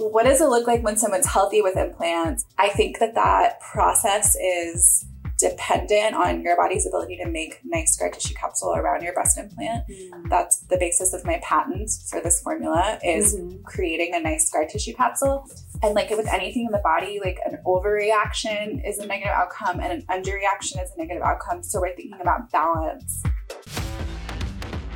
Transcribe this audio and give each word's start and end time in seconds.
what 0.00 0.24
does 0.24 0.40
it 0.40 0.48
look 0.48 0.66
like 0.66 0.82
when 0.82 0.96
someone's 0.96 1.26
healthy 1.26 1.60
with 1.60 1.76
implants? 1.76 2.46
I 2.58 2.70
think 2.70 2.98
that 3.00 3.14
that 3.14 3.60
process 3.60 4.34
is 4.36 5.04
dependent 5.38 6.14
on 6.14 6.42
your 6.42 6.56
body's 6.56 6.86
ability 6.86 7.16
to 7.16 7.26
make 7.26 7.60
nice 7.64 7.94
scar 7.94 8.10
tissue 8.10 8.34
capsule 8.34 8.74
around 8.74 9.02
your 9.02 9.12
breast 9.12 9.38
implant. 9.38 9.86
Mm. 9.88 10.28
That's 10.28 10.60
the 10.60 10.76
basis 10.78 11.14
of 11.14 11.24
my 11.24 11.40
patent 11.42 11.90
for 12.08 12.20
this 12.20 12.42
formula 12.42 12.98
is 13.02 13.36
mm-hmm. 13.36 13.62
creating 13.62 14.14
a 14.14 14.20
nice 14.20 14.48
scar 14.48 14.66
tissue 14.66 14.92
capsule. 14.92 15.48
And 15.82 15.94
like 15.94 16.10
with 16.10 16.28
anything 16.28 16.66
in 16.66 16.72
the 16.72 16.82
body, 16.84 17.20
like 17.22 17.38
an 17.46 17.58
overreaction 17.66 18.86
is 18.86 18.98
a 18.98 19.06
negative 19.06 19.32
outcome 19.32 19.80
and 19.80 19.92
an 19.92 20.02
underreaction 20.10 20.82
is 20.82 20.90
a 20.94 20.98
negative 20.98 21.22
outcome. 21.22 21.62
So 21.62 21.80
we're 21.80 21.94
thinking 21.94 22.20
about 22.20 22.50
balance. 22.50 23.22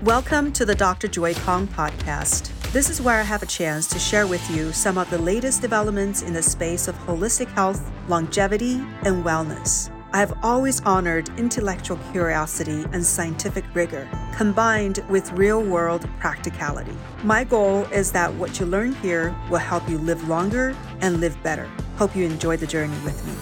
Welcome 0.02 0.52
to 0.52 0.66
the 0.66 0.74
Dr. 0.74 1.08
Joy 1.08 1.34
Kong 1.34 1.66
podcast. 1.68 2.63
This 2.74 2.90
is 2.90 3.00
where 3.00 3.20
I 3.20 3.22
have 3.22 3.44
a 3.44 3.46
chance 3.46 3.86
to 3.86 4.00
share 4.00 4.26
with 4.26 4.50
you 4.50 4.72
some 4.72 4.98
of 4.98 5.08
the 5.08 5.18
latest 5.18 5.62
developments 5.62 6.22
in 6.22 6.32
the 6.32 6.42
space 6.42 6.88
of 6.88 6.96
holistic 7.06 7.46
health, 7.50 7.88
longevity, 8.08 8.82
and 9.04 9.24
wellness. 9.24 9.92
I 10.12 10.18
have 10.18 10.36
always 10.42 10.80
honored 10.80 11.28
intellectual 11.38 12.00
curiosity 12.10 12.84
and 12.92 13.06
scientific 13.06 13.64
rigor, 13.74 14.08
combined 14.34 15.04
with 15.08 15.30
real 15.34 15.62
world 15.62 16.08
practicality. 16.18 16.96
My 17.22 17.44
goal 17.44 17.84
is 17.92 18.10
that 18.10 18.34
what 18.34 18.58
you 18.58 18.66
learn 18.66 18.92
here 18.94 19.32
will 19.50 19.58
help 19.58 19.88
you 19.88 19.98
live 19.98 20.28
longer 20.28 20.76
and 21.00 21.20
live 21.20 21.40
better. 21.44 21.70
Hope 21.96 22.16
you 22.16 22.24
enjoy 22.24 22.56
the 22.56 22.66
journey 22.66 22.98
with 23.04 23.24
me. 23.24 23.34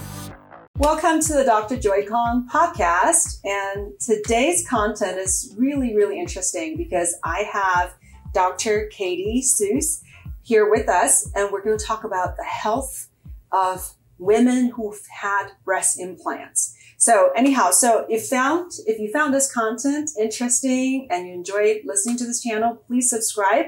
Welcome 0.77 1.21
to 1.23 1.33
the 1.33 1.45
Dr. 1.45 1.79
Joy 1.79 2.05
Kong 2.05 2.47
podcast. 2.53 3.39
And 3.45 3.99
today's 3.99 4.69
content 4.69 5.17
is 5.17 5.55
really, 5.57 5.97
really 5.97 6.21
interesting 6.21 6.77
because 6.77 7.17
I 7.25 7.49
have 7.51 7.95
Dr. 8.33 8.91
Kayte 8.93 9.43
Susse 9.43 10.03
here 10.43 10.69
with 10.69 10.89
us, 10.89 11.31
and 11.35 11.51
we're 11.53 11.63
going 11.63 11.79
to 11.79 11.85
talk 11.85 12.05
about 12.05 12.37
the 12.37 12.45
health 12.45 13.09
of 13.51 13.95
women 14.19 14.71
who've 14.71 15.01
had 15.21 15.48
breast 15.65 15.98
implants. 16.01 16.77
So 16.97 17.31
anyhow, 17.34 17.73
so 17.73 18.06
if 18.09 18.29
found 18.29 18.73
if 18.87 19.01
you 19.01 19.11
found 19.12 19.34
this 19.34 19.53
content 19.53 20.11
interesting 20.19 21.09
and 21.11 21.27
you 21.27 21.34
enjoyed 21.34 21.81
listening 21.84 22.17
to 22.19 22.25
this 22.25 22.43
channel, 22.43 22.77
please 22.87 23.11
subscribe 23.11 23.67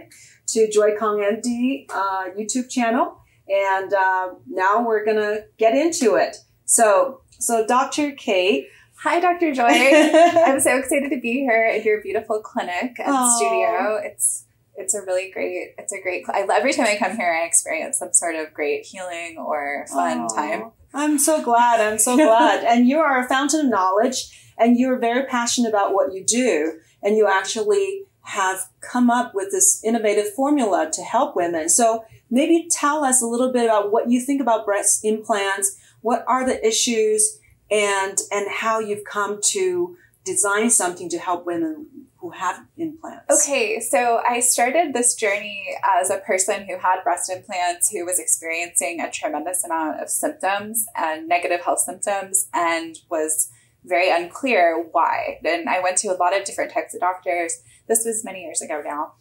to 0.49 0.71
Joy 0.71 0.95
Kong 0.97 1.19
MD 1.19 1.87
uh, 1.91 2.31
YouTube 2.39 2.71
channel. 2.71 3.19
And 3.49 3.93
uh, 3.93 4.35
now 4.49 4.87
we're 4.87 5.05
gonna 5.05 5.41
get 5.59 5.75
into 5.75 6.15
it. 6.15 6.37
So 6.65 7.23
so 7.41 7.67
Dr. 7.67 8.13
Kayte. 8.13 8.67
Hi, 9.03 9.19
Dr. 9.21 9.53
Joy. 9.53 9.65
I'm 9.69 10.61
so 10.61 10.79
excited 10.79 11.11
to 11.11 11.21
be 11.21 11.41
here 11.41 11.71
at 11.75 11.85
your 11.85 12.01
beautiful 12.01 12.41
clinic 12.41 12.95
and 12.99 13.09
Aww. 13.09 13.37
studio. 13.37 14.01
It's 14.03 14.44
it's 14.77 14.95
a 14.95 15.01
really 15.03 15.31
great 15.31 15.75
it's 15.79 15.93
a 15.93 16.01
great 16.01 16.25
I, 16.29 16.47
every 16.53 16.73
time 16.73 16.87
i 16.87 16.97
come 16.97 17.17
here 17.17 17.39
i 17.43 17.47
experience 17.47 17.99
some 17.99 18.13
sort 18.13 18.35
of 18.35 18.53
great 18.53 18.85
healing 18.85 19.37
or 19.39 19.87
fun 19.89 20.29
Aww, 20.29 20.35
time. 20.35 20.71
I'm 20.93 21.19
so 21.19 21.43
glad 21.43 21.81
i'm 21.81 21.99
so 21.99 22.17
glad. 22.17 22.65
And 22.69 22.89
you 22.89 22.99
are 22.99 23.25
a 23.25 23.29
fountain 23.29 23.61
of 23.61 23.67
knowledge 23.67 24.53
and 24.59 24.79
you're 24.79 24.99
very 24.99 25.27
passionate 25.27 25.69
about 25.69 25.95
what 25.95 26.13
you 26.13 26.25
do 26.25 26.79
and 27.03 27.17
you 27.17 27.29
actually 27.29 28.05
have 28.23 28.61
come 28.81 29.11
up 29.11 29.35
with 29.35 29.51
this 29.51 29.83
innovative 29.85 30.33
formula 30.33 30.89
to 30.91 31.03
help 31.03 31.37
women. 31.37 31.69
So 31.69 32.07
maybe 32.31 32.67
tell 32.71 33.05
us 33.05 33.21
a 33.21 33.27
little 33.27 33.53
bit 33.53 33.65
about 33.65 33.93
what 33.93 34.09
you 34.09 34.21
think 34.21 34.41
about 34.41 34.65
breast 34.65 35.05
implants 35.05 35.77
what 36.05 36.23
are 36.29 36.45
the 36.45 36.65
issues 36.67 37.39
and 37.71 38.19
and 38.31 38.47
how 38.51 38.79
you've 38.79 39.05
come 39.05 39.41
to 39.43 39.97
design 40.23 40.69
something 40.69 41.09
to 41.09 41.19
help 41.19 41.47
women 41.47 41.87
who 42.25 42.31
have 42.31 42.65
implants? 42.79 43.27
Okay, 43.31 43.81
so 43.81 44.23
I 44.27 44.41
started 44.41 44.95
this 44.95 45.15
journey 45.15 45.77
as 46.01 46.09
a 46.09 46.19
person 46.19 46.67
who 46.67 46.79
had 46.79 47.03
breast 47.05 47.31
implants 47.31 47.91
who 47.91 48.07
was 48.07 48.19
experiencing 48.19 48.99
a 49.01 49.11
tremendous 49.11 49.63
amount 49.63 50.01
of 50.01 50.09
symptoms 50.09 50.87
and 50.97 51.29
negative 51.29 51.61
health 51.61 51.81
symptoms 51.81 52.49
and 52.55 52.97
was 53.11 53.51
very 53.85 54.11
unclear 54.11 54.87
why. 54.93 55.39
And 55.45 55.69
I 55.69 55.81
went 55.81 55.99
to 55.99 56.09
a 56.09 56.17
lot 56.17 56.35
of 56.35 56.45
different 56.45 56.73
types 56.73 56.95
of 56.95 57.01
doctors. 57.01 57.61
This 57.89 58.07
was 58.07 58.25
many 58.25 58.43
years 58.43 58.63
ago 58.63 58.81
now. 58.83 59.13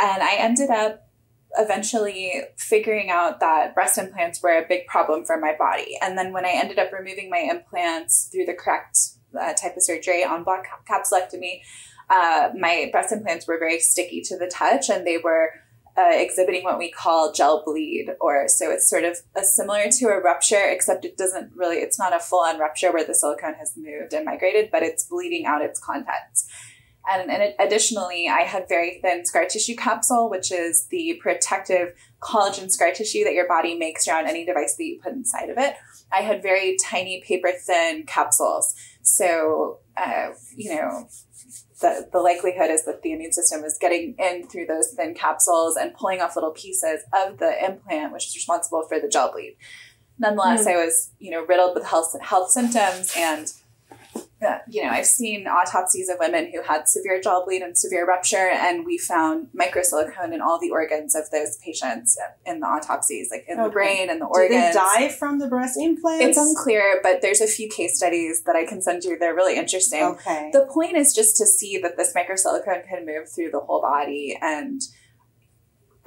And 0.00 0.20
I 0.20 0.34
ended 0.34 0.70
up 0.70 1.06
eventually 1.56 2.32
figuring 2.56 3.10
out 3.10 3.38
that 3.38 3.76
breast 3.76 3.96
implants 3.96 4.42
were 4.42 4.58
a 4.58 4.66
big 4.68 4.88
problem 4.88 5.24
for 5.24 5.38
my 5.38 5.54
body. 5.56 5.96
And 6.02 6.18
then 6.18 6.32
when 6.32 6.44
I 6.44 6.50
ended 6.52 6.80
up 6.80 6.92
removing 6.92 7.30
my 7.30 7.48
implants 7.48 8.28
through 8.32 8.46
the 8.46 8.54
correct 8.54 8.98
uh, 9.40 9.52
type 9.54 9.76
of 9.76 9.84
surgery 9.84 10.24
en 10.24 10.42
bloc 10.42 10.64
capsulectomy, 10.88 11.60
uh, 12.10 12.50
my 12.58 12.88
breast 12.90 13.12
implants 13.12 13.46
were 13.46 13.58
very 13.58 13.78
sticky 13.78 14.20
to 14.22 14.36
the 14.36 14.48
touch 14.48 14.90
and 14.90 15.06
they 15.06 15.18
were 15.18 15.50
uh, 15.96 16.10
exhibiting 16.12 16.64
what 16.64 16.78
we 16.78 16.90
call 16.90 17.32
gel 17.32 17.62
bleed 17.64 18.06
or 18.20 18.48
so 18.48 18.70
it's 18.70 18.88
sort 18.88 19.04
of 19.04 19.16
a, 19.36 19.42
similar 19.42 19.84
to 19.90 20.06
a 20.06 20.20
rupture 20.20 20.64
except 20.68 21.04
it 21.04 21.16
doesn't 21.16 21.52
really 21.54 21.76
it's 21.76 21.98
not 21.98 22.14
a 22.14 22.18
full-on 22.18 22.58
rupture 22.58 22.92
where 22.92 23.04
the 23.04 23.14
silicone 23.14 23.54
has 23.54 23.74
moved 23.76 24.12
and 24.12 24.24
migrated 24.24 24.70
but 24.70 24.82
it's 24.82 25.04
bleeding 25.04 25.46
out 25.46 25.62
its 25.62 25.80
contents. 25.80 26.48
And, 27.10 27.30
and 27.30 27.54
additionally 27.58 28.28
i 28.28 28.42
had 28.42 28.68
very 28.68 29.00
thin 29.02 29.24
scar 29.24 29.46
tissue 29.46 29.74
capsule 29.74 30.30
which 30.30 30.52
is 30.52 30.86
the 30.90 31.18
protective 31.20 31.94
collagen 32.20 32.70
scar 32.70 32.92
tissue 32.92 33.24
that 33.24 33.34
your 33.34 33.48
body 33.48 33.74
makes 33.74 34.06
around 34.06 34.26
any 34.26 34.44
device 34.44 34.76
that 34.76 34.84
you 34.84 35.00
put 35.02 35.12
inside 35.12 35.48
of 35.48 35.58
it. 35.58 35.74
I 36.12 36.18
had 36.18 36.42
very 36.42 36.76
tiny 36.82 37.22
paper 37.26 37.50
thin 37.58 38.04
capsules. 38.06 38.74
So 39.02 39.78
uh, 39.96 40.30
you 40.56 40.74
know 40.74 41.08
the, 41.80 42.08
the 42.12 42.20
likelihood 42.20 42.70
is 42.70 42.84
that 42.84 43.02
the 43.02 43.12
immune 43.12 43.32
system 43.32 43.64
is 43.64 43.78
getting 43.78 44.14
in 44.18 44.46
through 44.46 44.66
those 44.66 44.92
thin 44.92 45.14
capsules 45.14 45.76
and 45.76 45.94
pulling 45.94 46.20
off 46.20 46.36
little 46.36 46.52
pieces 46.52 47.02
of 47.12 47.38
the 47.38 47.64
implant, 47.64 48.12
which 48.12 48.26
is 48.26 48.36
responsible 48.36 48.84
for 48.88 49.00
the 49.00 49.08
gel 49.08 49.32
bleed. 49.32 49.56
Nonetheless, 50.18 50.66
mm. 50.66 50.72
I 50.72 50.84
was, 50.84 51.10
you 51.18 51.30
know, 51.30 51.44
riddled 51.44 51.74
with 51.74 51.86
health 51.86 52.14
health 52.20 52.50
symptoms 52.50 53.12
and 53.16 53.50
you 54.68 54.82
know, 54.84 54.90
I've 54.90 55.06
seen 55.06 55.46
autopsies 55.46 56.08
of 56.08 56.16
women 56.18 56.50
who 56.52 56.62
had 56.62 56.88
severe 56.88 57.20
gel 57.20 57.44
bleed 57.44 57.62
and 57.62 57.76
severe 57.76 58.06
rupture, 58.06 58.48
and 58.50 58.86
we 58.86 58.96
found 58.96 59.48
microsilicone 59.58 60.32
in 60.32 60.40
all 60.40 60.58
the 60.58 60.70
organs 60.70 61.14
of 61.14 61.30
those 61.30 61.56
patients 61.58 62.18
in 62.46 62.60
the 62.60 62.66
autopsies, 62.66 63.28
like 63.30 63.44
in 63.48 63.58
okay. 63.58 63.64
the 63.64 63.70
brain 63.70 64.10
and 64.10 64.20
the 64.20 64.26
organs. 64.26 64.50
Did 64.50 64.70
they 64.70 64.72
die 64.72 65.08
from 65.08 65.38
the 65.38 65.48
breast 65.48 65.78
implants? 65.78 66.24
It's 66.24 66.38
unclear, 66.38 67.00
but 67.02 67.20
there's 67.22 67.40
a 67.40 67.46
few 67.46 67.68
case 67.68 67.96
studies 67.96 68.42
that 68.44 68.56
I 68.56 68.64
can 68.64 68.80
send 68.80 69.04
you. 69.04 69.18
They're 69.18 69.34
really 69.34 69.58
interesting. 69.58 70.02
Okay. 70.02 70.50
The 70.52 70.66
point 70.72 70.96
is 70.96 71.14
just 71.14 71.36
to 71.38 71.46
see 71.46 71.78
that 71.78 71.96
this 71.96 72.14
microsilicone 72.14 72.88
can 72.88 73.04
move 73.04 73.28
through 73.28 73.50
the 73.50 73.60
whole 73.60 73.80
body 73.80 74.38
and. 74.40 74.80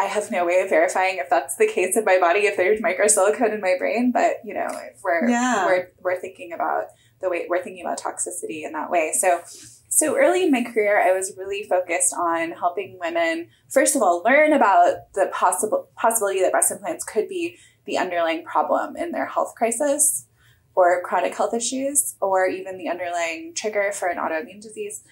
I 0.03 0.07
have 0.07 0.29
no 0.31 0.45
way 0.45 0.59
of 0.59 0.69
verifying 0.69 1.17
if 1.17 1.29
that's 1.29 1.55
the 1.55 1.67
case 1.67 1.95
in 1.95 2.03
my 2.03 2.19
body, 2.19 2.41
if 2.41 2.57
there's 2.57 2.81
microsilicone 2.81 3.53
in 3.53 3.61
my 3.61 3.75
brain, 3.77 4.11
but 4.11 4.37
you 4.43 4.53
know, 4.53 4.67
we're 5.01 5.29
yeah. 5.29 5.65
we're 5.65 5.91
we're 5.99 6.19
thinking 6.19 6.51
about 6.51 6.87
the 7.21 7.29
way 7.29 7.45
we're 7.49 7.63
thinking 7.63 7.85
about 7.85 7.99
toxicity 7.99 8.65
in 8.65 8.73
that 8.73 8.91
way. 8.91 9.13
So, 9.17 9.39
so 9.87 10.17
early 10.17 10.43
in 10.43 10.51
my 10.51 10.63
career, 10.63 11.01
I 11.01 11.13
was 11.13 11.33
really 11.37 11.63
focused 11.63 12.13
on 12.13 12.51
helping 12.51 12.97
women, 12.99 13.47
first 13.69 13.95
of 13.95 14.01
all, 14.01 14.21
learn 14.25 14.51
about 14.51 15.13
the 15.13 15.31
possible 15.33 15.89
possibility 15.95 16.41
that 16.41 16.51
breast 16.51 16.71
implants 16.71 17.05
could 17.05 17.29
be 17.29 17.57
the 17.85 17.97
underlying 17.97 18.43
problem 18.43 18.97
in 18.97 19.11
their 19.11 19.27
health 19.27 19.53
crisis 19.55 20.27
or 20.75 21.01
chronic 21.03 21.35
health 21.35 21.53
issues, 21.53 22.15
or 22.19 22.47
even 22.47 22.77
the 22.77 22.89
underlying 22.89 23.53
trigger 23.55 23.91
for 23.93 24.07
an 24.07 24.17
autoimmune 24.17 24.61
disease. 24.61 25.03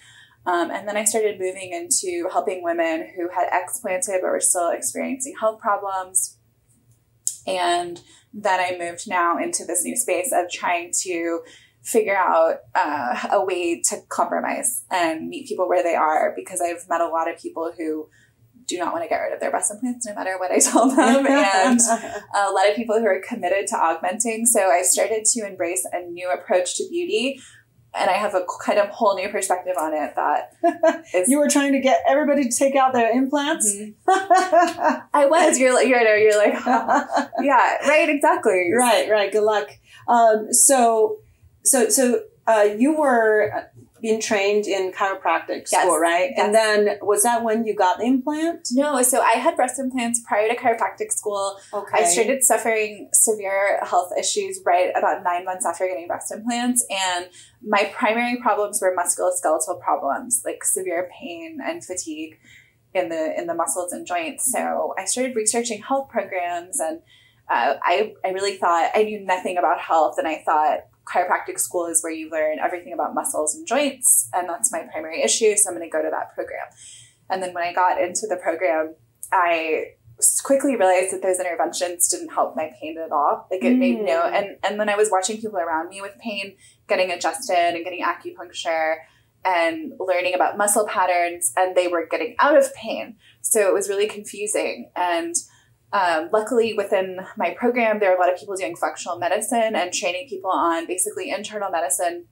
Um, 0.44 0.70
and 0.70 0.88
then 0.88 0.96
I 0.96 1.04
started 1.04 1.38
moving 1.38 1.72
into 1.72 2.28
helping 2.30 2.62
women 2.62 3.08
who 3.16 3.28
had 3.28 3.48
explanted 3.52 4.20
but 4.22 4.30
were 4.30 4.40
still 4.40 4.70
experiencing 4.70 5.34
health 5.38 5.60
problems. 5.60 6.38
And 7.46 8.00
then 8.32 8.60
I 8.60 8.76
moved 8.78 9.08
now 9.08 9.38
into 9.38 9.64
this 9.64 9.84
new 9.84 9.96
space 9.96 10.32
of 10.34 10.50
trying 10.50 10.92
to 11.02 11.40
figure 11.82 12.16
out 12.16 12.58
uh, 12.74 13.28
a 13.32 13.44
way 13.44 13.82
to 13.82 13.98
compromise 14.08 14.84
and 14.90 15.28
meet 15.28 15.48
people 15.48 15.68
where 15.68 15.82
they 15.82 15.94
are 15.94 16.32
because 16.36 16.60
I've 16.60 16.88
met 16.88 17.00
a 17.00 17.08
lot 17.08 17.30
of 17.30 17.40
people 17.40 17.72
who 17.76 18.08
do 18.68 18.78
not 18.78 18.92
want 18.92 19.04
to 19.04 19.08
get 19.08 19.16
rid 19.16 19.34
of 19.34 19.40
their 19.40 19.50
breast 19.50 19.72
implants 19.72 20.06
no 20.06 20.14
matter 20.14 20.38
what 20.38 20.52
I 20.52 20.60
tell 20.60 20.88
them 20.88 21.26
and 21.28 21.80
a 22.34 22.52
lot 22.52 22.70
of 22.70 22.76
people 22.76 22.98
who 23.00 23.06
are 23.06 23.20
committed 23.20 23.66
to 23.68 23.76
augmenting 23.76 24.46
so 24.46 24.70
I 24.70 24.82
started 24.82 25.24
to 25.24 25.46
embrace 25.46 25.84
a 25.92 26.02
new 26.02 26.30
approach 26.30 26.76
to 26.76 26.88
beauty 26.88 27.40
and 27.94 28.08
I 28.08 28.14
have 28.14 28.34
a 28.34 28.44
kind 28.64 28.78
of 28.78 28.88
whole 28.88 29.16
new 29.16 29.28
perspective 29.28 29.74
on 29.78 29.92
it 29.92 30.14
that 30.16 31.04
you 31.28 31.38
were 31.38 31.48
trying 31.48 31.72
to 31.72 31.80
get 31.80 32.02
everybody 32.08 32.48
to 32.48 32.56
take 32.56 32.74
out 32.74 32.92
their 32.92 33.10
implants. 33.10 33.70
Mm-hmm. 33.70 35.00
I 35.14 35.26
was. 35.26 35.58
You're 35.58 35.74
like, 35.74 35.88
you're, 35.88 36.16
you're 36.16 36.38
like, 36.38 36.54
oh. 36.66 37.28
yeah, 37.42 37.86
right, 37.86 38.08
exactly. 38.08 38.70
Right, 38.72 39.10
right. 39.10 39.30
Good 39.30 39.42
luck. 39.42 39.68
Um, 40.08 40.52
so 40.52 41.18
so 41.64 41.88
so 41.90 42.22
uh, 42.46 42.68
you 42.76 42.96
were 42.96 43.68
being 44.02 44.20
trained 44.20 44.66
in 44.66 44.92
chiropractic 44.92 45.66
yes. 45.70 45.82
school, 45.82 45.98
right? 45.98 46.32
Yes. 46.36 46.44
And 46.44 46.54
then 46.54 46.98
was 47.00 47.22
that 47.22 47.42
when 47.44 47.64
you 47.64 47.74
got 47.74 47.98
the 47.98 48.04
implant? 48.04 48.68
No, 48.72 49.00
so 49.02 49.20
I 49.20 49.34
had 49.34 49.56
breast 49.56 49.78
implants 49.78 50.20
prior 50.26 50.48
to 50.48 50.56
chiropractic 50.56 51.12
school. 51.12 51.56
Okay. 51.72 51.98
I 51.98 52.04
started 52.04 52.42
suffering 52.42 53.08
severe 53.12 53.78
health 53.82 54.10
issues 54.18 54.60
right 54.66 54.90
about 54.96 55.22
nine 55.22 55.44
months 55.44 55.64
after 55.64 55.86
getting 55.86 56.08
breast 56.08 56.32
implants. 56.32 56.84
And 56.90 57.28
my 57.64 57.90
primary 57.94 58.38
problems 58.42 58.80
were 58.82 58.94
musculoskeletal 58.94 59.80
problems 59.80 60.42
like 60.44 60.64
severe 60.64 61.08
pain 61.18 61.60
and 61.64 61.82
fatigue. 61.84 62.38
in 62.94 63.08
the 63.08 63.38
in 63.38 63.46
the 63.46 63.54
muscles 63.54 63.92
and 63.92 64.06
joints. 64.06 64.52
So 64.52 64.94
I 64.98 65.06
started 65.06 65.34
researching 65.34 65.80
health 65.80 66.08
programs, 66.10 66.78
and 66.78 67.00
uh, 67.50 67.76
I 67.82 68.12
I 68.24 68.30
really 68.30 68.56
thought 68.56 68.90
I 68.94 69.04
knew 69.04 69.20
nothing 69.24 69.56
about 69.56 69.80
health, 69.80 70.16
and 70.18 70.28
I 70.28 70.42
thought 70.44 70.80
chiropractic 71.04 71.58
school 71.58 71.86
is 71.86 72.02
where 72.02 72.12
you 72.12 72.30
learn 72.30 72.58
everything 72.58 72.92
about 72.92 73.14
muscles 73.14 73.54
and 73.54 73.66
joints, 73.66 74.28
and 74.32 74.48
that's 74.48 74.72
my 74.72 74.86
primary 74.90 75.22
issue. 75.22 75.56
So 75.56 75.70
I'm 75.70 75.76
going 75.76 75.88
to 75.88 75.92
go 75.92 76.02
to 76.02 76.10
that 76.10 76.34
program. 76.34 76.66
And 77.30 77.42
then 77.42 77.54
when 77.54 77.64
I 77.64 77.72
got 77.72 78.00
into 78.00 78.26
the 78.28 78.36
program, 78.36 78.94
I 79.32 79.94
quickly 80.44 80.76
realized 80.76 81.12
that 81.12 81.22
those 81.22 81.40
interventions 81.40 82.08
didn't 82.08 82.32
help 82.32 82.54
my 82.54 82.70
pain 82.80 82.96
at 82.98 83.10
all. 83.10 83.46
Like 83.50 83.64
it 83.64 83.74
mm. 83.74 83.78
made 83.78 84.00
no, 84.02 84.22
and 84.22 84.56
and 84.62 84.78
then 84.78 84.88
I 84.88 84.96
was 84.96 85.10
watching 85.10 85.40
people 85.40 85.58
around 85.58 85.88
me 85.88 86.00
with 86.00 86.18
pain 86.18 86.56
getting 86.88 87.10
adjusted 87.10 87.74
and 87.74 87.84
getting 87.84 88.04
acupuncture 88.04 88.96
and 89.44 89.92
learning 89.98 90.34
about 90.34 90.56
muscle 90.56 90.86
patterns, 90.86 91.52
and 91.56 91.74
they 91.76 91.88
were 91.88 92.06
getting 92.06 92.36
out 92.38 92.56
of 92.56 92.72
pain. 92.74 93.16
So 93.40 93.66
it 93.66 93.74
was 93.74 93.88
really 93.88 94.06
confusing. 94.06 94.90
And 94.94 95.34
um, 95.92 96.30
luckily, 96.32 96.72
within 96.74 97.20
my 97.36 97.50
program, 97.50 97.98
there 98.00 98.10
are 98.10 98.16
a 98.16 98.20
lot 98.20 98.32
of 98.32 98.38
people 98.38 98.56
doing 98.56 98.76
functional 98.76 99.18
medicine 99.18 99.76
and 99.76 99.92
training 99.92 100.28
people 100.28 100.50
on 100.50 100.86
basically 100.86 101.30
internal 101.30 101.70
medicine. 101.70 102.26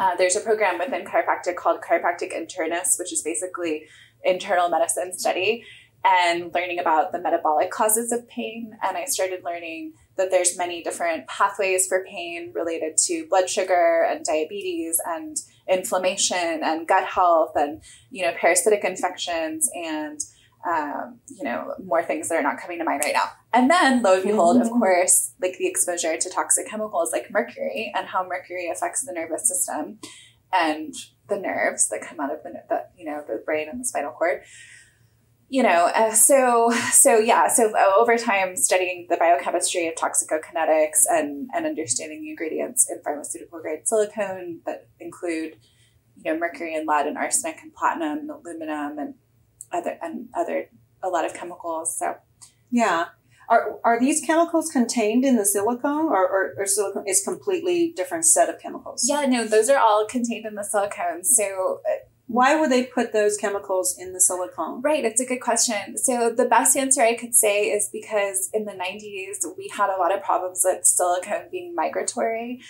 Uh, 0.00 0.16
there's 0.16 0.34
a 0.34 0.40
program 0.40 0.78
within 0.78 1.04
chiropractic 1.04 1.54
called 1.54 1.80
chiropractic 1.80 2.32
internist, 2.34 2.98
which 2.98 3.12
is 3.12 3.22
basically 3.22 3.84
internal 4.24 4.68
medicine 4.68 5.16
study 5.16 5.64
and 6.04 6.52
learning 6.52 6.78
about 6.78 7.12
the 7.12 7.20
metabolic 7.20 7.70
causes 7.70 8.12
of 8.12 8.28
pain. 8.28 8.76
And 8.82 8.96
I 8.96 9.04
started 9.06 9.42
learning 9.44 9.94
that 10.16 10.30
there's 10.30 10.58
many 10.58 10.82
different 10.82 11.26
pathways 11.28 11.86
for 11.86 12.04
pain 12.04 12.52
related 12.54 12.96
to 13.06 13.26
blood 13.28 13.48
sugar 13.48 14.06
and 14.08 14.24
diabetes 14.24 15.00
and 15.06 15.36
inflammation 15.68 16.60
and 16.62 16.86
gut 16.86 17.06
health 17.06 17.52
and 17.54 17.82
you 18.10 18.22
know 18.22 18.32
parasitic 18.38 18.84
infections 18.84 19.68
and 19.74 20.20
um, 20.66 21.18
you 21.28 21.44
know 21.44 21.74
more 21.84 22.02
things 22.02 22.28
that 22.28 22.36
are 22.36 22.42
not 22.42 22.58
coming 22.58 22.78
to 22.78 22.84
mind 22.84 23.02
right 23.04 23.14
now. 23.14 23.30
And 23.52 23.70
then 23.70 24.02
lo 24.02 24.14
and 24.14 24.22
behold, 24.24 24.56
mm-hmm. 24.56 24.66
of 24.66 24.72
course, 24.72 25.32
like 25.40 25.58
the 25.58 25.66
exposure 25.66 26.16
to 26.16 26.30
toxic 26.30 26.68
chemicals 26.68 27.12
like 27.12 27.30
mercury 27.30 27.92
and 27.94 28.06
how 28.06 28.26
mercury 28.26 28.70
affects 28.70 29.04
the 29.04 29.12
nervous 29.12 29.48
system 29.48 29.98
and 30.52 30.94
the 31.28 31.36
nerves 31.36 31.88
that 31.88 32.00
come 32.00 32.20
out 32.20 32.32
of 32.32 32.42
the, 32.42 32.52
the 32.68 32.86
you 32.96 33.04
know 33.04 33.24
the 33.26 33.42
brain 33.44 33.68
and 33.68 33.80
the 33.80 33.84
spinal 33.84 34.12
cord 34.12 34.42
you 35.54 35.62
know, 35.62 35.90
uh, 35.94 36.12
so 36.12 36.72
so 36.90 37.18
yeah, 37.18 37.48
so 37.48 37.72
uh, 37.76 38.00
over 38.00 38.16
time 38.16 38.56
studying 38.56 39.06
the 39.08 39.16
biochemistry 39.16 39.86
of 39.86 39.94
toxicokinetics 39.94 41.04
and 41.08 41.48
and 41.54 41.66
understanding 41.66 42.22
the 42.22 42.30
ingredients 42.30 42.90
in 42.90 43.00
pharmaceutical 43.02 43.60
grade 43.60 43.86
silicone 43.86 44.60
that 44.66 44.88
include, 44.98 45.56
you 46.16 46.32
know, 46.32 46.38
mercury 46.38 46.74
and 46.74 46.88
lead 46.88 47.06
and 47.06 47.16
arsenic 47.16 47.60
and 47.62 47.72
platinum 47.74 48.18
and 48.18 48.30
aluminum 48.30 48.98
and 48.98 49.14
other 49.74 49.98
and 50.02 50.28
other 50.34 50.70
a 51.02 51.08
lot 51.08 51.24
of 51.24 51.34
chemicals. 51.34 51.98
So 51.98 52.16
yeah. 52.70 53.06
Are, 53.46 53.78
are 53.84 54.00
these 54.00 54.24
chemicals 54.24 54.70
contained 54.70 55.22
in 55.22 55.36
the 55.36 55.44
silicone 55.44 56.06
or, 56.06 56.26
or, 56.26 56.54
or 56.56 56.64
silicone 56.64 57.06
is 57.06 57.22
completely 57.22 57.92
different 57.94 58.24
set 58.24 58.48
of 58.48 58.58
chemicals? 58.58 59.04
Yeah, 59.06 59.26
no, 59.26 59.44
those 59.44 59.68
are 59.68 59.76
all 59.78 60.06
contained 60.06 60.46
in 60.46 60.54
the 60.54 60.64
silicone. 60.64 61.24
So 61.24 61.82
uh, 61.86 62.06
why 62.26 62.58
would 62.58 62.70
they 62.70 62.84
put 62.84 63.12
those 63.12 63.36
chemicals 63.36 63.96
in 63.98 64.12
the 64.12 64.20
silicone? 64.20 64.80
Right, 64.80 65.04
it's 65.04 65.20
a 65.20 65.26
good 65.26 65.40
question. 65.40 65.98
So, 65.98 66.32
the 66.34 66.46
best 66.46 66.76
answer 66.76 67.02
I 67.02 67.14
could 67.14 67.34
say 67.34 67.64
is 67.64 67.90
because 67.92 68.48
in 68.54 68.64
the 68.64 68.72
90s, 68.72 69.46
we 69.58 69.68
had 69.68 69.94
a 69.94 69.98
lot 69.98 70.14
of 70.14 70.22
problems 70.22 70.62
with 70.64 70.86
silicone 70.86 71.48
being 71.50 71.74
migratory. 71.74 72.62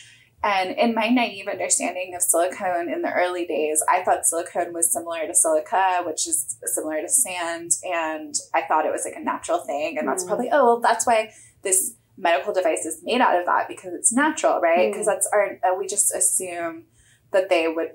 And 0.44 0.76
in 0.76 0.94
my 0.94 1.08
naive 1.08 1.48
understanding 1.48 2.14
of 2.14 2.20
silicone 2.20 2.92
in 2.92 3.00
the 3.00 3.10
early 3.10 3.46
days, 3.46 3.82
I 3.88 4.02
thought 4.02 4.26
silicone 4.26 4.74
was 4.74 4.92
similar 4.92 5.26
to 5.26 5.34
silica, 5.34 6.02
which 6.04 6.28
is 6.28 6.58
similar 6.66 7.00
to 7.00 7.08
sand. 7.08 7.70
And 7.82 8.34
I 8.52 8.60
thought 8.62 8.84
it 8.84 8.92
was 8.92 9.06
like 9.06 9.16
a 9.16 9.24
natural 9.24 9.60
thing. 9.60 9.96
And 9.96 10.06
that's 10.06 10.22
mm. 10.22 10.28
probably, 10.28 10.50
oh, 10.52 10.64
well, 10.66 10.80
that's 10.80 11.06
why 11.06 11.32
this 11.62 11.94
medical 12.18 12.52
device 12.52 12.84
is 12.84 13.00
made 13.02 13.22
out 13.22 13.40
of 13.40 13.46
that 13.46 13.68
because 13.68 13.94
it's 13.94 14.12
natural, 14.12 14.60
right? 14.60 14.92
Because 14.92 15.06
mm. 15.06 15.12
that's 15.12 15.26
our, 15.32 15.58
uh, 15.64 15.78
we 15.78 15.86
just 15.86 16.14
assume 16.14 16.84
that 17.32 17.48
they 17.48 17.66
would 17.66 17.92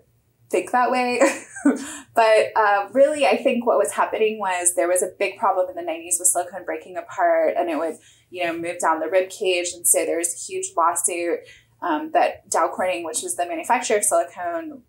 think 0.49 0.71
that 0.71 0.89
way. 0.89 1.21
but 2.15 2.47
uh, 2.55 2.87
really, 2.91 3.27
I 3.27 3.37
think 3.37 3.67
what 3.67 3.77
was 3.77 3.91
happening 3.91 4.39
was 4.39 4.73
there 4.73 4.87
was 4.87 5.03
a 5.03 5.11
big 5.19 5.37
problem 5.37 5.69
in 5.69 5.75
the 5.75 5.91
90s 5.91 6.19
with 6.19 6.29
silicone 6.29 6.65
breaking 6.65 6.97
apart 6.97 7.53
and 7.57 7.69
it 7.69 7.77
would, 7.77 7.97
you 8.31 8.43
know, 8.43 8.57
move 8.57 8.79
down 8.79 8.99
the 8.99 9.07
rib 9.07 9.29
cage. 9.29 9.69
And 9.73 9.87
so 9.87 10.03
there 10.03 10.17
was 10.17 10.33
a 10.33 10.51
huge 10.51 10.71
lawsuit 10.75 11.41
um, 11.81 12.11
that 12.11 12.49
Dow 12.49 12.69
Corning, 12.69 13.03
which 13.03 13.23
is 13.23 13.35
the 13.35 13.45
manufacturer 13.45 13.97
of 13.97 14.03
silicone, 14.03 14.83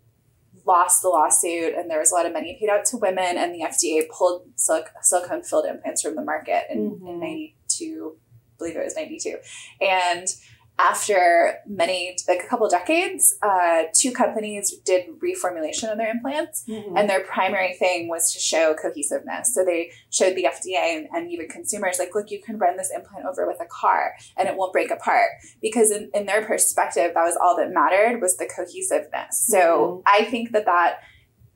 lost 0.65 1.01
the 1.01 1.09
lawsuit 1.09 1.73
and 1.75 1.89
there 1.89 1.99
was 1.99 2.11
a 2.11 2.15
lot 2.15 2.25
of 2.25 2.33
money 2.33 2.57
paid 2.59 2.69
out 2.69 2.85
to 2.85 2.97
women 2.97 3.37
and 3.37 3.53
the 3.53 3.61
FDA 3.61 4.07
pulled 4.09 4.47
silic- 4.55 4.91
silicone 5.01 5.41
filled 5.41 5.65
implants 5.65 6.01
from 6.01 6.15
the 6.15 6.23
market 6.23 6.63
in, 6.69 6.91
mm-hmm. 6.91 7.07
in 7.07 7.19
92, 7.19 8.15
I 8.15 8.57
believe 8.57 8.75
it 8.75 8.83
was 8.83 8.95
92. 8.95 9.37
And 9.81 10.27
after 10.81 11.59
many 11.67 12.17
like 12.27 12.41
a 12.43 12.47
couple 12.47 12.67
decades 12.67 13.35
uh, 13.43 13.83
two 13.95 14.11
companies 14.11 14.77
did 14.83 15.05
reformulation 15.19 15.91
of 15.91 15.97
their 15.97 16.09
implants 16.09 16.63
mm-hmm. 16.67 16.97
and 16.97 17.09
their 17.09 17.23
primary 17.23 17.73
thing 17.73 18.07
was 18.07 18.33
to 18.33 18.39
show 18.39 18.75
cohesiveness 18.81 19.53
so 19.53 19.63
they 19.63 19.91
showed 20.09 20.35
the 20.35 20.45
fda 20.45 20.97
and, 20.97 21.07
and, 21.13 21.31
even 21.31 21.47
consumers 21.47 21.99
like 21.99 22.13
look 22.15 22.31
you 22.31 22.41
can 22.41 22.57
run 22.57 22.75
this 22.77 22.91
implant 22.93 23.25
over 23.25 23.47
with 23.47 23.61
a 23.61 23.65
car 23.65 24.13
and 24.37 24.49
it 24.49 24.57
won't 24.57 24.73
break 24.73 24.91
apart 24.91 25.29
because 25.61 25.91
in, 25.91 26.09
in 26.13 26.25
their 26.25 26.43
perspective 26.43 27.11
that 27.13 27.23
was 27.23 27.37
all 27.41 27.55
that 27.55 27.71
mattered 27.71 28.19
was 28.19 28.37
the 28.37 28.49
cohesiveness 28.53 29.45
so 29.47 30.01
mm-hmm. 30.05 30.21
i 30.21 30.25
think 30.25 30.51
that 30.51 30.65
that 30.65 30.99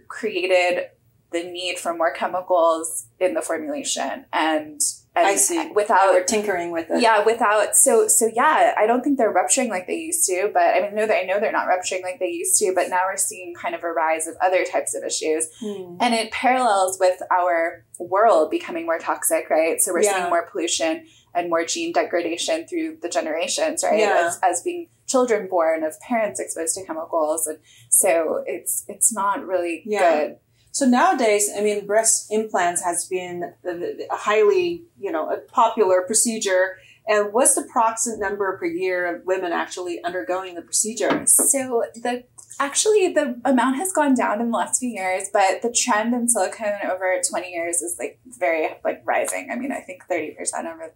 created 0.07 0.85
the 1.31 1.43
need 1.43 1.77
for 1.77 1.93
more 1.93 2.13
chemicals 2.13 3.07
in 3.19 3.33
the 3.33 3.41
formulation 3.41 4.25
and 4.31 4.79
and 5.15 5.27
I 5.27 5.35
see. 5.35 5.71
Without 5.73 6.13
or 6.13 6.23
tinkering 6.23 6.71
with 6.71 6.89
it. 6.89 7.01
Yeah, 7.01 7.23
without 7.23 7.75
so 7.75 8.07
so 8.07 8.29
yeah, 8.33 8.73
I 8.77 8.85
don't 8.85 9.01
think 9.01 9.17
they're 9.17 9.31
rupturing 9.31 9.69
like 9.69 9.87
they 9.87 9.95
used 9.95 10.25
to, 10.27 10.51
but 10.53 10.75
I 10.75 10.81
mean 10.81 10.95
no 10.95 11.07
that 11.07 11.17
I 11.17 11.23
know 11.23 11.39
they're 11.39 11.51
not 11.51 11.67
rupturing 11.67 12.01
like 12.03 12.19
they 12.19 12.29
used 12.29 12.59
to, 12.59 12.73
but 12.75 12.89
now 12.89 13.01
we're 13.05 13.17
seeing 13.17 13.53
kind 13.53 13.75
of 13.75 13.83
a 13.83 13.91
rise 13.91 14.27
of 14.27 14.35
other 14.41 14.65
types 14.65 14.93
of 14.93 15.03
issues. 15.03 15.47
Hmm. 15.59 15.97
And 16.01 16.13
it 16.13 16.31
parallels 16.31 16.97
with 16.99 17.21
our 17.31 17.85
world 17.99 18.51
becoming 18.51 18.85
more 18.85 18.99
toxic, 18.99 19.49
right? 19.49 19.81
So 19.81 19.93
we're 19.93 20.03
yeah. 20.03 20.17
seeing 20.17 20.29
more 20.29 20.49
pollution 20.51 21.05
and 21.33 21.49
more 21.49 21.65
gene 21.65 21.93
degradation 21.93 22.67
through 22.67 22.97
the 23.01 23.09
generations, 23.09 23.83
right? 23.83 23.99
Yeah. 23.99 24.27
As, 24.27 24.39
as 24.43 24.61
being 24.63 24.89
children 25.07 25.47
born 25.47 25.83
of 25.83 25.99
parents 26.01 26.39
exposed 26.39 26.75
to 26.75 26.83
chemicals 26.85 27.45
and 27.45 27.59
so 27.89 28.43
it's 28.47 28.83
it's 28.87 29.13
not 29.13 29.45
really 29.45 29.83
yeah. 29.85 29.99
good 29.99 30.37
so 30.75 30.85
nowadays, 30.85 31.49
I 31.57 31.61
mean, 31.61 31.85
breast 31.85 32.27
implants 32.29 32.83
has 32.83 33.05
been 33.05 33.53
a 33.63 33.95
highly, 34.11 34.83
you 34.99 35.09
know, 35.09 35.31
a 35.31 35.37
popular 35.37 36.01
procedure. 36.01 36.75
And 37.07 37.31
what's 37.31 37.55
the 37.55 37.61
approximate 37.61 38.19
number 38.19 38.57
per 38.57 38.65
year 38.65 39.15
of 39.15 39.25
women 39.25 39.53
actually 39.53 40.03
undergoing 40.03 40.55
the 40.55 40.61
procedure? 40.61 41.25
So 41.27 41.85
the 41.95 42.25
actually 42.59 43.13
the 43.13 43.39
amount 43.45 43.77
has 43.77 43.93
gone 43.93 44.15
down 44.15 44.41
in 44.41 44.51
the 44.51 44.57
last 44.57 44.79
few 44.79 44.89
years, 44.89 45.29
but 45.31 45.61
the 45.61 45.71
trend 45.71 46.13
in 46.13 46.27
silicone 46.27 46.91
over 46.91 47.21
20 47.29 47.49
years 47.49 47.77
is 47.81 47.95
like 47.97 48.19
very 48.37 48.67
like 48.83 49.01
rising. 49.05 49.47
I 49.49 49.55
mean, 49.55 49.71
I 49.71 49.79
think 49.79 50.03
30% 50.11 50.35
over 50.65 50.93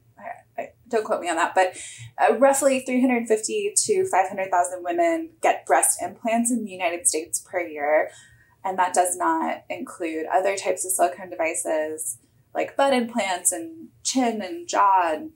I, 0.58 0.72
don't 0.90 1.06
quote 1.06 1.22
me 1.22 1.30
on 1.30 1.38
that, 1.38 1.56
but 1.56 1.78
uh, 2.18 2.38
roughly 2.38 2.82
350 2.82 3.74
to 3.78 4.06
500,000 4.06 4.84
women 4.84 5.30
get 5.42 5.66
breast 5.66 6.02
implants 6.02 6.52
in 6.52 6.66
the 6.66 6.72
United 6.72 7.08
States 7.08 7.40
per 7.40 7.62
year. 7.62 8.10
And 8.64 8.78
that 8.78 8.94
does 8.94 9.16
not 9.16 9.64
include 9.70 10.26
other 10.32 10.58
types 10.58 10.86
of 10.86 10.92
silicone 10.92 11.30
devices 11.30 12.18
like 12.54 12.76
butt 12.76 12.94
implants 12.94 13.52
and 13.52 13.90
chin 14.04 14.42
and 14.42 14.68
jaw 14.68 15.14
and 15.14 15.32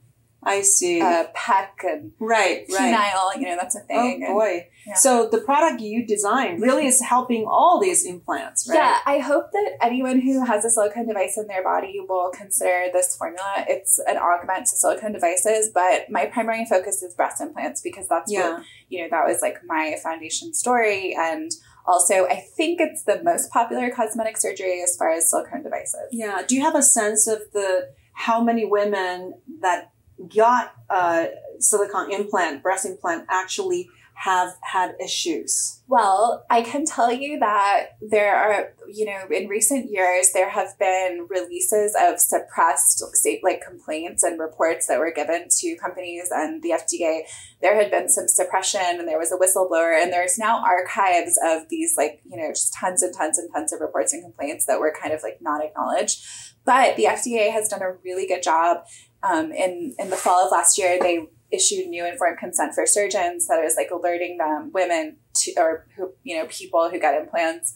I 0.46 0.62
see. 0.62 1.02
Uh, 1.02 1.28
pec 1.36 1.70
and 1.84 2.12
right, 2.20 2.68
penile, 2.68 2.92
right. 2.92 3.36
you 3.38 3.48
know, 3.48 3.56
that's 3.56 3.76
a 3.76 3.80
thing. 3.80 4.26
Oh 4.28 4.34
boy. 4.34 4.52
And, 4.52 4.64
yeah. 4.86 4.94
So 4.96 5.30
the 5.32 5.40
product 5.40 5.82
you 5.82 6.06
designed 6.06 6.62
really 6.62 6.86
is 6.86 7.02
helping 7.02 7.46
all 7.48 7.80
these 7.80 8.06
implants, 8.06 8.68
right? 8.70 8.76
Yeah, 8.76 8.98
I 9.06 9.20
hope 9.20 9.52
that 9.54 9.78
anyone 9.82 10.20
who 10.20 10.46
has 10.46 10.66
a 10.66 10.70
silicone 10.70 11.08
device 11.08 11.38
in 11.38 11.48
their 11.48 11.64
body 11.64 12.02
will 12.08 12.30
consider 12.32 12.88
this 12.92 13.16
formula. 13.16 13.64
It's 13.70 14.00
an 14.06 14.18
augment 14.18 14.66
to 14.68 14.76
silicone 14.76 15.14
devices, 15.14 15.72
but 15.74 16.10
my 16.10 16.26
primary 16.26 16.66
focus 16.66 17.02
is 17.02 17.14
breast 17.14 17.40
implants 17.40 17.82
because 17.82 18.10
that's 18.10 18.30
yeah. 18.30 18.56
what, 18.56 18.64
you 18.90 19.02
know, 19.02 19.08
that 19.12 19.26
was 19.26 19.42
like 19.42 19.60
my 19.66 19.96
foundation 20.04 20.54
story 20.54 21.16
and 21.18 21.52
also, 21.86 22.26
I 22.26 22.36
think 22.36 22.80
it's 22.80 23.04
the 23.04 23.22
most 23.24 23.52
popular 23.52 23.90
cosmetic 23.92 24.38
surgery 24.38 24.82
as 24.82 24.96
far 24.96 25.12
as 25.12 25.30
silicone 25.30 25.64
devices. 25.64 26.08
Yeah. 26.12 26.42
Do 26.48 26.56
you 26.56 26.62
have 26.62 26.76
a 26.76 26.84
sense 26.84 27.28
of 27.28 27.42
the 27.54 27.90
how 28.14 28.42
many 28.42 28.66
women 28.66 29.34
that 29.62 29.92
got 30.34 30.74
a 30.90 31.30
silicone 31.60 32.12
implant, 32.12 32.62
breast 32.64 32.86
implant, 32.86 33.26
actually 33.30 33.90
have 34.16 34.56
had 34.62 34.96
issues? 35.04 35.82
Well, 35.88 36.46
I 36.50 36.62
can 36.62 36.86
tell 36.86 37.12
you 37.12 37.40
that 37.40 37.98
there 38.02 38.36
are, 38.36 38.74
you 38.88 39.06
know, 39.06 39.26
in 39.30 39.48
recent 39.48 39.92
years, 39.92 40.32
there 40.34 40.50
have 40.50 40.78
been 40.80 41.28
releases 41.30 41.96
of 42.00 42.20
suppressed, 42.20 43.04
say, 43.16 43.42
like 43.44 43.62
complaints 43.62 44.24
and 44.24 44.40
reports 44.40 44.88
that 44.88 45.00
were 45.00 45.12
given 45.12 45.48
to 45.50 45.76
companies 45.76 46.30
and 46.32 46.64
the 46.64 46.70
FDA. 46.70 47.22
There 47.62 47.76
had 47.76 47.92
been 47.92 48.10
some 48.10 48.28
suppression 48.28 48.82
and 48.82 49.08
there 49.08 49.20
was 49.20 49.32
a 49.32 49.38
whistleblower, 49.38 50.02
and 50.02 50.12
there's 50.12 50.38
now 50.38 50.64
archives 50.64 51.38
of 51.44 51.70
these, 51.70 51.96
like, 51.98 52.22
you 52.30 52.38
know, 52.38 52.50
just 52.50 52.74
tons 52.74 53.04
and 53.04 53.14
tons 53.14 53.38
and 53.38 53.52
tons 53.54 53.74
of 53.74 53.82
reports 53.82 54.14
and 54.14 54.24
complaints 54.24 54.66
that 54.66 54.80
were 54.80 54.94
kind 55.00 55.14
of 55.14 55.22
like 55.24 55.40
not 55.42 55.64
acknowledged. 55.64 56.24
But 56.66 56.96
the 56.96 57.06
FDA 57.06 57.52
has 57.52 57.68
done 57.68 57.82
a 57.82 57.94
really 58.04 58.28
good 58.28 58.44
job. 58.44 58.86
Um, 59.22 59.54
in, 59.54 59.96
in 60.00 60.10
the 60.10 60.18
fall 60.18 60.46
of 60.46 60.52
last 60.52 60.78
year, 60.78 60.98
they 61.00 61.30
issued 61.54 61.88
new 61.88 62.06
informed 62.06 62.40
consent 62.40 62.74
for 62.74 62.86
surgeons 62.86 63.48
that 63.48 63.64
is 63.64 63.76
like 63.78 63.92
alerting 63.92 64.38
them 64.38 64.72
women 64.74 65.18
to 65.36 65.54
or 65.58 65.86
who 65.96 66.12
you 66.24 66.36
know 66.36 66.48
people 66.50 66.90
who 66.90 67.00
get 67.00 67.20
implants 67.20 67.74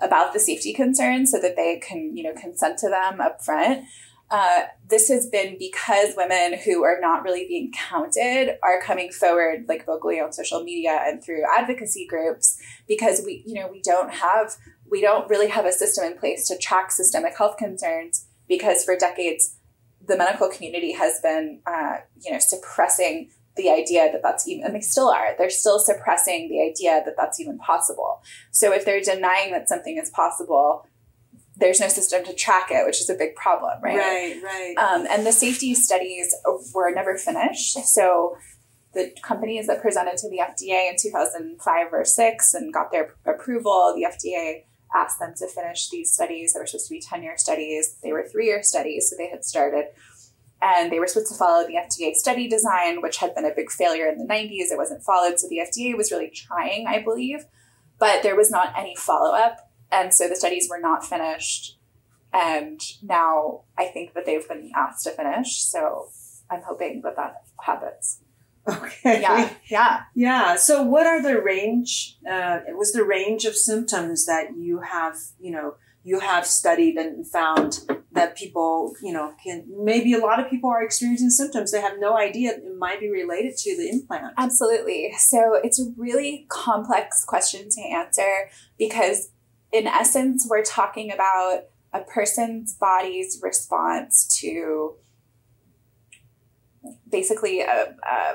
about 0.00 0.32
the 0.32 0.40
safety 0.40 0.72
concerns 0.72 1.30
so 1.30 1.40
that 1.40 1.56
they 1.56 1.78
can 1.78 2.16
you 2.16 2.22
know 2.22 2.32
consent 2.40 2.78
to 2.78 2.88
them 2.88 3.20
up 3.20 3.42
front 3.44 3.84
uh, 4.30 4.62
this 4.88 5.08
has 5.08 5.28
been 5.28 5.56
because 5.58 6.14
women 6.16 6.56
who 6.64 6.84
are 6.84 7.00
not 7.00 7.24
really 7.24 7.48
being 7.48 7.72
counted 7.72 8.56
are 8.62 8.80
coming 8.80 9.10
forward 9.10 9.64
like 9.68 9.84
vocally 9.84 10.20
on 10.20 10.32
social 10.32 10.62
media 10.62 11.00
and 11.04 11.22
through 11.22 11.42
advocacy 11.56 12.06
groups 12.06 12.56
because 12.86 13.22
we 13.26 13.42
you 13.44 13.54
know 13.54 13.68
we 13.70 13.82
don't 13.82 14.12
have 14.12 14.54
we 14.88 15.00
don't 15.00 15.28
really 15.28 15.48
have 15.48 15.66
a 15.66 15.72
system 15.72 16.04
in 16.04 16.16
place 16.16 16.46
to 16.46 16.56
track 16.58 16.92
systemic 16.92 17.36
health 17.36 17.56
concerns 17.56 18.26
because 18.48 18.84
for 18.84 18.96
decades 18.96 19.56
the 20.10 20.16
medical 20.16 20.48
community 20.48 20.92
has 20.92 21.20
been, 21.22 21.60
uh, 21.66 21.98
you 22.20 22.32
know, 22.32 22.38
suppressing 22.38 23.30
the 23.56 23.70
idea 23.70 24.10
that 24.12 24.22
that's 24.22 24.46
even, 24.48 24.64
and 24.64 24.74
they 24.74 24.80
still 24.80 25.08
are, 25.08 25.34
they're 25.38 25.50
still 25.50 25.78
suppressing 25.78 26.48
the 26.48 26.60
idea 26.60 27.02
that 27.04 27.14
that's 27.16 27.40
even 27.40 27.58
possible. 27.58 28.22
So 28.50 28.72
if 28.72 28.84
they're 28.84 29.00
denying 29.00 29.52
that 29.52 29.68
something 29.68 29.98
is 29.98 30.10
possible, 30.10 30.86
there's 31.56 31.78
no 31.78 31.88
system 31.88 32.24
to 32.24 32.34
track 32.34 32.68
it, 32.70 32.84
which 32.86 33.00
is 33.00 33.08
a 33.08 33.14
big 33.14 33.36
problem, 33.36 33.80
right? 33.82 33.98
Right, 33.98 34.42
right. 34.42 34.74
Um, 34.78 35.06
and 35.10 35.26
the 35.26 35.32
safety 35.32 35.74
studies 35.74 36.34
were 36.74 36.92
never 36.92 37.16
finished. 37.16 37.78
So 37.84 38.36
the 38.94 39.12
companies 39.22 39.66
that 39.66 39.80
presented 39.82 40.16
to 40.18 40.28
the 40.28 40.38
FDA 40.38 40.90
in 40.90 40.96
2005 41.00 41.86
or 41.92 42.04
six 42.04 42.54
and 42.54 42.72
got 42.72 42.90
their 42.90 43.14
approval, 43.26 43.94
the 43.94 44.06
FDA 44.08 44.64
asked 44.94 45.18
them 45.18 45.34
to 45.36 45.48
finish 45.48 45.88
these 45.88 46.12
studies 46.12 46.52
that 46.52 46.60
were 46.60 46.66
supposed 46.66 46.88
to 46.88 46.94
be 46.94 47.00
10 47.00 47.22
year 47.22 47.36
studies. 47.36 47.96
They 48.02 48.12
were 48.12 48.26
three 48.26 48.46
year 48.46 48.62
studies, 48.62 49.10
so 49.10 49.16
they 49.16 49.28
had 49.28 49.44
started. 49.44 49.86
And 50.62 50.92
they 50.92 50.98
were 50.98 51.06
supposed 51.06 51.32
to 51.32 51.38
follow 51.38 51.66
the 51.66 51.74
FDA 51.74 52.14
study 52.14 52.46
design, 52.46 53.00
which 53.00 53.16
had 53.16 53.34
been 53.34 53.46
a 53.46 53.54
big 53.54 53.70
failure 53.70 54.06
in 54.06 54.18
the 54.18 54.26
90s. 54.26 54.70
It 54.70 54.76
wasn't 54.76 55.02
followed. 55.02 55.38
So 55.38 55.48
the 55.48 55.58
FDA 55.58 55.96
was 55.96 56.12
really 56.12 56.28
trying, 56.28 56.86
I 56.86 57.02
believe, 57.02 57.46
but 57.98 58.22
there 58.22 58.36
was 58.36 58.50
not 58.50 58.74
any 58.78 58.94
follow 58.94 59.34
up. 59.34 59.70
And 59.90 60.12
so 60.12 60.28
the 60.28 60.36
studies 60.36 60.68
were 60.68 60.80
not 60.80 61.04
finished. 61.04 61.78
And 62.32 62.80
now 63.02 63.62
I 63.76 63.86
think 63.86 64.14
that 64.14 64.26
they've 64.26 64.46
been 64.46 64.70
asked 64.76 65.04
to 65.04 65.10
finish. 65.10 65.62
So 65.62 66.08
I'm 66.50 66.62
hoping 66.62 67.00
that 67.02 67.16
that 67.16 67.42
happens. 67.62 68.20
Okay. 68.70 69.20
Yeah. 69.20 69.50
Yeah. 69.68 70.00
Yeah. 70.14 70.56
So, 70.56 70.82
what 70.82 71.06
are 71.06 71.22
the 71.22 71.40
range? 71.40 72.18
Uh, 72.28 72.60
was 72.68 72.92
the 72.92 73.04
range 73.04 73.44
of 73.44 73.54
symptoms 73.54 74.26
that 74.26 74.56
you 74.56 74.80
have, 74.80 75.16
you 75.38 75.50
know, 75.50 75.74
you 76.02 76.20
have 76.20 76.46
studied 76.46 76.96
and 76.96 77.26
found 77.26 77.80
that 78.12 78.36
people, 78.36 78.94
you 79.02 79.12
know, 79.12 79.34
can 79.42 79.66
maybe 79.68 80.14
a 80.14 80.18
lot 80.18 80.40
of 80.40 80.48
people 80.48 80.70
are 80.70 80.82
experiencing 80.82 81.30
symptoms 81.30 81.72
they 81.72 81.80
have 81.80 81.98
no 81.98 82.16
idea 82.16 82.52
it 82.52 82.62
might 82.78 83.00
be 83.00 83.10
related 83.10 83.56
to 83.56 83.76
the 83.76 83.88
implant. 83.88 84.32
Absolutely. 84.38 85.12
So, 85.18 85.60
it's 85.62 85.80
a 85.80 85.92
really 85.96 86.46
complex 86.48 87.24
question 87.24 87.68
to 87.70 87.80
answer 87.82 88.50
because, 88.78 89.30
in 89.72 89.86
essence, 89.86 90.46
we're 90.48 90.64
talking 90.64 91.12
about 91.12 91.64
a 91.92 92.00
person's 92.00 92.74
body's 92.74 93.40
response 93.42 94.38
to 94.40 94.94
basically 97.10 97.60
a, 97.60 97.94
a 98.02 98.34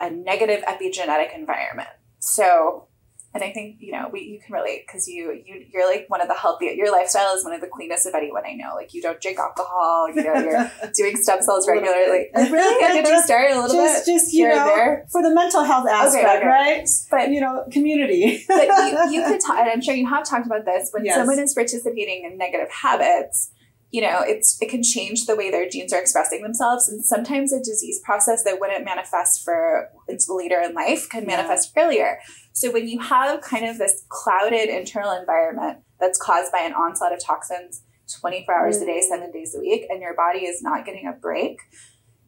a 0.00 0.10
negative 0.10 0.62
epigenetic 0.64 1.34
environment. 1.36 1.88
So, 2.18 2.86
and 3.32 3.44
I 3.44 3.52
think 3.52 3.76
you 3.78 3.92
know 3.92 4.08
we 4.12 4.22
you 4.22 4.40
can 4.44 4.52
relate 4.54 4.84
because 4.86 5.06
you 5.06 5.32
you 5.46 5.64
you're 5.72 5.88
like 5.88 6.06
one 6.08 6.20
of 6.20 6.26
the 6.28 6.34
healthiest. 6.34 6.76
Your 6.76 6.90
lifestyle 6.90 7.32
is 7.34 7.44
one 7.44 7.52
of 7.52 7.60
the 7.60 7.68
cleanest 7.68 8.06
of 8.06 8.14
anyone 8.14 8.42
I 8.44 8.54
know. 8.54 8.74
Like 8.74 8.92
you 8.92 9.00
don't 9.00 9.20
drink 9.20 9.38
alcohol. 9.38 10.08
You 10.08 10.24
know 10.24 10.34
you're 10.34 10.70
doing 10.96 11.16
stem 11.16 11.40
cells 11.40 11.68
regularly. 11.68 12.28
really, 12.34 12.92
did 13.02 13.06
you 13.06 13.22
start 13.22 13.52
a 13.52 13.60
little 13.60 13.76
just, 13.76 14.04
bit 14.06 14.12
just 14.12 14.32
you 14.32 14.46
here 14.46 14.56
know 14.56 14.66
there? 14.66 15.06
for 15.12 15.22
the 15.22 15.32
mental 15.32 15.62
health 15.62 15.86
aspect, 15.88 16.24
okay. 16.38 16.46
right? 16.46 16.88
But 17.10 17.30
you 17.30 17.40
know, 17.40 17.64
community. 17.70 18.44
but 18.48 18.66
you, 18.66 19.12
you 19.12 19.24
could 19.26 19.40
talk, 19.40 19.58
and 19.58 19.70
I'm 19.70 19.80
sure 19.80 19.94
you 19.94 20.08
have 20.08 20.28
talked 20.28 20.46
about 20.46 20.64
this 20.64 20.90
when 20.92 21.04
Yes. 21.04 21.14
someone 21.16 21.38
is 21.38 21.54
participating 21.54 22.24
in 22.24 22.36
negative 22.36 22.68
habits. 22.70 23.50
You 23.92 24.02
know, 24.02 24.20
it's 24.22 24.56
it 24.60 24.68
can 24.68 24.82
change 24.82 25.26
the 25.26 25.34
way 25.34 25.50
their 25.50 25.68
genes 25.68 25.92
are 25.92 26.00
expressing 26.00 26.42
themselves, 26.42 26.88
and 26.88 27.04
sometimes 27.04 27.52
a 27.52 27.58
disease 27.58 28.00
process 28.04 28.44
that 28.44 28.60
wouldn't 28.60 28.84
manifest 28.84 29.42
for 29.44 29.88
it's 30.06 30.28
later 30.28 30.60
in 30.60 30.74
life 30.74 31.08
can 31.08 31.22
Yeah. 31.22 31.36
manifest 31.36 31.72
earlier. 31.76 32.20
So 32.52 32.70
when 32.70 32.86
you 32.88 33.00
have 33.00 33.40
kind 33.40 33.64
of 33.66 33.78
this 33.78 34.04
clouded 34.08 34.68
internal 34.68 35.12
environment 35.12 35.78
that's 35.98 36.18
caused 36.18 36.52
by 36.52 36.60
an 36.60 36.72
onslaught 36.72 37.12
of 37.12 37.20
toxins 37.24 37.82
24 38.20 38.54
hours 38.58 38.76
a 38.78 38.86
day, 38.86 39.00
Mm. 39.00 39.08
seven 39.08 39.30
days 39.32 39.54
a 39.56 39.60
week, 39.60 39.86
and 39.88 40.00
your 40.00 40.14
body 40.14 40.44
is 40.46 40.62
not 40.62 40.84
getting 40.84 41.06
a 41.06 41.12
break, 41.12 41.58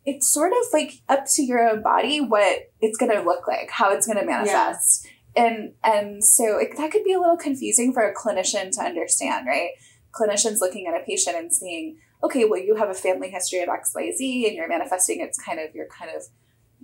it's 0.05 0.29
sort 0.33 0.53
of 0.53 0.65
like 0.73 0.95
up 1.09 1.27
to 1.35 1.43
your 1.45 1.61
own 1.69 1.81
body 1.83 2.21
what 2.21 2.71
it's 2.81 2.97
going 2.99 3.13
to 3.13 3.23
look 3.23 3.47
like, 3.47 3.71
how 3.71 3.91
it's 3.93 4.07
going 4.07 4.19
to 4.19 4.25
manifest. 4.25 5.07
And 5.37 5.75
and 5.85 6.25
so 6.25 6.59
it, 6.59 6.77
that 6.77 6.91
could 6.91 7.05
be 7.05 7.13
a 7.13 7.21
little 7.21 7.37
confusing 7.37 7.93
for 7.93 8.03
a 8.03 8.13
clinician 8.15 8.71
to 8.73 8.81
understand, 8.83 9.47
right? 9.47 9.71
Clinicians 10.15 10.61
looking 10.61 10.87
at 10.87 10.95
a 11.01 11.05
patient 11.05 11.37
and 11.37 11.53
seeing, 11.53 11.99
okay, 12.23 12.45
well, 12.45 12.61
you 12.61 12.77
have 12.77 12.89
a 12.91 12.95
family 12.95 13.31
history 13.31 13.61
of 13.61 13.69
X, 13.69 13.93
Y, 13.95 14.13
Z, 14.17 14.47
and 14.47 14.57
you're 14.57 14.69
manifesting. 14.69 15.21
It's 15.21 15.39
kind 15.39 15.59
of 15.59 15.75
you're 15.75 15.89
kind 15.89 16.11
of 16.15 16.23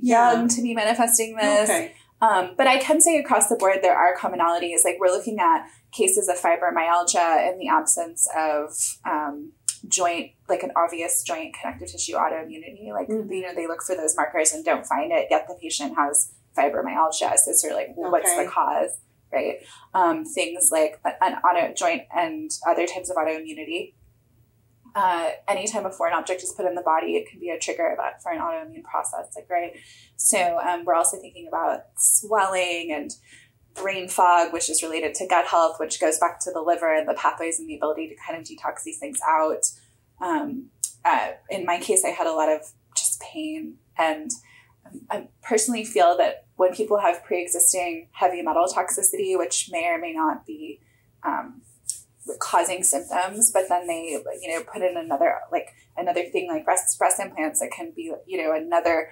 young 0.00 0.48
to 0.48 0.62
be 0.62 0.74
manifesting 0.74 1.36
this. 1.36 1.68
Okay. 1.68 1.94
Um, 2.20 2.54
but 2.56 2.66
I 2.66 2.78
can 2.78 3.00
say 3.00 3.18
across 3.18 3.48
the 3.48 3.54
board 3.56 3.78
there 3.82 3.96
are 3.96 4.16
commonalities. 4.16 4.84
Like 4.84 4.96
we're 4.98 5.08
looking 5.12 5.38
at 5.38 5.66
cases 5.92 6.28
of 6.28 6.36
fibromyalgia 6.36 7.52
in 7.52 7.58
the 7.58 7.68
absence 7.68 8.28
of 8.36 8.72
um, 9.08 9.52
joint, 9.86 10.32
like 10.48 10.62
an 10.64 10.72
obvious 10.76 11.22
joint 11.22 11.54
connective 11.60 11.88
tissue 11.92 12.14
autoimmunity. 12.14 12.92
Like 12.92 13.08
Mhm. 13.08 13.30
you 13.32 13.42
know 13.42 13.54
they 13.54 13.66
look 13.68 13.82
for 13.82 13.94
those 13.94 14.16
markers 14.16 14.52
and 14.52 14.64
don't 14.64 14.84
find 14.86 15.12
it, 15.12 15.28
yet 15.30 15.46
the 15.48 15.54
patient 15.60 15.94
has 15.96 16.32
fibromyalgia. 16.56 17.36
So 17.38 17.50
it's 17.52 17.60
sort 17.60 17.72
of 17.72 17.78
like, 17.78 17.90
well, 17.96 18.10
what's 18.10 18.34
the 18.34 18.46
cause, 18.46 18.98
right? 19.32 19.58
Um, 19.94 20.24
things 20.24 20.70
like 20.72 21.00
an 21.20 21.34
auto 21.34 21.72
joint 21.74 22.02
and 22.14 22.50
other 22.66 22.86
types 22.86 23.10
of 23.10 23.16
autoimmunity. 23.16 23.94
Uh, 24.94 25.30
anytime 25.46 25.86
a 25.86 25.90
foreign 25.90 26.14
object 26.14 26.42
is 26.42 26.52
put 26.52 26.66
in 26.66 26.74
the 26.74 26.82
body, 26.82 27.16
it 27.16 27.28
can 27.30 27.38
be 27.38 27.50
a 27.50 27.58
trigger 27.58 27.86
event 27.92 28.16
for 28.22 28.32
an 28.32 28.40
autoimmune 28.40 28.82
process. 28.84 29.32
Like 29.36 29.48
right, 29.50 29.72
so 30.16 30.58
um, 30.58 30.84
we're 30.84 30.94
also 30.94 31.18
thinking 31.20 31.46
about 31.46 31.82
swelling 31.96 32.92
and 32.92 33.12
brain 33.74 34.08
fog, 34.08 34.52
which 34.52 34.68
is 34.68 34.82
related 34.82 35.14
to 35.14 35.26
gut 35.26 35.46
health, 35.46 35.76
which 35.78 36.00
goes 36.00 36.18
back 36.18 36.40
to 36.40 36.50
the 36.50 36.60
liver 36.60 36.94
and 36.94 37.08
the 37.08 37.14
pathways 37.14 37.60
and 37.60 37.68
the 37.68 37.76
ability 37.76 38.08
to 38.08 38.16
kind 38.26 38.40
of 38.40 38.44
detox 38.44 38.82
these 38.82 38.98
things 38.98 39.20
out. 39.28 39.64
Um, 40.20 40.70
uh, 41.04 41.28
in 41.48 41.64
my 41.64 41.78
case, 41.78 42.04
I 42.04 42.08
had 42.08 42.26
a 42.26 42.32
lot 42.32 42.48
of 42.48 42.62
just 42.96 43.20
pain, 43.20 43.76
and 43.96 44.30
I 45.10 45.28
personally 45.42 45.84
feel 45.84 46.16
that 46.18 46.46
when 46.56 46.74
people 46.74 46.98
have 46.98 47.24
pre-existing 47.24 48.08
heavy 48.12 48.42
metal 48.42 48.66
toxicity, 48.66 49.36
which 49.38 49.68
may 49.70 49.86
or 49.86 49.98
may 49.98 50.12
not 50.12 50.46
be 50.46 50.80
um, 51.24 51.62
causing 52.40 52.82
symptoms, 52.82 53.50
but 53.52 53.68
then 53.68 53.86
they 53.86 54.20
you 54.40 54.48
know 54.48 54.62
put 54.64 54.82
in 54.82 54.96
another 54.96 55.36
like 55.52 55.68
another 55.96 56.24
thing 56.24 56.48
like 56.48 56.64
breast 56.64 56.98
breast 56.98 57.20
implants 57.20 57.60
that 57.60 57.70
can 57.70 57.92
be 57.94 58.12
you 58.26 58.42
know 58.42 58.54
another 58.54 59.10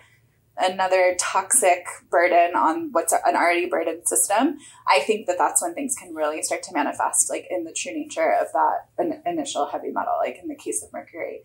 another 0.59 1.14
toxic 1.21 1.85
burden 2.11 2.56
on 2.56 2.90
what's 2.92 3.12
an 3.12 3.37
already 3.37 3.66
burdened 3.66 4.09
system 4.09 4.56
i 4.88 5.00
think 5.00 5.26
that 5.26 5.37
that's 5.37 5.61
when 5.61 5.75
things 5.75 5.95
can 5.95 6.14
really 6.14 6.42
start 6.42 6.62
to 6.62 6.73
manifest 6.73 7.28
like 7.28 7.47
in 7.50 7.64
the 7.64 7.73
true 7.75 7.92
nature 7.92 8.33
of 8.40 8.47
that 8.54 9.21
initial 9.26 9.66
heavy 9.66 9.90
metal. 9.90 10.14
Like 10.18 10.38
in 10.40 10.49
the 10.49 10.54
case 10.54 10.83
of 10.83 10.90
mercury 10.95 11.42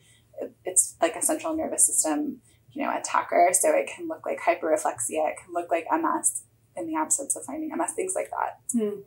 it's 0.66 0.96
like 1.02 1.16
a 1.16 1.22
central 1.22 1.56
nervous 1.56 1.86
system 1.86 2.42
you 2.74 2.84
know 2.84 2.96
attacker 2.98 3.50
so 3.51 3.70
it 3.74 3.90
can 3.94 4.08
look 4.08 4.25
like 4.25 4.40
hyperreflexia 4.40 5.30
it 5.30 5.38
can 5.44 5.54
look 5.54 5.70
like 5.72 5.86
ms 5.92 6.44
in 6.75 6.88
the 6.88 6.96
absence 6.96 7.36
of 7.36 7.44
finding 7.44 7.70
ms 7.75 7.94
things 7.94 8.13
like 8.16 8.30
that 8.30 8.60
Hmm. 8.74 9.01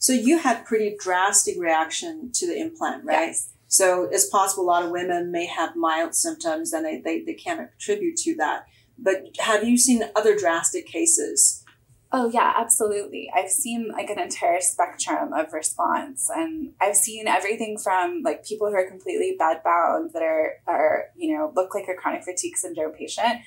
So 0.00 0.14
you 0.14 0.38
had 0.38 0.64
pretty 0.64 0.96
drastic 0.98 1.56
reaction 1.58 2.30
to 2.32 2.46
the 2.46 2.58
implant, 2.58 3.04
right? 3.04 3.28
Yes. 3.28 3.50
So 3.68 4.08
it's 4.10 4.28
possible 4.28 4.64
a 4.64 4.66
lot 4.66 4.82
of 4.82 4.90
women 4.90 5.30
may 5.30 5.44
have 5.44 5.76
mild 5.76 6.14
symptoms 6.14 6.72
and 6.72 6.84
they, 6.84 7.00
they, 7.00 7.20
they 7.20 7.34
can't 7.34 7.60
attribute 7.60 8.16
to 8.20 8.34
that. 8.36 8.64
But 8.98 9.26
have 9.40 9.62
you 9.62 9.76
seen 9.76 10.02
other 10.16 10.36
drastic 10.36 10.86
cases? 10.86 11.64
Oh 12.12 12.28
yeah, 12.28 12.54
absolutely. 12.56 13.30
I've 13.34 13.50
seen 13.50 13.88
like 13.92 14.10
an 14.10 14.18
entire 14.18 14.60
spectrum 14.60 15.32
of 15.32 15.52
response 15.52 16.28
and 16.34 16.72
I've 16.80 16.96
seen 16.96 17.28
everything 17.28 17.78
from 17.78 18.22
like 18.24 18.44
people 18.44 18.68
who 18.68 18.74
are 18.74 18.88
completely 18.88 19.36
bed 19.38 19.62
bound 19.64 20.12
that 20.12 20.22
are 20.22 20.54
are, 20.66 21.04
you 21.16 21.36
know, 21.36 21.52
look 21.54 21.72
like 21.72 21.86
a 21.88 21.94
chronic 21.94 22.24
fatigue 22.24 22.56
syndrome 22.56 22.92
patient 22.92 23.42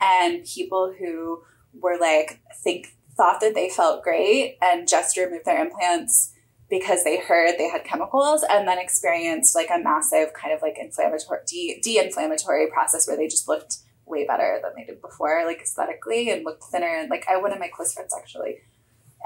and 0.00 0.44
people 0.44 0.92
who 0.98 1.42
were 1.80 1.96
like 2.00 2.40
think 2.64 2.88
thought 3.16 3.40
that 3.40 3.54
they 3.54 3.68
felt 3.68 4.02
great 4.02 4.56
and 4.62 4.88
just 4.88 5.16
removed 5.16 5.44
their 5.44 5.62
implants 5.62 6.32
because 6.68 7.04
they 7.04 7.18
heard 7.18 7.54
they 7.56 7.68
had 7.68 7.84
chemicals 7.84 8.44
and 8.50 8.66
then 8.66 8.78
experienced 8.78 9.54
like 9.54 9.70
a 9.70 9.78
massive 9.78 10.32
kind 10.32 10.52
of 10.52 10.60
like 10.60 10.76
inflammatory 10.78 11.40
de- 11.46 11.80
de-inflammatory 11.82 12.66
process 12.68 13.06
where 13.06 13.16
they 13.16 13.28
just 13.28 13.48
looked 13.48 13.78
way 14.08 14.26
better 14.26 14.60
than 14.62 14.72
they 14.76 14.84
did 14.84 15.00
before 15.02 15.44
like 15.46 15.60
aesthetically 15.60 16.30
and 16.30 16.44
looked 16.44 16.64
thinner. 16.64 16.96
And 16.98 17.10
like 17.10 17.26
I 17.28 17.36
one 17.36 17.52
of 17.52 17.58
my 17.58 17.68
close 17.68 17.92
friends 17.94 18.14
actually 18.16 18.56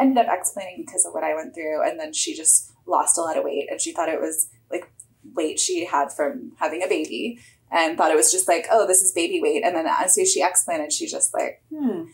ended 0.01 0.25
up 0.25 0.33
explanting 0.33 0.85
because 0.85 1.05
of 1.05 1.13
what 1.13 1.25
I 1.25 1.35
went 1.35 1.55
through 1.55 1.87
and 1.87 2.01
then 2.01 2.13
she 2.13 2.35
just 2.35 2.73
lost 2.87 3.19
a 3.19 3.21
lot 3.21 3.37
of 3.37 3.45
weight 3.45 3.69
and 3.71 3.81
she 3.81 3.93
thought 3.93 4.09
it 4.09 4.21
was 4.21 4.49
like 4.71 4.91
weight 5.35 5.61
she 5.61 5.85
had 5.85 6.11
from 6.11 6.53
having 6.59 6.83
a 6.83 6.89
baby 6.89 7.39
and 7.71 7.97
thought 7.97 8.11
it 8.11 8.17
was 8.17 8.33
just 8.33 8.49
like 8.49 8.67
oh 8.71 8.87
this 8.87 9.03
is 9.03 9.13
baby 9.13 9.41
weight. 9.41 9.63
And 9.65 9.77
then 9.77 9.87
as 9.87 10.15
soon 10.15 10.23
as 10.23 10.33
she 10.33 10.43
explanted 10.43 10.87
it 10.89 10.93
she 10.93 11.07
just 11.07 11.33
like 11.35 11.63
Hmm. 11.75 12.05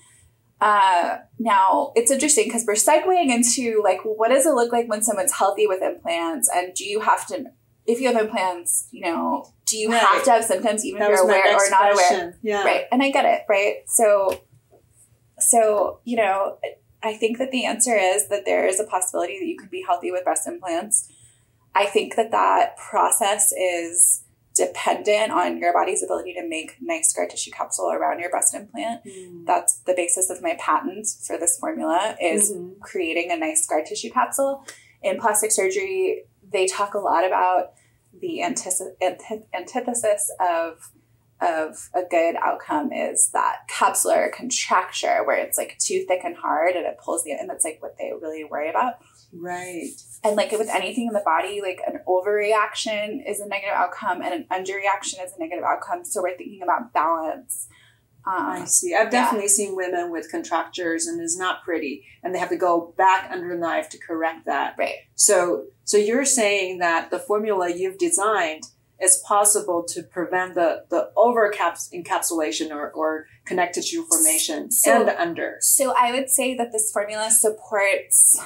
uh, 0.60 1.18
now 1.38 1.92
it's 1.94 2.10
interesting 2.10 2.44
because 2.44 2.64
we're 2.66 2.74
segueing 2.74 3.30
into 3.30 3.80
like 3.82 4.00
what 4.04 4.28
does 4.30 4.44
it 4.46 4.50
look 4.54 4.72
like 4.72 4.88
when 4.88 5.02
someone's 5.02 5.32
healthy 5.32 5.66
with 5.66 5.82
implants? 5.82 6.50
And 6.52 6.74
do 6.74 6.84
you 6.84 7.00
have 7.00 7.26
to 7.28 7.46
if 7.88 8.00
you 8.00 8.06
have 8.12 8.20
implants 8.24 8.86
you 8.92 9.00
know 9.00 9.44
do 9.66 9.76
you 9.78 9.90
Right. 9.90 9.98
have 10.00 10.22
to 10.24 10.30
have 10.30 10.44
symptoms 10.44 10.84
even 10.84 11.00
That 11.00 11.10
if 11.10 11.16
you're 11.16 11.24
aware 11.24 11.56
or 11.56 11.70
not 11.70 11.92
aware. 11.92 12.38
Yeah. 12.42 12.62
right 12.64 12.84
and 12.92 13.02
i 13.02 13.10
get 13.10 13.24
it 13.24 13.42
right 13.48 13.76
so 13.86 14.40
so 15.38 16.00
you 16.04 16.16
know 16.16 16.58
i 17.02 17.14
think 17.14 17.38
that 17.38 17.50
the 17.50 17.64
answer 17.64 17.96
is 17.96 18.28
that 18.28 18.44
there 18.44 18.66
is 18.66 18.78
a 18.80 18.84
possibility 18.84 19.38
that 19.38 19.46
you 19.46 19.56
could 19.56 19.70
be 19.70 19.82
healthy 19.86 20.10
with 20.12 20.24
breast 20.24 20.46
implants 20.46 21.08
i 21.74 21.86
think 21.86 22.16
that 22.16 22.30
that 22.30 22.76
process 22.76 23.52
is 23.52 24.24
dependent 24.54 25.30
on 25.30 25.56
your 25.58 25.72
body's 25.72 26.02
ability 26.02 26.34
to 26.34 26.44
make 26.46 26.76
nice 26.80 27.10
scar 27.10 27.26
tissue 27.28 27.50
capsule 27.52 27.90
around 27.92 28.18
your 28.18 28.28
breast 28.30 28.54
implant 28.54 29.00
Mm. 29.04 29.46
that's 29.46 29.78
the 29.86 29.94
basis 29.94 30.30
of 30.30 30.42
my 30.42 30.56
patent 30.58 31.06
for 31.24 31.38
this 31.38 31.56
formula 31.58 32.16
is 32.20 32.52
Mhm. 32.52 32.80
creating 32.80 33.30
a 33.30 33.36
nice 33.36 33.62
scar 33.64 33.82
tissue 33.84 34.10
capsule 34.10 34.64
in 35.02 35.20
plastic 35.20 35.52
surgery 35.52 36.24
they 36.50 36.66
talk 36.66 36.94
a 36.94 36.98
lot 36.98 37.24
about 37.24 37.72
the 38.20 38.42
antithesis, 38.42 38.88
antithesis 39.54 40.30
of 40.40 40.90
of 41.40 41.88
a 41.94 42.02
good 42.10 42.34
outcome 42.42 42.92
is 42.92 43.30
that 43.32 43.58
capsular 43.70 44.32
contracture 44.32 45.24
where 45.24 45.36
it's 45.36 45.56
like 45.56 45.78
too 45.78 46.04
thick 46.08 46.22
and 46.24 46.36
hard 46.36 46.74
and 46.74 46.84
it 46.84 46.98
pulls 46.98 47.22
the 47.22 47.30
and 47.30 47.48
that's 47.48 47.64
like 47.64 47.78
what 47.80 47.96
they 47.96 48.12
really 48.20 48.42
worry 48.44 48.68
about 48.68 48.94
Right. 49.32 49.90
and 50.24 50.34
like 50.36 50.50
with 50.52 50.68
anything 50.68 51.06
in 51.06 51.12
the 51.12 51.22
body 51.24 51.60
like 51.62 51.78
an 51.86 52.00
overreaction 52.08 53.20
is 53.28 53.38
a 53.40 53.46
negative 53.46 53.74
outcome 53.74 54.20
and 54.20 54.34
an 54.34 54.46
underreaction 54.50 55.24
is 55.24 55.32
a 55.36 55.38
negative 55.38 55.62
outcome 55.64 56.04
so 56.04 56.22
we're 56.22 56.36
thinking 56.36 56.62
about 56.62 56.92
balance 56.92 57.68
I 58.28 58.60
um, 58.60 58.66
see. 58.66 58.94
I've 58.94 59.04
yeah. 59.06 59.10
definitely 59.10 59.48
seen 59.48 59.76
women 59.76 60.10
with 60.10 60.30
contractures 60.30 61.06
and 61.06 61.20
it's 61.20 61.36
not 61.38 61.62
pretty 61.64 62.04
and 62.22 62.34
they 62.34 62.38
have 62.38 62.48
to 62.50 62.56
go 62.56 62.94
back 62.96 63.30
under 63.30 63.48
the 63.48 63.56
knife 63.56 63.88
to 63.90 63.98
correct 63.98 64.46
that. 64.46 64.74
right 64.78 64.96
So 65.14 65.66
so 65.84 65.96
you're 65.96 66.24
saying 66.24 66.78
that 66.78 67.10
the 67.10 67.18
formula 67.18 67.70
you've 67.74 67.98
designed 67.98 68.64
is 69.00 69.22
possible 69.26 69.84
to 69.84 70.02
prevent 70.02 70.54
the, 70.54 70.84
the 70.90 71.10
over 71.16 71.50
encapsulation 71.50 72.70
or, 72.70 72.90
or 72.90 73.26
connective 73.46 73.84
tissue 73.84 74.04
formation 74.04 74.70
So- 74.70 75.00
and 75.00 75.08
under. 75.10 75.56
So 75.60 75.94
I 75.96 76.12
would 76.12 76.28
say 76.30 76.56
that 76.56 76.72
this 76.72 76.90
formula 76.92 77.30
supports 77.30 78.38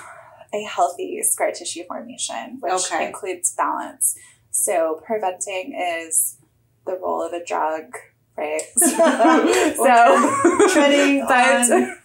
a 0.52 0.62
healthy 0.64 1.22
scar 1.22 1.50
tissue 1.52 1.84
formation, 1.88 2.58
which 2.60 2.72
Okay. 2.74 3.06
includes 3.06 3.54
balance. 3.54 4.14
So 4.50 5.00
preventing 5.06 5.74
is 5.74 6.36
the 6.84 6.98
role 6.98 7.22
of 7.22 7.32
a 7.32 7.42
drug, 7.44 7.96
right? 8.36 8.62
so 8.76 10.68
treading 10.72 11.24
but, 11.28 11.70
on- 11.72 11.96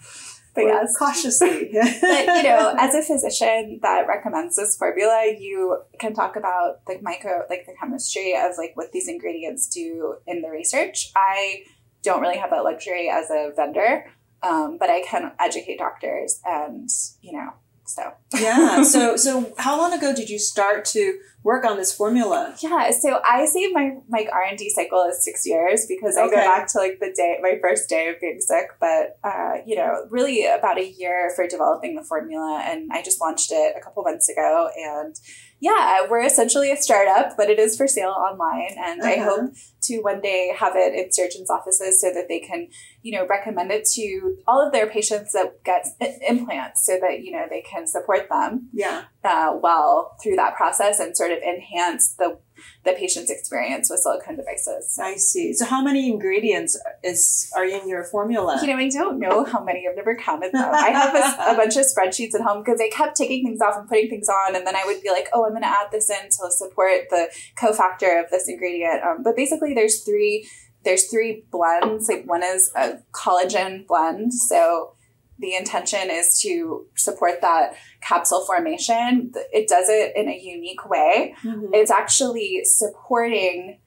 but 0.55 0.63
yes. 0.63 0.96
cautiously. 0.98 1.69
But 1.72 2.38
you 2.38 2.43
know, 2.43 2.75
as 2.79 2.96
a 2.96 3.03
physician 3.03 3.79
that 3.84 4.07
recommends 4.07 4.55
this 4.55 4.75
formula, 4.75 5.36
you 5.39 5.84
can 6.00 6.13
talk 6.13 6.36
about 6.36 6.84
the 6.88 6.98
micro, 7.01 7.43
like 7.50 7.65
the 7.67 7.74
chemistry 7.79 8.34
of 8.36 8.57
like 8.57 8.72
what 8.75 8.91
these 8.91 9.07
ingredients 9.07 9.67
do 9.67 10.15
in 10.25 10.41
the 10.41 10.50
research. 10.50 11.12
I 11.15 11.63
don't 12.01 12.22
really 12.22 12.38
have 12.38 12.50
that 12.50 12.63
luxury 12.63 13.10
as 13.10 13.29
a 13.29 13.51
vendor, 13.55 14.05
um, 14.41 14.77
but 14.79 14.89
I 14.89 15.01
can 15.01 15.31
educate 15.39 15.77
doctors, 15.77 16.41
and 16.43 16.89
you 17.22 17.34
know, 17.34 17.53
so 17.88 18.13
yeah. 18.34 18.84
So 18.84 19.15
so 19.15 19.53
how 19.58 19.77
long 19.77 19.94
ago 19.94 20.13
did 20.13 20.29
you 20.29 20.39
start 20.39 20.86
to 20.86 21.20
work 21.44 21.65
on 21.65 21.77
this 21.77 21.94
formula? 21.94 22.56
yeah. 22.62 22.91
So 22.91 23.20
I 23.27 23.46
say 23.46 23.72
my 23.72 23.98
my 24.08 24.27
R 24.32 24.44
and 24.44 24.58
D 24.58 24.70
cycle 24.70 25.03
is 25.10 25.24
six 25.24 25.46
years 25.46 25.86
because 25.88 26.17
I 26.17 26.25
go 26.27 26.36
back 26.36 26.67
to 26.74 26.77
like 26.77 27.00
the 27.00 27.13
day 27.15 27.38
my 27.41 27.58
first 27.62 27.89
day 27.89 28.10
of 28.10 28.20
being 28.20 28.41
sick, 28.41 28.67
but 28.79 29.17
uh, 29.24 29.56
you 29.65 29.75
know, 29.75 30.06
really 30.10 30.46
about 30.46 30.77
a 30.77 30.86
year 30.86 31.32
for 31.36 31.47
developing 31.47 31.95
the 31.95 32.04
formula, 32.04 32.62
and 32.65 32.89
I 32.91 33.02
just 33.02 33.21
launched 33.21 33.52
it 33.52 33.76
a 33.78 33.82
couple 33.82 34.04
months 34.04 34.30
ago, 34.30 34.69
and 34.76 35.15
yeah, 35.60 36.06
we're 36.10 36.22
essentially 36.22 36.72
a 36.72 36.78
startup, 36.78 37.36
but 37.38 37.50
it 37.50 37.58
is 37.60 37.76
for 37.78 37.88
sale 37.88 38.10
online, 38.12 38.76
and 38.78 39.02
I 39.04 39.15
Uh-huh. 39.15 39.30
hope 39.30 39.52
to 39.84 40.00
one 40.02 40.22
day 40.22 40.54
have 40.58 40.76
it 40.76 40.93
in 40.93 41.12
surgeons' 41.12 41.50
offices 41.50 42.00
so 42.02 42.12
that 42.13 42.28
they 42.28 42.39
can, 42.39 42.67
you 43.02 43.17
know, 43.17 43.26
recommend 43.26 43.72
it 43.72 43.86
to 43.96 44.38
all 44.48 44.62
of 44.65 44.72
their 44.72 44.88
patients 44.88 45.32
that 45.34 45.63
get 45.63 45.86
i- 46.02 46.17
implants, 46.28 46.86
so 46.86 46.98
that 47.00 47.22
you 47.24 47.32
know 47.32 47.46
they 47.50 47.62
can 47.62 47.88
support 47.88 48.28
them 48.30 48.70
Yeah. 48.74 49.06
uh, 49.24 49.58
well 49.62 50.15
through 50.22 50.36
that 50.36 50.56
process 50.56 51.00
and 51.00 51.15
sort 51.17 51.32
of 51.32 51.39
enhance 51.39 52.13
the 52.15 52.38
the 52.84 52.93
patient's 52.93 53.32
experience 53.32 53.89
with 53.89 54.00
silicone 54.00 54.36
devices. 54.36 54.98
I 55.02 55.15
see. 55.15 55.54
So 55.54 55.65
how 55.65 55.84
many 55.84 56.10
ingredients 56.10 56.80
is 57.04 57.52
are 57.56 57.65
in 57.65 57.88
your 57.88 58.04
formula? 58.04 58.60
You 58.62 58.67
know, 58.67 58.78
I 58.78 58.89
don't 58.89 59.20
know 59.20 59.43
how 59.43 59.63
many. 59.63 59.88
I've 59.89 59.96
never 59.96 60.15
counted 60.15 60.52
them. 60.54 60.70
I 60.74 60.89
have 60.89 61.15
a, 61.15 61.54
a 61.54 61.56
bunch 61.56 61.76
of 61.76 61.86
spreadsheets 61.86 62.36
at 62.36 62.41
home 62.41 62.63
because 62.63 62.80
I 62.82 62.89
kept 62.89 63.15
taking 63.15 63.46
things 63.46 63.62
off 63.62 63.76
and 63.78 63.88
putting 63.88 64.10
things 64.10 64.30
on, 64.30 64.56
and 64.56 64.65
then 64.65 64.76
I 64.76 64.84
would 64.86 65.02
be 65.02 65.10
like, 65.10 65.28
"Oh, 65.34 65.46
I'm 65.46 65.52
going 65.52 65.62
to 65.62 65.67
add 65.67 65.88
this 65.91 66.10
in 66.10 66.30
to 66.30 66.52
support 66.52 67.10
the 67.10 67.30
cofactor 67.60 68.24
of 68.24 68.30
this 68.30 68.48
ingredient." 68.48 69.04
Um, 69.04 69.24
but 69.24 69.36
basically, 69.36 69.74
there's 69.74 70.04
three. 70.04 70.50
There's 70.84 71.10
three 71.10 71.43
blends. 71.52 72.08
Like 72.08 72.26
one 72.26 72.43
is 72.43 72.72
a 72.76 73.00
collagen 73.12 73.86
blend, 73.88 74.34
so 74.34 74.93
the 75.39 75.56
intention 75.56 76.10
is 76.10 76.39
to 76.41 76.86
support 76.95 77.41
that 77.41 77.76
capsule 78.02 78.45
formation. 78.45 79.32
It 79.54 79.67
does 79.67 79.89
it 79.89 80.13
in 80.15 80.28
a 80.28 80.38
unique 80.38 80.89
way. 80.89 81.36
Mhm. 81.43 81.69
it's 81.73 81.91
actually 81.91 82.62
supporting 82.63 83.80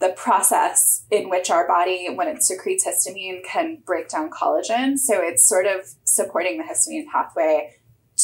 the 0.00 0.10
process 0.10 1.04
in 1.10 1.28
which 1.28 1.50
our 1.50 1.66
body, 1.66 2.08
when 2.14 2.28
it 2.28 2.42
secretes 2.42 2.86
histamine, 2.86 3.42
can 3.44 3.82
break 3.84 4.08
down 4.08 4.30
collagen. 4.30 4.96
So 4.96 5.20
it's 5.20 5.46
sort 5.46 5.66
of 5.66 5.88
supporting 6.04 6.58
the 6.58 6.64
histamine 6.64 7.06
pathway 7.06 7.74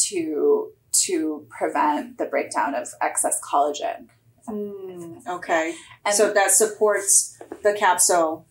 to 0.07 0.71
to 0.93 1.45
prevent 1.49 2.17
the 2.17 2.25
breakdown 2.25 2.73
of 2.73 2.87
excess 3.01 3.37
collagen. 3.41 4.07
Mm, 4.47 5.27
okay. 5.27 5.75
And 6.05 6.15
so 6.15 6.31
that 6.31 6.51
supports 6.51 7.37
the 7.63 7.73
capsule, 7.73 8.45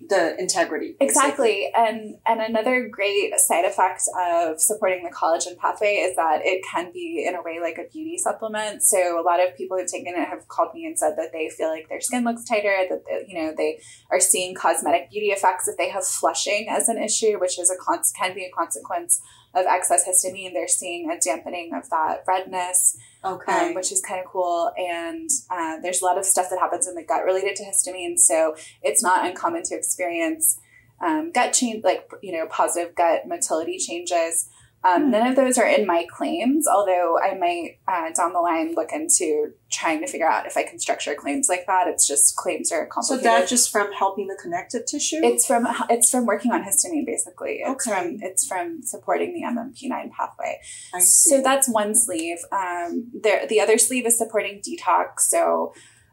the 0.00 0.38
integrity. 0.38 0.96
Exactly. 1.00 1.70
And 1.74 2.18
and 2.24 2.40
another 2.40 2.88
great 2.88 3.34
side 3.38 3.64
effect 3.64 4.02
of 4.16 4.60
supporting 4.60 5.02
the 5.02 5.10
collagen 5.10 5.56
pathway 5.58 5.94
is 5.96 6.14
that 6.16 6.40
it 6.44 6.64
can 6.70 6.92
be 6.92 7.26
in 7.26 7.34
a 7.34 7.42
way 7.42 7.58
like 7.60 7.78
a 7.78 7.90
beauty 7.92 8.16
supplement. 8.16 8.82
So 8.82 9.20
a 9.20 9.22
lot 9.22 9.44
of 9.44 9.56
people 9.56 9.76
who've 9.76 9.90
taken 9.90 10.14
it 10.14 10.28
have 10.28 10.46
called 10.46 10.72
me 10.72 10.86
and 10.86 10.96
said 10.96 11.14
that 11.16 11.32
they 11.32 11.48
feel 11.48 11.68
like 11.68 11.88
their 11.88 12.00
skin 12.00 12.24
looks 12.24 12.44
tighter, 12.44 12.76
that 12.88 13.04
they- 13.06 13.24
you 13.26 13.34
know 13.42 13.52
they 13.56 13.80
are 14.10 14.20
seeing 14.20 14.54
cosmetic 14.54 15.10
beauty 15.10 15.28
effects 15.28 15.66
if 15.66 15.76
they 15.76 15.88
have 15.88 16.06
flushing 16.06 16.68
as 16.68 16.88
an 16.88 17.02
issue, 17.02 17.38
which 17.38 17.58
is 17.58 17.70
a 17.70 17.76
con- 17.76 18.02
can 18.16 18.34
be 18.34 18.44
a 18.44 18.50
consequence 18.50 19.20
of 19.54 19.66
excess 19.66 20.06
histamine. 20.06 20.52
They're 20.52 20.68
seeing 20.68 21.10
a 21.10 21.18
dampening 21.18 21.72
of 21.74 21.88
that 21.90 22.24
redness 22.26 22.96
Okay. 23.24 23.52
um, 23.52 23.74
which 23.74 23.90
is 23.90 24.00
kind 24.00 24.20
of 24.20 24.26
cool. 24.30 24.70
And 24.78 25.28
uh, 25.50 25.78
there's 25.80 26.02
a 26.02 26.04
lot 26.04 26.18
of 26.18 26.24
stuff 26.24 26.50
that 26.50 26.58
happens 26.58 26.86
in 26.86 26.94
the 26.94 27.02
gut 27.02 27.24
related 27.24 27.56
to 27.56 27.64
histamine, 27.64 28.18
so 28.18 28.54
it's 28.82 29.02
not 29.02 29.26
uncommon 29.26 29.62
to 29.64 29.74
experience 29.74 30.58
um, 31.00 31.32
gut 31.32 31.52
change, 31.52 31.84
like 31.84 32.08
you 32.22 32.32
know, 32.32 32.46
positive 32.46 32.94
gut 32.94 33.26
motility 33.26 33.78
changes. 33.78 34.48
Um, 34.84 35.04
Hmm. 35.04 35.10
None 35.10 35.26
of 35.26 35.36
those 35.36 35.58
are 35.58 35.66
in 35.66 35.86
my 35.86 36.06
claims, 36.08 36.68
although 36.68 37.18
I 37.18 37.34
might 37.34 37.78
uh, 37.88 38.12
down 38.12 38.32
the 38.32 38.38
line 38.40 38.74
look 38.74 38.92
into 38.92 39.52
trying 39.72 40.00
to 40.00 40.06
figure 40.06 40.28
out 40.28 40.46
if 40.46 40.56
I 40.56 40.62
can 40.62 40.78
structure 40.78 41.14
claims 41.16 41.48
like 41.48 41.66
that. 41.66 41.88
It's 41.88 42.06
just 42.06 42.36
claims 42.36 42.70
are 42.70 42.86
complicated. 42.86 43.24
so 43.24 43.28
that's 43.30 43.50
just 43.50 43.70
from 43.72 43.92
helping 43.92 44.28
the 44.28 44.38
connective 44.40 44.86
tissue. 44.86 45.20
It's 45.22 45.46
from 45.46 45.66
it's 45.90 46.10
from 46.10 46.26
working 46.26 46.52
on 46.52 46.62
histamine 46.62 47.04
basically. 47.06 47.60
It's 47.64 47.86
Okay. 47.86 47.96
from 48.00 48.18
it's 48.22 48.46
from 48.46 48.80
supporting 48.82 49.34
the 49.34 49.42
MMP9 49.42 50.10
pathway. 50.12 50.60
I 50.94 51.00
see. 51.00 51.30
So 51.30 51.42
that's 51.42 51.68
one 51.68 51.94
sleeve. 51.96 52.38
Um, 52.52 53.10
there, 53.20 53.46
the 53.48 53.60
other 53.60 53.78
sleeve 53.78 54.06
is 54.06 54.16
supporting 54.16 54.60
detox. 54.62 55.20
So 55.22 55.72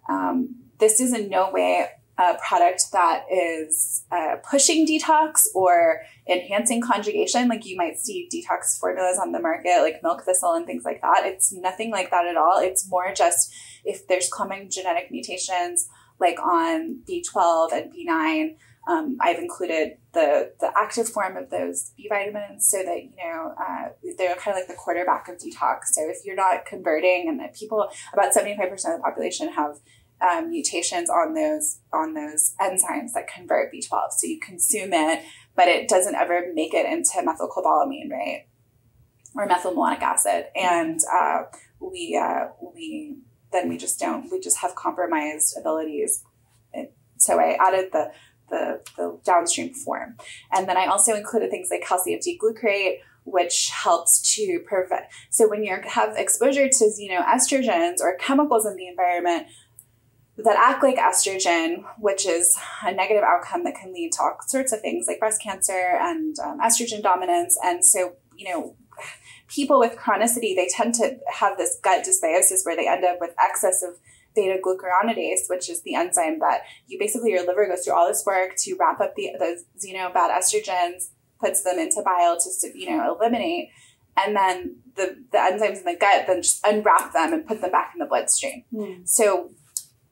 um, 0.09 0.55
this 0.79 0.99
is 0.99 1.13
in 1.13 1.29
no 1.29 1.51
way 1.51 1.87
a 2.17 2.35
product 2.35 2.91
that 2.93 3.25
is 3.31 4.03
uh, 4.11 4.37
pushing 4.49 4.87
detox 4.87 5.47
or 5.53 6.01
enhancing 6.29 6.81
conjugation. 6.81 7.47
Like 7.47 7.65
you 7.65 7.75
might 7.75 7.99
see 7.99 8.29
detox 8.33 8.79
formulas 8.79 9.19
on 9.19 9.31
the 9.31 9.39
market, 9.39 9.81
like 9.81 10.01
milk 10.01 10.23
thistle 10.23 10.53
and 10.53 10.65
things 10.65 10.85
like 10.85 11.01
that. 11.01 11.23
It's 11.25 11.51
nothing 11.51 11.91
like 11.91 12.11
that 12.11 12.25
at 12.25 12.37
all. 12.37 12.59
It's 12.59 12.89
more 12.89 13.13
just 13.13 13.53
if 13.83 14.07
there's 14.07 14.29
common 14.29 14.69
genetic 14.69 15.11
mutations, 15.11 15.89
like 16.19 16.39
on 16.39 17.01
B12 17.09 17.73
and 17.73 17.93
B9. 17.93 18.55
Um, 18.87 19.17
I've 19.19 19.39
included 19.39 19.97
the 20.13 20.53
the 20.59 20.71
active 20.77 21.09
form 21.09 21.37
of 21.37 21.49
those 21.49 21.91
B 21.97 22.07
vitamins 22.07 22.69
so 22.69 22.83
that 22.83 23.03
you 23.03 23.15
know 23.17 23.55
uh, 23.59 23.89
they're 24.15 24.35
kind 24.35 24.55
of 24.55 24.61
like 24.61 24.67
the 24.67 24.75
quarterback 24.75 25.27
of 25.27 25.37
detox. 25.37 25.85
So 25.91 26.07
if 26.07 26.17
you're 26.23 26.35
not 26.35 26.65
converting, 26.65 27.27
and 27.27 27.41
people 27.53 27.89
about 28.13 28.33
seventy 28.33 28.55
five 28.55 28.69
percent 28.69 28.93
of 28.93 28.99
the 28.99 29.03
population 29.03 29.51
have 29.53 29.79
um, 30.21 30.49
mutations 30.49 31.09
on 31.09 31.33
those 31.33 31.79
on 31.91 32.13
those 32.13 32.53
enzymes 32.59 33.13
that 33.13 33.27
convert 33.27 33.71
B 33.71 33.81
twelve. 33.81 34.11
So 34.13 34.27
you 34.27 34.39
consume 34.39 34.93
it, 34.93 35.23
but 35.55 35.67
it 35.67 35.87
doesn't 35.87 36.15
ever 36.15 36.51
make 36.53 36.73
it 36.73 36.85
into 36.85 37.17
methylcobalamin, 37.19 38.11
right? 38.11 38.47
Or 39.35 39.47
methylmalonic 39.47 40.01
acid, 40.01 40.47
and 40.55 40.99
uh, 41.13 41.43
we 41.79 42.19
uh, 42.21 42.47
we 42.73 43.17
then 43.51 43.69
we 43.69 43.77
just 43.77 43.99
don't 43.99 44.31
we 44.31 44.39
just 44.39 44.57
have 44.57 44.75
compromised 44.75 45.57
abilities. 45.57 46.23
So 47.17 47.39
I 47.39 47.57
added 47.59 47.91
the 47.93 48.11
the, 48.49 48.81
the 48.97 49.19
downstream 49.23 49.73
form. 49.73 50.17
And 50.51 50.67
then 50.67 50.77
I 50.77 50.85
also 50.85 51.15
included 51.15 51.49
things 51.49 51.69
like 51.71 51.81
calcium 51.81 52.19
D-glucarate, 52.21 52.97
which 53.23 53.71
helps 53.71 54.35
to 54.35 54.59
prevent. 54.67 55.05
So 55.31 55.49
when 55.49 55.63
you 55.63 55.75
have 55.83 56.15
exposure 56.15 56.67
to 56.69 56.83
xenoestrogens 56.85 58.01
or 58.01 58.17
chemicals 58.17 58.65
in 58.67 58.75
the 58.75 58.87
environment 58.87 59.47
that 60.37 60.57
act 60.57 60.83
like 60.83 60.97
estrogen, 60.97 61.83
which 61.97 62.25
is 62.25 62.57
a 62.83 62.91
negative 62.93 63.23
outcome 63.23 63.63
that 63.63 63.75
can 63.75 63.93
lead 63.93 64.11
to 64.13 64.21
all 64.21 64.37
sorts 64.47 64.73
of 64.73 64.81
things 64.81 65.07
like 65.07 65.19
breast 65.19 65.41
cancer 65.41 65.97
and 65.99 66.37
um, 66.39 66.59
estrogen 66.59 67.01
dominance. 67.01 67.57
And 67.63 67.85
so, 67.85 68.15
you 68.35 68.49
know, 68.49 68.75
people 69.47 69.79
with 69.79 69.97
chronicity, 69.97 70.55
they 70.55 70.67
tend 70.69 70.93
to 70.95 71.17
have 71.33 71.57
this 71.57 71.77
gut 71.81 72.05
dysbiosis 72.05 72.65
where 72.65 72.75
they 72.75 72.87
end 72.87 73.05
up 73.05 73.17
with 73.21 73.33
excess 73.39 73.81
of 73.81 73.97
beta 74.35 74.59
glucuronidase, 74.61 75.47
which 75.47 75.69
is 75.69 75.81
the 75.83 75.95
enzyme 75.95 76.39
that 76.39 76.61
you 76.87 76.99
basically 76.99 77.31
your 77.31 77.45
liver 77.45 77.67
goes 77.67 77.85
through 77.85 77.93
all 77.93 78.07
this 78.07 78.23
work 78.25 78.55
to 78.57 78.75
wrap 78.77 78.99
up 78.99 79.15
the 79.15 79.31
those 79.39 79.63
you 79.81 79.93
know 79.93 80.11
bad 80.13 80.29
estrogens, 80.31 81.09
puts 81.39 81.63
them 81.63 81.79
into 81.79 82.01
bile 82.03 82.37
to 82.37 82.77
you 82.77 82.89
know 82.89 83.15
eliminate, 83.15 83.69
and 84.17 84.35
then 84.35 84.75
the 84.95 85.17
the 85.31 85.37
enzymes 85.37 85.77
in 85.77 85.85
the 85.85 85.95
gut 85.97 86.25
then 86.27 86.41
just 86.41 86.59
unwrap 86.65 87.13
them 87.13 87.31
and 87.33 87.47
put 87.47 87.61
them 87.61 87.71
back 87.71 87.93
in 87.95 87.99
the 87.99 88.05
bloodstream. 88.05 88.65
Mm. 88.73 89.07
So 89.07 89.51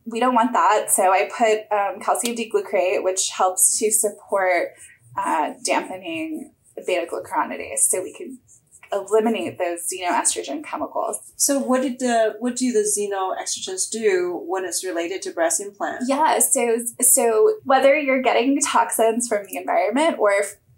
we 0.05 0.19
don't 0.19 0.35
want 0.35 0.53
that. 0.53 0.89
So 0.89 1.11
I 1.11 1.29
put 1.35 1.71
um, 1.75 1.99
calcium 2.01 2.35
D-glucarate, 2.35 3.03
which 3.03 3.29
helps 3.29 3.79
to 3.79 3.91
support 3.91 4.69
uh, 5.17 5.53
dampening 5.63 6.53
beta 6.85 7.07
glucuronidase, 7.09 7.79
so 7.79 8.01
we 8.01 8.13
can 8.13 8.39
eliminate 8.91 9.57
those 9.57 9.87
xenoestrogen 9.91 10.63
chemicals. 10.63 11.19
So 11.35 11.59
what 11.59 11.81
did 11.81 11.99
the 11.99 12.35
what 12.39 12.55
do 12.55 12.71
the 12.71 12.79
xenoestrogens 12.79 13.89
do 13.89 14.41
when 14.45 14.65
it's 14.65 14.83
related 14.83 15.21
to 15.23 15.31
breast 15.31 15.61
implants? 15.61 16.05
Yeah, 16.07 16.39
so 16.39 16.77
so 17.01 17.55
whether 17.63 17.97
you're 17.97 18.21
getting 18.21 18.59
toxins 18.61 19.27
from 19.27 19.45
the 19.45 19.57
environment 19.57 20.17
or 20.19 20.33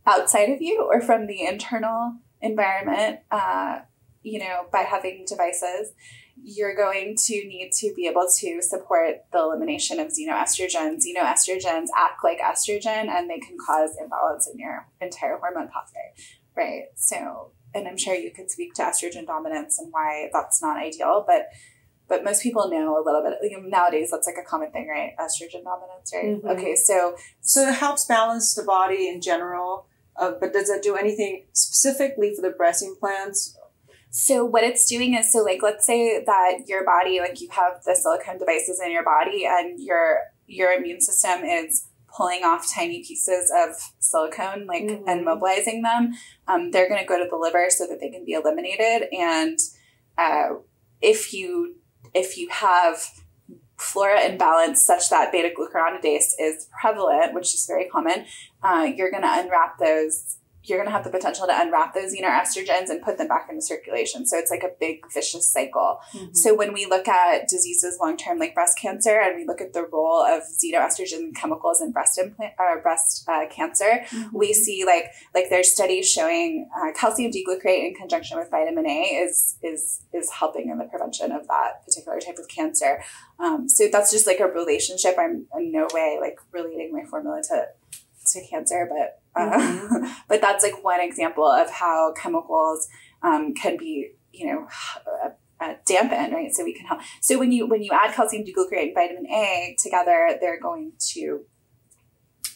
outside 0.08 0.50
of 0.50 0.62
you 0.62 0.88
or 0.90 1.02
from 1.02 1.28
the 1.28 1.46
internal 1.46 2.16
environment, 2.42 3.20
uh, 3.32 3.80
you 4.22 4.40
know, 4.40 4.66
by 4.72 4.80
having 4.80 5.26
devices, 5.28 5.92
you're 6.44 6.76
going 6.76 7.16
to 7.16 7.34
need 7.34 7.72
to 7.72 7.94
be 7.96 8.08
able 8.08 8.28
to 8.40 8.62
support 8.62 9.26
the 9.32 9.40
elimination 9.40 10.00
of 10.00 10.10
xenoestrogens. 10.10 11.02
Xenoestrogens 11.06 11.88
act 11.98 12.24
like 12.24 12.40
estrogen 12.40 13.08
and 13.08 13.30
they 13.30 13.40
can 13.40 13.58
cause 13.66 13.92
imbalance 14.00 14.48
in 14.48 14.60
your 14.60 14.88
entire 15.02 15.38
hormone 15.38 15.70
pathway, 15.70 16.14
right? 16.56 16.86
So 16.96 17.52
and 17.74 17.88
I'm 17.88 17.98
sure 17.98 18.16
you 18.16 18.32
could 18.32 18.50
speak 18.50 18.74
to 18.76 18.84
estrogen 18.84 19.26
dominance 19.26 19.80
and 19.80 19.92
why 19.92 20.30
that's 20.32 20.62
not 20.62 20.78
ideal, 20.78 21.24
but 21.28 21.50
but 22.08 22.24
most 22.24 22.44
people 22.44 22.70
know 22.70 22.98
a 22.98 23.04
little 23.04 23.24
bit 23.24 23.38
like, 23.42 23.64
nowadays 23.64 24.10
that's 24.12 24.28
like 24.28 24.38
a 24.38 24.48
common 24.48 24.72
thing 24.72 24.88
right 24.88 25.16
estrogen 25.20 25.64
dominance 25.64 26.12
right 26.14 26.26
mm-hmm. 26.26 26.48
okay 26.48 26.76
so 26.76 27.16
so 27.42 27.68
it 27.68 27.74
helps 27.74 28.06
balance 28.06 28.54
the 28.54 28.64
body 28.64 29.08
in 29.08 29.22
general 29.22 29.88
uh, 30.18 30.32
but 30.40 30.54
does 30.54 30.70
it 30.70 30.84
do 30.84 30.96
anything 30.96 31.46
specifically 31.52 32.34
for 32.36 32.42
the 32.42 32.52
breast 32.52 32.84
implants 32.84 33.58
so 34.18 34.46
what 34.46 34.64
it's 34.64 34.86
doing 34.88 35.14
is 35.14 35.30
so 35.30 35.40
like 35.40 35.62
let's 35.62 35.86
say 35.86 36.24
that 36.24 36.60
your 36.68 36.86
body 36.86 37.20
like 37.20 37.42
you 37.42 37.50
have 37.52 37.84
the 37.84 37.94
silicone 37.94 38.38
devices 38.38 38.82
in 38.84 38.90
your 38.90 39.04
body 39.04 39.46
and 39.46 39.78
your 39.78 40.20
your 40.48 40.72
immune 40.72 41.02
system 41.02 41.44
is 41.44 41.88
pulling 42.16 42.44
off 42.44 42.74
tiny 42.74 43.04
pieces 43.04 43.52
of 43.54 43.76
silicone, 44.00 44.66
like 44.68 44.84
mm-hmm. 44.84 45.06
and 45.06 45.26
mobilizing 45.26 45.82
them, 45.82 46.14
um, 46.48 46.72
they're 46.72 46.88
going 46.88 47.02
to 47.02 47.06
go 47.06 47.22
to 47.22 47.30
the 47.30 47.36
liver 47.36 47.68
so 47.70 47.86
that 47.88 48.00
they 48.00 48.10
can 48.10 48.24
be 48.24 48.32
eliminated. 48.32 49.10
And 49.12 49.60
uh, 50.18 50.56
if 51.02 51.34
you 51.34 51.76
if 52.14 52.38
you 52.38 52.48
have 52.52 53.06
flora 53.78 54.24
imbalance 54.24 54.82
such 54.82 55.10
that 55.10 55.34
beta 55.34 55.54
glucuronidase 55.54 56.32
is 56.40 56.70
prevalent, 56.80 57.34
which 57.34 57.54
is 57.54 57.66
very 57.68 57.90
common, 57.90 58.26
uh, 58.64 58.90
you're 58.96 59.12
going 59.12 59.24
to 59.24 59.40
unwrap 59.40 59.78
those 59.78 60.38
you're 60.66 60.78
going 60.78 60.88
to 60.88 60.92
have 60.92 61.04
the 61.04 61.10
potential 61.10 61.46
to 61.48 61.62
unwrap 61.62 61.94
those 61.94 62.14
xenoestrogens 62.14 62.90
and 62.90 63.02
put 63.02 63.18
them 63.18 63.28
back 63.28 63.48
into 63.50 63.62
circulation. 63.62 64.26
So 64.26 64.38
it's 64.38 64.52
like 64.52 64.64
a 64.64 64.72
big 64.80 65.02
vicious 65.14 65.48
cycle. 65.48 66.00
Mm-hmm. 66.14 66.34
So 66.34 66.56
when 66.56 66.74
we 66.74 66.86
look 66.86 67.08
at 67.08 67.48
diseases 67.48 67.98
long 68.00 68.18
term 68.18 68.40
like 68.40 68.54
breast 68.56 68.78
cancer 68.78 69.20
and 69.20 69.36
we 69.36 69.46
look 69.46 69.62
at 69.62 69.74
the 69.74 69.86
role 69.86 70.24
of 70.24 70.44
xenoestrogen 70.44 71.36
chemicals 71.36 71.82
in 71.82 71.92
breast 71.92 72.18
implant 72.18 72.54
uh, 72.60 72.80
breast 72.82 73.28
uh, 73.28 73.46
cancer, 73.50 74.04
mm-hmm. 74.10 74.38
we 74.38 74.54
see 74.54 74.86
like 74.86 75.12
like 75.34 75.50
there's 75.50 75.72
studies 75.72 76.10
showing 76.10 76.70
uh, 76.78 76.92
calcium 76.94 77.32
D-glucarate 77.32 77.88
in 77.88 77.94
conjunction 77.94 78.38
with 78.38 78.50
vitamin 78.50 78.88
A 78.88 79.02
is 79.24 79.58
is 79.62 80.02
is 80.14 80.32
helping 80.32 80.70
in 80.70 80.78
the 80.78 80.86
prevention 80.86 81.32
of 81.32 81.48
that 81.48 81.86
particular 81.86 82.20
type 82.20 82.38
of 82.38 82.48
cancer. 82.48 83.04
Um, 83.40 83.68
so 83.68 83.88
that's 83.92 84.12
just 84.12 84.28
like 84.28 84.40
a 84.40 84.48
relationship. 84.48 85.16
I'm 85.20 85.48
in 85.58 85.72
no 85.72 85.88
way 85.94 86.18
like 86.20 86.40
relating 86.52 86.92
my 86.92 87.04
formula 87.04 87.42
to 87.50 87.68
to 88.28 88.48
cancer, 88.48 88.90
but 88.90 89.22
mm-hmm. 89.36 90.06
but 90.28 90.42
that's 90.42 90.64
like 90.64 90.84
one 90.84 91.02
example 91.02 91.46
of 91.46 91.70
how 91.70 92.14
chemicals 92.14 92.88
um, 93.22 93.54
can 93.54 93.78
be, 93.78 94.12
you 94.32 94.48
know, 94.48 94.68
uh, 95.24 95.30
uh, 95.60 95.76
dampen, 95.86 96.34
right? 96.34 96.54
So 96.54 96.64
we 96.64 96.74
can 96.74 96.86
help. 96.86 97.02
So 97.22 97.40
when 97.40 97.52
you 97.52 97.68
when 97.68 97.82
you 97.82 97.92
add 97.94 98.14
calcium 98.14 98.44
D-glucarate 98.44 98.84
and 98.84 98.94
vitamin 98.94 99.26
A 99.28 99.76
together, 99.82 100.38
they're 100.42 100.60
going 100.60 100.94
to 101.14 101.46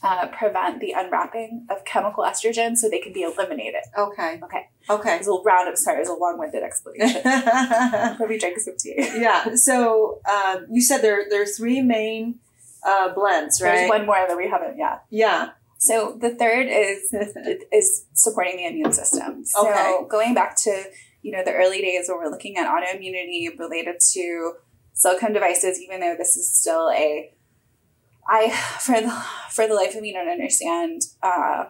uh, 0.02 0.28
prevent 0.28 0.80
the 0.80 0.94
unwrapping 0.96 1.65
of 1.70 1.84
chemical 1.86 2.24
estrogen 2.24 2.76
so 2.76 2.89
they 2.89 3.00
can 3.00 3.13
be 3.13 3.22
eliminated. 3.22 3.82
Okay. 3.98 4.39
Okay. 4.44 4.68
Okay. 4.89 5.18
It's 5.18 5.28
a 5.28 5.32
round 5.32 5.70
of 5.70 5.78
sorry, 5.78 6.02
it's 6.02 6.10
a 6.10 6.13
long-winded 6.13 6.63
explanation. 6.63 7.22
Let 7.26 8.30
me 8.30 8.38
drink 8.38 8.60
some 8.60 8.76
tea. 8.78 8.96
yeah. 8.98 9.56
So 9.56 10.22
um, 10.30 10.68
you 10.72 10.82
said 10.82 11.02
there 11.02 11.26
there 11.30 11.42
are 11.42 11.48
three 11.48 11.82
main 11.82 12.39
uh, 12.84 13.13
blends, 13.13 13.62
right? 13.62 13.76
There's 13.76 13.89
one 13.89 14.06
more 14.06 14.26
that 14.28 14.38
we 14.38 14.50
haven't. 14.50 14.78
Yeah. 14.78 15.00
Yeah. 15.10 15.50
So 15.80 16.18
the 16.20 16.36
third 16.36 16.68
is 16.70 17.13
is 17.72 18.06
supporting 18.13 18.58
the 18.58 18.68
immune 18.68 18.92
system. 18.92 19.46
So 19.46 19.68
okay. 19.68 19.98
going 20.10 20.34
back 20.34 20.56
to 20.63 20.84
you 21.22 21.32
know 21.32 21.44
the 21.44 21.54
early 21.54 21.82
days 21.82 22.08
where 22.08 22.18
we're 22.18 22.30
looking 22.30 22.58
at 22.58 22.68
autoimmunity 22.68 23.58
related 23.58 23.96
to 24.12 24.54
silicone 24.94 25.32
devices, 25.32 25.80
even 25.80 26.02
though 26.02 26.15
this 26.18 26.36
is 26.36 26.52
still 26.52 26.89
a 26.89 27.34
I 28.28 28.50
for 28.80 29.00
the 29.00 29.10
for 29.52 29.68
the 29.68 29.74
life 29.74 29.96
of 29.96 30.02
me 30.02 30.12
don't 30.12 30.28
understand 30.28 31.02
uh, 31.24 31.65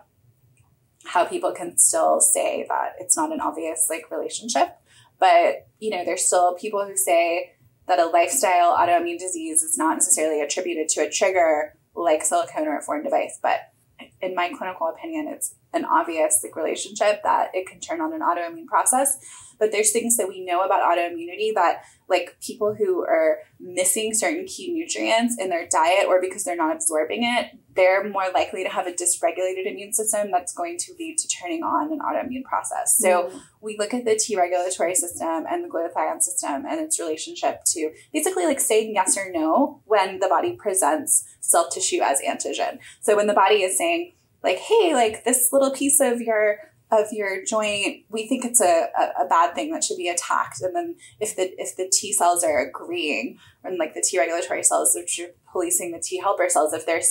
how 1.06 1.26
people 1.26 1.52
can 1.52 1.78
still 1.78 2.20
say 2.20 2.66
that 2.68 2.94
it's 3.00 3.16
not 3.16 3.32
an 3.32 3.40
obvious 3.40 3.88
like 3.92 4.10
relationship. 4.10 4.76
But 5.20 5.68
you 5.78 5.92
know, 5.92 6.04
there's 6.04 6.26
still 6.26 6.56
people 6.56 6.84
who 6.84 6.98
say 6.98 7.54
that 7.88 8.00
a 8.00 8.08
lifestyle 8.08 8.76
autoimmune 8.76 9.20
disease 9.20 9.62
is 9.62 9.78
not 9.78 9.94
necessarily 9.94 10.42
attributed 10.42 10.90
to 10.90 11.02
a 11.02 11.10
trigger 11.12 11.76
like 11.96 12.24
silicone 12.24 12.68
or 12.68 12.80
a 12.80 12.82
foreign 12.82 13.04
device, 13.04 13.38
but 13.42 13.72
in 14.22 14.36
my 14.36 14.50
clinical 14.50 14.88
opinion, 14.88 15.28
it's 15.28 15.56
an 15.74 15.86
obvious 15.86 16.40
like 16.44 16.56
relationship 16.56 17.22
that 17.24 17.52
it 17.54 17.68
can 17.68 17.80
turn 17.80 18.02
on 18.02 18.14
an 18.14 18.22
autoimmune 18.22 18.66
process. 18.66 19.18
But 19.60 19.72
there's 19.72 19.92
things 19.92 20.18
that 20.18 20.28
we 20.28 20.44
know 20.44 20.62
about 20.62 20.82
autoimmunity 20.82 21.54
that 21.56 21.84
like 22.08 22.38
people 22.42 22.74
who 22.74 23.04
are 23.04 23.40
missing 23.60 24.14
certain 24.14 24.46
key 24.46 24.74
nutrients 24.74 25.38
in 25.40 25.50
their 25.50 25.68
diet 25.68 26.06
or 26.08 26.22
because 26.22 26.44
they're 26.44 26.56
not 26.56 26.76
absorbing 26.76 27.24
it, 27.24 27.52
they're 27.76 28.10
more 28.10 28.30
likely 28.34 28.64
to 28.64 28.70
have 28.70 28.88
a 28.88 28.92
dysregulated 28.92 29.66
immune 29.66 29.94
system 29.94 30.32
that's 30.32 30.54
going 30.54 30.78
to 30.78 30.94
lead 30.98 31.18
to 31.18 31.28
turning 31.28 31.64
on 31.64 31.92
an 31.92 32.00
autoimmune 32.00 32.44
process. 32.44 32.98
So 32.98 33.30
mm. 33.30 33.42
we 33.62 33.78
look 33.78 33.94
at 33.94 34.06
the 34.06 34.16
T 34.16 34.36
regulatory 34.36 34.96
system 34.96 35.46
and 35.50 35.64
the 35.64 35.70
glutathione 35.70 36.22
system 36.22 36.66
and 36.66 36.80
its 36.80 37.00
relationship 37.00 37.62
to 37.68 37.92
basically 38.12 38.46
like 38.46 38.60
saying 38.60 38.94
yes 38.96 39.18
or 39.18 39.32
no 39.32 39.82
when 39.86 40.20
the 40.20 40.28
body 40.28 40.54
presents 40.54 41.26
cell 41.42 41.70
tissue 41.70 42.02
as 42.02 42.20
antigen. 42.22 42.80
So 43.02 43.16
when 43.16 43.28
the 43.28 43.34
body 43.34 43.64
is 43.64 43.78
saying, 43.78 44.14
like, 44.44 44.58
hey, 44.58 44.94
like 44.94 45.24
this 45.24 45.52
little 45.52 45.72
piece 45.72 46.00
of 46.00 46.22
your 46.22 46.60
of 46.92 47.08
your 47.12 47.44
joint, 47.46 48.04
we 48.10 48.28
think 48.28 48.44
it's 48.44 48.62
a, 48.62 48.88
a, 48.98 49.24
a, 49.24 49.28
bad 49.28 49.54
thing 49.54 49.72
that 49.72 49.84
should 49.84 49.98
be 49.98 50.08
attacked. 50.08 50.62
And 50.62 50.76
then 50.76 50.96
if 51.20 51.36
the 51.36 51.54
if 51.62 51.78
the 51.78 51.88
T 51.92 52.12
cells 52.12 52.44
are 52.44 52.60
agreeing, 52.60 53.38
and 53.64 53.78
like 53.78 53.94
the 53.94 54.02
T 54.02 54.18
regulatory 54.18 54.64
cells, 54.64 54.96
which 54.96 55.20
are 55.20 55.32
policing 55.52 55.92
the 55.92 56.00
T 56.00 56.20
helper 56.20 56.50
cells, 56.50 56.74
if 56.74 56.88
they're 56.88 57.02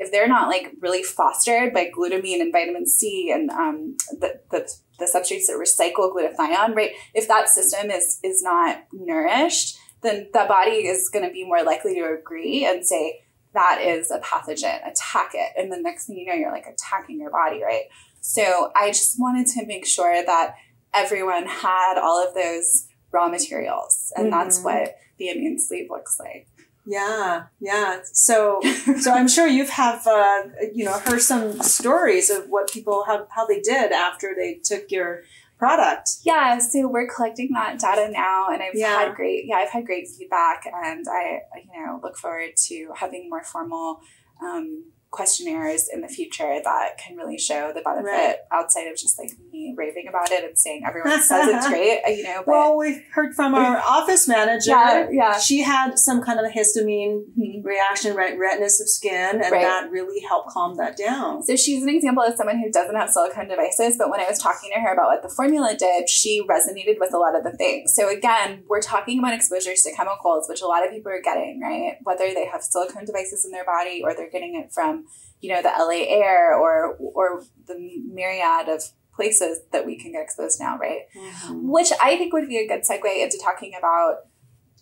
if 0.00 0.10
they're 0.10 0.28
not 0.28 0.48
like 0.48 0.74
really 0.80 1.04
fostered 1.04 1.72
by 1.72 1.88
glutamine 1.96 2.40
and 2.40 2.52
vitamin 2.52 2.86
C 2.86 3.30
and 3.32 3.50
um, 3.50 3.96
the, 4.10 4.40
the 4.50 4.68
the 4.98 5.04
substrates 5.04 5.46
that 5.46 5.56
recycle 5.56 6.12
glutathione, 6.12 6.74
right? 6.74 6.92
If 7.14 7.28
that 7.28 7.48
system 7.48 7.92
is 7.92 8.18
is 8.24 8.42
not 8.42 8.86
nourished, 8.92 9.78
then 10.02 10.28
the 10.32 10.46
body 10.48 10.86
is 10.86 11.08
going 11.08 11.24
to 11.24 11.32
be 11.32 11.44
more 11.44 11.62
likely 11.62 11.94
to 11.94 12.18
agree 12.18 12.66
and 12.66 12.84
say, 12.84 13.20
that 13.54 13.80
is 13.80 14.10
a 14.10 14.18
pathogen, 14.20 14.86
attack 14.88 15.30
it. 15.34 15.52
And 15.56 15.72
the 15.72 15.80
next 15.80 16.06
thing 16.06 16.16
you 16.16 16.26
know, 16.26 16.34
you're 16.34 16.52
like 16.52 16.66
attacking 16.66 17.20
your 17.20 17.30
body, 17.30 17.62
right? 17.62 17.84
So 18.28 18.70
I 18.76 18.88
just 18.88 19.18
wanted 19.18 19.46
to 19.54 19.64
make 19.64 19.86
sure 19.86 20.22
that 20.22 20.54
everyone 20.92 21.46
had 21.46 21.98
all 21.98 22.22
of 22.22 22.34
those 22.34 22.86
raw 23.10 23.26
materials. 23.26 24.12
And 24.16 24.26
mm-hmm. 24.26 24.38
that's 24.38 24.62
what 24.62 24.98
the 25.16 25.30
immune 25.30 25.58
sleeve 25.58 25.88
looks 25.88 26.20
like. 26.20 26.46
Yeah, 26.84 27.44
yeah. 27.58 28.00
So, 28.12 28.60
so 29.00 29.12
I'm 29.12 29.28
sure 29.28 29.46
you've 29.46 29.70
have 29.70 30.06
uh, 30.06 30.42
you 30.74 30.84
know 30.84 30.98
heard 30.98 31.22
some 31.22 31.62
stories 31.62 32.28
of 32.28 32.50
what 32.50 32.70
people 32.70 33.04
how 33.06 33.26
how 33.30 33.46
they 33.46 33.60
did 33.60 33.92
after 33.92 34.34
they 34.36 34.60
took 34.62 34.90
your 34.90 35.22
product. 35.58 36.10
Yeah, 36.22 36.58
so 36.58 36.86
we're 36.86 37.08
collecting 37.08 37.52
that 37.54 37.78
data 37.78 38.10
now, 38.10 38.48
and 38.48 38.62
I've 38.62 38.74
yeah. 38.74 39.04
had 39.04 39.14
great 39.14 39.44
yeah 39.46 39.56
I've 39.56 39.70
had 39.70 39.86
great 39.86 40.06
feedback, 40.08 40.66
and 40.66 41.06
I 41.10 41.40
you 41.56 41.86
know 41.86 42.00
look 42.02 42.16
forward 42.18 42.52
to 42.68 42.90
having 42.94 43.28
more 43.30 43.44
formal. 43.44 44.00
Um, 44.42 44.84
questionnaires 45.10 45.88
in 45.92 46.00
the 46.00 46.08
future 46.08 46.60
that 46.62 46.98
can 46.98 47.16
really 47.16 47.38
show 47.38 47.72
the 47.74 47.80
benefit 47.80 48.10
right. 48.10 48.36
outside 48.52 48.86
of 48.86 48.96
just 48.96 49.18
like 49.18 49.30
me 49.58 49.74
raving 49.76 50.06
about 50.08 50.30
it 50.30 50.44
and 50.44 50.58
saying 50.58 50.82
everyone 50.86 51.20
says 51.22 51.48
it's 51.48 51.68
great, 51.68 52.00
you 52.08 52.22
know. 52.22 52.42
But, 52.44 52.52
well, 52.52 52.76
we've 52.76 53.02
heard 53.12 53.34
from 53.34 53.54
our 53.54 53.78
office 53.88 54.28
manager. 54.28 54.70
Yeah, 54.70 55.08
yeah. 55.10 55.38
She 55.38 55.62
had 55.62 55.98
some 55.98 56.22
kind 56.22 56.38
of 56.38 56.46
a 56.46 56.48
histamine 56.48 57.24
mm-hmm. 57.38 57.66
reaction, 57.66 58.14
right, 58.14 58.38
redness 58.38 58.80
of 58.80 58.88
skin, 58.88 59.40
and 59.42 59.52
right. 59.52 59.62
that 59.62 59.90
really 59.90 60.20
helped 60.20 60.50
calm 60.50 60.76
that 60.76 60.96
down. 60.96 61.42
So 61.42 61.56
she's 61.56 61.82
an 61.82 61.88
example 61.88 62.22
of 62.22 62.34
someone 62.36 62.58
who 62.58 62.70
doesn't 62.70 62.94
have 62.94 63.10
silicone 63.10 63.48
devices, 63.48 63.96
but 63.98 64.10
when 64.10 64.20
I 64.20 64.26
was 64.28 64.38
talking 64.38 64.70
to 64.74 64.80
her 64.80 64.92
about 64.92 65.08
what 65.08 65.22
the 65.22 65.28
formula 65.28 65.74
did, 65.76 66.08
she 66.08 66.42
resonated 66.48 66.98
with 66.98 67.12
a 67.12 67.18
lot 67.18 67.36
of 67.36 67.44
the 67.44 67.52
things. 67.52 67.94
So 67.94 68.08
again, 68.08 68.62
we're 68.68 68.80
talking 68.80 69.18
about 69.18 69.34
exposures 69.34 69.82
to 69.82 69.92
chemicals, 69.92 70.48
which 70.48 70.62
a 70.62 70.66
lot 70.66 70.84
of 70.84 70.92
people 70.92 71.12
are 71.12 71.22
getting, 71.22 71.60
right? 71.60 71.96
Whether 72.02 72.32
they 72.34 72.46
have 72.46 72.62
silicone 72.62 73.04
devices 73.04 73.44
in 73.44 73.50
their 73.50 73.64
body 73.64 74.02
or 74.02 74.14
they're 74.14 74.30
getting 74.30 74.54
it 74.54 74.72
from 74.72 75.06
you 75.40 75.52
know 75.52 75.62
the 75.62 75.68
LA 75.68 76.04
air 76.08 76.56
or 76.56 76.96
or 76.96 77.42
the 77.66 78.02
myriad 78.12 78.68
of 78.68 78.82
places 79.18 79.60
that 79.72 79.84
we 79.84 79.98
can 80.00 80.12
get 80.12 80.22
exposed 80.22 80.60
now, 80.60 80.78
right? 80.78 81.02
Mm-hmm. 81.16 81.68
Which 81.68 81.90
I 82.00 82.16
think 82.16 82.32
would 82.32 82.48
be 82.48 82.58
a 82.58 82.68
good 82.68 82.82
segue 82.88 83.22
into 83.24 83.38
talking 83.42 83.72
about 83.76 84.18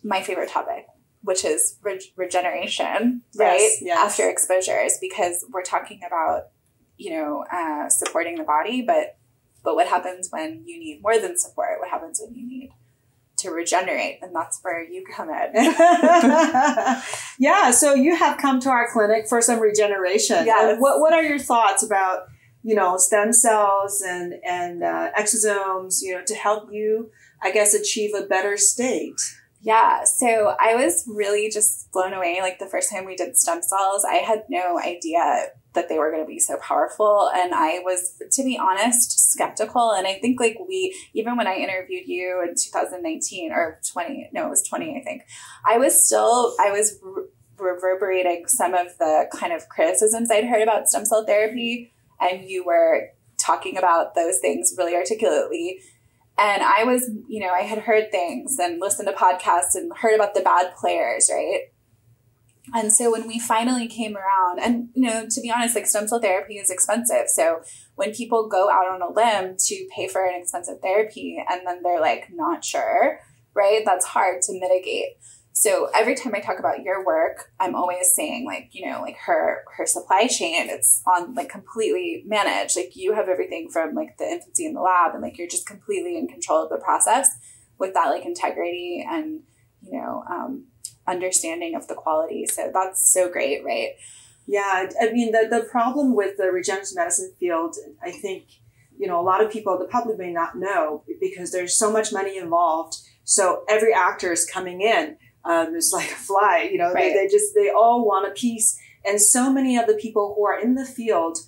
my 0.05 0.20
favorite 0.22 0.51
topic, 0.51 0.87
which 1.22 1.42
is 1.44 1.79
re- 1.83 2.12
regeneration, 2.16 3.22
right? 3.37 3.59
Yes, 3.61 3.79
yes. 3.81 3.99
After 4.07 4.29
exposures, 4.29 4.99
because 5.01 5.44
we're 5.51 5.62
talking 5.62 6.01
about 6.07 6.49
you 6.99 7.11
know 7.16 7.44
uh, 7.51 7.88
supporting 7.88 8.37
the 8.37 8.44
body, 8.44 8.83
but 8.83 9.16
but 9.64 9.75
what 9.75 9.88
happens 9.88 10.29
when 10.31 10.62
you 10.66 10.79
need 10.79 11.01
more 11.03 11.18
than 11.18 11.38
support? 11.38 11.81
What 11.81 11.88
happens 11.90 12.20
when 12.22 12.35
you 12.38 12.46
need 12.46 12.70
to 13.38 13.51
regenerate 13.51 14.18
and 14.22 14.35
that's 14.35 14.61
where 14.62 14.83
you 14.83 15.05
come 15.14 15.29
in 15.29 15.51
yeah 17.38 17.70
so 17.70 17.92
you 17.92 18.16
have 18.16 18.38
come 18.38 18.59
to 18.61 18.70
our 18.70 18.90
clinic 18.90 19.29
for 19.29 19.42
some 19.42 19.61
regeneration 19.61 20.46
Yeah. 20.46 20.79
what, 20.79 21.01
what 21.01 21.12
are 21.12 21.22
your 21.22 21.38
thoughts 21.38 21.83
about 21.83 22.29
you 22.66 22.74
know 22.74 22.96
stem 22.96 23.33
cells 23.33 24.02
and 24.02 24.35
and 24.44 24.83
uh, 24.83 25.11
exosomes 25.18 25.98
you 26.02 26.12
know 26.12 26.22
to 26.26 26.35
help 26.35 26.68
you 26.72 27.11
i 27.42 27.50
guess 27.52 27.72
achieve 27.72 28.11
a 28.14 28.26
better 28.26 28.57
state 28.57 29.20
yeah, 29.66 30.05
so 30.05 30.55
I 30.61 30.76
was 30.76 31.02
really 31.09 31.50
just 31.50 31.90
blown 31.90 32.12
away. 32.12 32.38
Like 32.40 32.61
the 32.61 32.68
first 32.68 32.88
time 32.88 33.05
we 33.05 33.16
did 33.16 33.37
stem 33.37 33.62
cells, 33.62 34.05
I 34.05 34.16
had 34.16 34.44
no 34.48 34.79
idea 34.79 35.48
that 35.72 35.88
they 35.88 35.98
were 35.98 36.12
going 36.12 36.22
to 36.22 36.29
be 36.29 36.38
so 36.38 36.57
powerful. 36.59 37.31
And 37.35 37.52
I 37.52 37.81
was, 37.81 38.14
to 38.31 38.44
be 38.44 38.57
honest, 38.57 39.33
skeptical. 39.33 39.90
And 39.90 40.07
I 40.07 40.20
think 40.20 40.38
like 40.38 40.57
we, 40.68 40.96
even 41.14 41.37
when 41.37 41.48
I 41.48 41.57
interviewed 41.57 42.07
you 42.07 42.44
in 42.48 42.55
2019 42.55 43.50
or 43.50 43.81
20, 43.92 44.31
no, 44.33 44.46
it 44.46 44.50
was 44.50 44.62
20, 44.62 44.98
I 44.98 45.02
think, 45.02 45.22
I 45.68 45.79
was 45.79 46.07
still, 46.07 46.55
I 46.61 46.70
was 46.70 47.00
re- 47.02 47.24
reverberating 47.59 48.46
some 48.46 48.72
of 48.72 48.96
the 48.98 49.29
kind 49.35 49.52
of 49.52 49.68
criticisms 49.68 50.31
I'd 50.31 50.44
heard 50.44 50.62
about 50.62 50.88
stem 50.88 51.07
cell 51.07 51.24
therapy. 51.26 51.92
And 52.20 52.48
you 52.48 52.64
were 52.64 53.11
talking 53.38 53.76
about 53.76 54.14
those 54.14 54.38
things 54.38 54.74
really 54.76 54.94
articulately. 54.94 55.81
And 56.38 56.62
I 56.62 56.85
was, 56.85 57.11
you 57.29 57.40
know, 57.40 57.50
I 57.50 57.62
had 57.62 57.79
heard 57.79 58.11
things 58.11 58.59
and 58.59 58.81
listened 58.81 59.09
to 59.09 59.14
podcasts 59.14 59.74
and 59.74 59.90
heard 59.96 60.14
about 60.14 60.35
the 60.35 60.42
bad 60.42 60.74
players, 60.74 61.31
right? 61.33 61.61
And 62.74 62.92
so 62.92 63.12
when 63.12 63.29
we 63.29 63.38
finally 63.38 63.87
came 63.87 64.16
around, 64.16 64.59
and 64.59 64.88
you 64.94 65.02
know, 65.02 65.26
to 65.29 65.40
be 65.40 65.50
honest, 65.50 65.76
like 65.76 65.87
stem 65.87 66.09
cell 66.09 66.20
therapy 66.20 66.55
is 66.55 66.70
expensive. 66.70 67.29
So 67.29 67.61
when 67.94 68.12
people 68.12 68.48
go 68.48 68.68
out 68.68 68.88
on 68.88 69.02
a 69.02 69.12
limb 69.12 69.57
to 69.57 69.88
pay 69.94 70.09
for 70.09 70.24
an 70.24 70.35
expensive 70.40 70.81
therapy 70.81 71.42
and 71.48 71.61
then 71.66 71.83
they're 71.83 72.00
like 72.00 72.29
not 72.33 72.64
sure, 72.64 73.20
right? 73.55 73.83
That's 73.85 74.07
hard 74.07 74.42
to 74.42 74.52
mitigate. 74.52 75.16
So 75.59 75.88
every 75.95 76.14
time 76.14 76.35
I 76.35 76.40
talk 76.40 76.59
about 76.59 76.83
your 76.83 77.03
work, 77.03 77.51
I'm 77.59 77.75
always 77.75 78.14
saying 78.14 78.45
like, 78.45 78.69
you 78.73 78.85
know, 78.85 79.01
like 79.01 79.16
her 79.25 79.64
her 79.79 79.87
supply 79.87 80.27
chain, 80.27 80.69
it's 80.69 81.03
on 81.07 81.35
like 81.35 81.49
completely 81.49 82.23
managed. 82.27 82.77
Like 82.77 82.95
you 82.95 83.14
have 83.14 83.31
everything 83.31 83.71
from 83.71 83.95
like 83.95 84.19
the 84.19 84.27
infancy 84.27 84.66
in 84.66 84.75
the 84.75 84.83
lab 84.83 85.14
and 85.14 85.23
like 85.23 85.38
you're 85.38 85.49
just 85.49 85.66
completely 85.66 86.19
in 86.19 86.29
control 86.29 86.62
of 86.62 86.69
the 86.69 86.77
process 86.77 87.31
with 87.79 87.95
that 87.95 88.11
like 88.11 88.27
integrity 88.27 89.03
and, 89.09 89.45
you 89.81 89.99
know, 89.99 90.25
um, 90.31 90.66
understanding 91.07 91.75
of 91.75 91.88
the 91.88 91.95
quality. 91.95 92.45
So 92.45 92.71
that's 92.71 93.11
so 93.11 93.31
great, 93.31 93.64
right? 93.64 93.92
Yeah, 94.47 94.90
I 95.01 95.11
mean 95.11 95.33
the 95.33 95.49
the 95.51 95.66
problem 95.71 96.14
with 96.14 96.37
the 96.37 96.53
regenerative 96.53 96.97
medicine 96.97 97.33
field, 97.40 97.77
I 98.03 98.11
think, 98.11 98.45
you 98.99 99.07
know, 99.07 99.19
a 99.19 99.25
lot 99.25 99.42
of 99.42 99.51
people 99.51 99.79
the 99.79 99.87
public 99.87 100.19
may 100.19 100.35
not 100.35 100.59
know 100.59 101.03
because 101.19 101.51
there's 101.51 101.79
so 101.79 101.90
much 101.90 102.12
money 102.12 102.37
involved. 102.37 102.99
So 103.25 103.64
every 103.71 103.95
actor 103.95 104.33
is 104.33 104.45
coming 104.45 104.83
in 104.83 105.16
um, 105.46 105.74
it's 105.74 105.92
like 105.92 106.11
a 106.11 106.14
fly, 106.14 106.68
you 106.70 106.78
know, 106.78 106.92
right. 106.92 107.12
they, 107.12 107.26
they 107.26 107.28
just, 107.28 107.54
they 107.54 107.70
all 107.70 108.04
want 108.04 108.26
a 108.26 108.32
piece. 108.32 108.78
And 109.04 109.20
so 109.20 109.52
many 109.52 109.76
of 109.76 109.87
the 109.87 109.94
people 109.94 110.35
who 110.35 110.44
are 110.44 110.59
in 110.59 110.74
the 110.74 110.85
field 110.85 111.38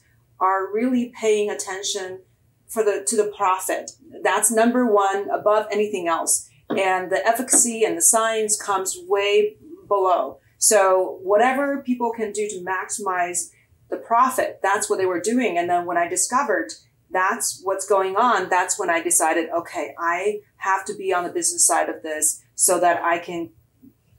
are 0.40 0.72
really 0.72 1.12
paying 1.20 1.50
attention 1.50 2.20
for 2.68 2.84
the, 2.84 3.04
to 3.06 3.16
the 3.16 3.32
profit. 3.36 3.90
That's 4.22 4.52
number 4.52 4.86
one 4.86 5.28
above 5.30 5.66
anything 5.72 6.06
else. 6.06 6.48
And 6.70 7.10
the 7.10 7.26
efficacy 7.26 7.82
and 7.82 7.96
the 7.96 8.02
science 8.02 8.60
comes 8.60 8.96
way 9.08 9.56
below. 9.88 10.38
So 10.58 11.18
whatever 11.22 11.82
people 11.82 12.12
can 12.12 12.30
do 12.30 12.46
to 12.48 12.64
maximize 12.64 13.48
the 13.90 13.96
profit, 13.96 14.60
that's 14.62 14.90
what 14.90 14.98
they 14.98 15.06
were 15.06 15.20
doing. 15.20 15.56
And 15.56 15.68
then 15.68 15.86
when 15.86 15.96
I 15.96 16.08
discovered 16.08 16.72
that's 17.10 17.60
what's 17.64 17.88
going 17.88 18.16
on, 18.16 18.50
that's 18.50 18.78
when 18.78 18.90
I 18.90 19.02
decided, 19.02 19.48
okay, 19.50 19.94
I 19.98 20.40
have 20.56 20.84
to 20.84 20.94
be 20.94 21.12
on 21.12 21.24
the 21.24 21.30
business 21.30 21.66
side 21.66 21.88
of 21.88 22.02
this 22.02 22.44
so 22.54 22.78
that 22.80 23.02
I 23.02 23.18
can 23.18 23.50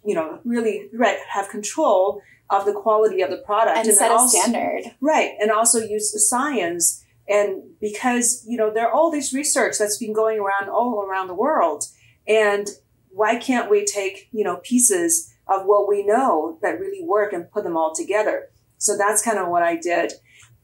you 0.10 0.15
know, 0.15 0.39
really 0.43 0.89
right, 0.91 1.19
have 1.30 1.50
control 1.50 2.19
of 2.50 2.65
the 2.65 2.74
quality 2.74 3.22
of 3.22 3.30
the 3.30 3.38
product 3.38 3.78
and, 3.78 3.88
and 3.88 3.95
set 3.95 4.10
also, 4.10 4.39
a 4.39 4.41
standard. 4.41 4.95
Right. 5.00 5.34
And 5.39 5.52
also 5.52 5.78
use 5.78 6.12
the 6.12 6.19
science. 6.19 7.06
And 7.28 7.62
because, 7.80 8.43
you 8.48 8.58
know, 8.58 8.74
there 8.74 8.88
are 8.88 8.91
all 8.91 9.12
this 9.12 9.36
research 9.36 9.76
that's 9.78 10.00
been 10.00 10.13
going 10.13 10.39
around 10.39 10.67
all 10.67 11.06
around 11.08 11.28
the 11.28 11.36
world. 11.36 11.84
And 12.28 12.67
why 13.10 13.36
can't 13.36 13.69
we 13.69 13.86
take, 13.86 14.30
you 14.32 14.43
know, 14.43 14.58
pieces 14.63 15.32
of 15.48 15.67
what 15.67 15.88
we 15.88 16.04
know 16.04 16.58
that 16.63 16.80
really 16.80 17.04
work 17.04 17.32
and 17.32 17.52
put 17.52 17.63
them 17.63 17.78
all 17.78 17.93
together? 17.93 18.48
So 18.80 18.98
that's 18.98 19.22
kind 19.22 19.38
of 19.38 19.50
what 19.50 19.62
I 19.62 19.76
did. 19.76 20.13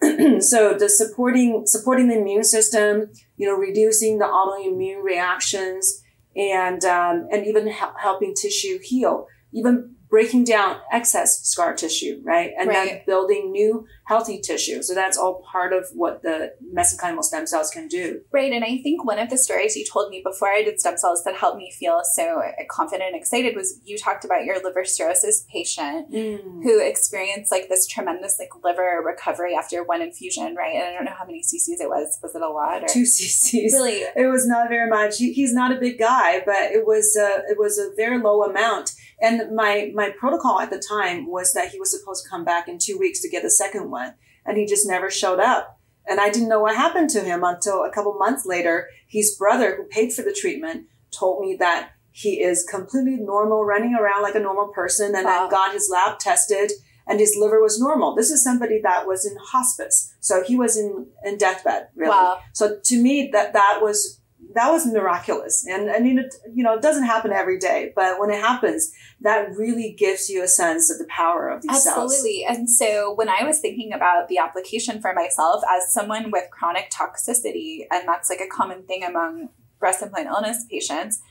so 0.42 0.74
the 0.74 0.90
supporting 0.90 1.68
supporting 1.68 2.08
the 2.08 2.18
immune 2.18 2.44
system, 2.44 3.12
you 3.38 3.48
know, 3.48 3.56
reducing 3.56 4.18
the 4.18 4.26
autoimmune 4.26 5.04
reactions, 5.04 6.02
and 6.36 6.84
um, 6.84 7.28
and 7.32 7.46
even 7.46 7.68
helping 7.68 8.34
tissue 8.34 8.80
heal, 8.82 9.28
even 9.56 9.96
breaking 10.16 10.44
down 10.44 10.78
excess 10.92 11.42
scar 11.46 11.74
tissue, 11.74 12.22
right? 12.24 12.52
And 12.58 12.70
right. 12.70 12.86
then 12.86 13.02
building 13.06 13.52
new 13.52 13.86
healthy 14.06 14.40
tissue. 14.40 14.82
So 14.84 14.94
that's 14.94 15.18
all 15.18 15.44
part 15.52 15.74
of 15.74 15.88
what 15.94 16.22
the 16.22 16.54
mesenchymal 16.74 17.24
stem 17.24 17.48
cells 17.48 17.72
can 17.72 17.88
do. 17.88 18.22
Right. 18.32 18.54
And 18.54 18.64
I 18.64 18.78
think 18.84 19.04
one 19.04 19.20
of 19.20 19.30
the 19.30 19.38
stories 19.38 19.76
you 19.76 19.84
told 19.84 20.12
me 20.12 20.22
before 20.24 20.50
I 20.50 20.64
did 20.64 20.80
stem 20.80 20.98
cells 20.98 21.24
that 21.24 21.36
helped 21.36 21.58
me 21.58 21.72
feel 21.72 22.02
so 22.14 22.42
confident 22.70 23.08
and 23.08 23.16
excited 23.16 23.56
was 23.56 23.82
you 23.84 23.98
talked 23.98 24.24
about 24.24 24.46
your 24.46 24.64
liver 24.64 24.86
cirrhosis 24.86 25.46
patient 25.52 26.12
mm. 26.12 26.64
who 26.64 26.80
experienced 26.80 27.52
like 27.52 27.68
this 27.68 27.88
tremendous 27.88 28.38
like 28.40 28.52
liver 28.64 29.02
recovery 29.04 29.56
after 29.56 29.84
one 29.84 30.02
infusion, 30.02 30.56
right? 30.56 30.76
And 30.76 30.84
I 30.84 30.94
don't 30.94 31.06
know 31.06 31.16
how 31.18 31.26
many 31.26 31.42
cc's 31.42 31.82
it 31.82 31.90
was. 31.90 32.20
Was 32.22 32.36
it 32.36 32.42
a 32.42 32.50
lot? 32.50 32.84
Or? 32.84 32.88
Two 32.88 33.04
cc's. 33.04 33.74
Really? 33.74 34.04
It 34.16 34.30
was 34.32 34.48
not 34.48 34.70
very 34.70 34.90
much. 34.90 35.18
He's 35.18 35.54
not 35.54 35.76
a 35.76 35.80
big 35.80 35.98
guy, 35.98 36.42
but 36.46 36.72
it 36.72 36.86
was 36.86 37.16
a, 37.16 37.42
it 37.50 37.58
was 37.58 37.80
a 37.80 37.90
very 37.98 38.20
low 38.20 38.44
amount 38.44 38.94
and 39.22 39.56
my 39.56 39.92
my 39.94 40.10
protocol 40.10 40.60
at 40.60 40.70
the 40.70 40.80
time 40.80 41.30
was 41.30 41.54
that 41.54 41.70
he 41.70 41.80
was 41.80 41.92
supposed 41.92 42.24
to 42.24 42.30
come 42.30 42.44
back 42.44 42.68
in 42.68 42.78
two 42.78 42.98
weeks 42.98 43.22
to 43.22 43.30
get 43.30 43.44
the 43.44 43.52
second 43.52 43.90
one, 43.90 44.14
and 44.46 44.58
he 44.58 44.66
just 44.66 44.88
never 44.88 45.10
showed 45.10 45.40
up. 45.40 45.80
And 46.08 46.20
I 46.20 46.30
didn't 46.30 46.50
know 46.50 46.60
what 46.60 46.76
happened 46.76 47.10
to 47.12 47.22
him 47.22 47.44
until 47.44 47.84
a 47.84 47.92
couple 47.92 48.14
months 48.14 48.46
later. 48.46 48.90
His 49.08 49.36
brother, 49.36 49.76
who 49.76 49.86
paid 49.86 50.14
for 50.14 50.22
the 50.22 50.36
treatment, 50.40 50.88
told 51.12 51.42
me 51.42 51.56
that 51.60 51.92
he 52.12 52.42
is 52.42 52.64
completely 52.64 53.18
normal, 53.18 53.66
running 53.66 53.96
around 53.96 54.22
like 54.22 54.36
a 54.36 54.40
normal 54.40 54.68
person, 54.68 55.16
and 55.16 55.26
wow. 55.26 55.42
then 55.42 55.50
got 55.50 55.74
his 55.74 55.90
lab 55.92 56.20
tested, 56.20 56.72
and 57.08 57.20
his 57.20 57.36
liver 57.38 57.62
was 57.62 57.80
normal. 57.80 58.16
This 58.16 58.32
is 58.32 58.44
somebody 58.44 58.80
that 58.84 59.08
was 59.08 59.26
in 59.26 59.36
hospice, 59.52 60.14
so 60.20 60.44
he 60.44 60.56
was 60.56 60.78
in 60.78 61.08
in 61.24 61.38
deathbed, 61.38 61.88
really. 61.96 62.12
Wow. 62.12 62.40
So 62.54 62.80
to 62.84 63.02
me, 63.02 63.30
that 63.34 63.54
that 63.54 63.80
was 63.82 64.22
that 64.56 64.72
was 64.72 64.86
miraculous. 64.86 65.66
And, 65.68 65.90
and, 65.90 66.08
you 66.08 66.14
know, 66.14 66.24
you 66.54 66.64
know, 66.64 66.74
it 66.76 66.82
doesn't 66.82 67.04
happen 67.04 67.34
every 67.34 67.60
day, 67.60 67.92
but 67.94 68.20
when 68.20 68.30
it 68.30 68.40
happens, 68.40 68.90
that 69.20 69.50
really 69.52 69.94
gives 69.98 70.30
you 70.30 70.44
a 70.44 70.48
sense 70.48 70.90
of 70.90 70.98
the 70.98 71.06
power 71.10 71.50
of 71.50 71.62
these 71.62 71.72
Absolutely. 71.72 71.92
cells. 71.92 72.14
Absolutely. 72.14 72.46
And 72.46 72.70
so 72.70 73.14
when 73.14 73.28
I 73.28 73.44
was 73.44 73.60
thinking 73.60 73.92
about 73.92 74.30
the 74.30 74.38
application 74.38 75.02
for 75.02 75.14
myself 75.14 75.62
as 75.70 75.94
someone 75.94 76.32
with 76.32 76.50
chronic 76.52 76.90
toxicity, 76.90 77.82
and 77.92 78.08
that's 78.08 78.30
like 78.30 78.40
a 78.40 78.48
common 78.48 78.84
thing 78.84 79.04
among 79.04 79.50
breast 79.78 80.02
implant 80.02 80.28
illness 80.30 80.66
patients, 80.72 81.22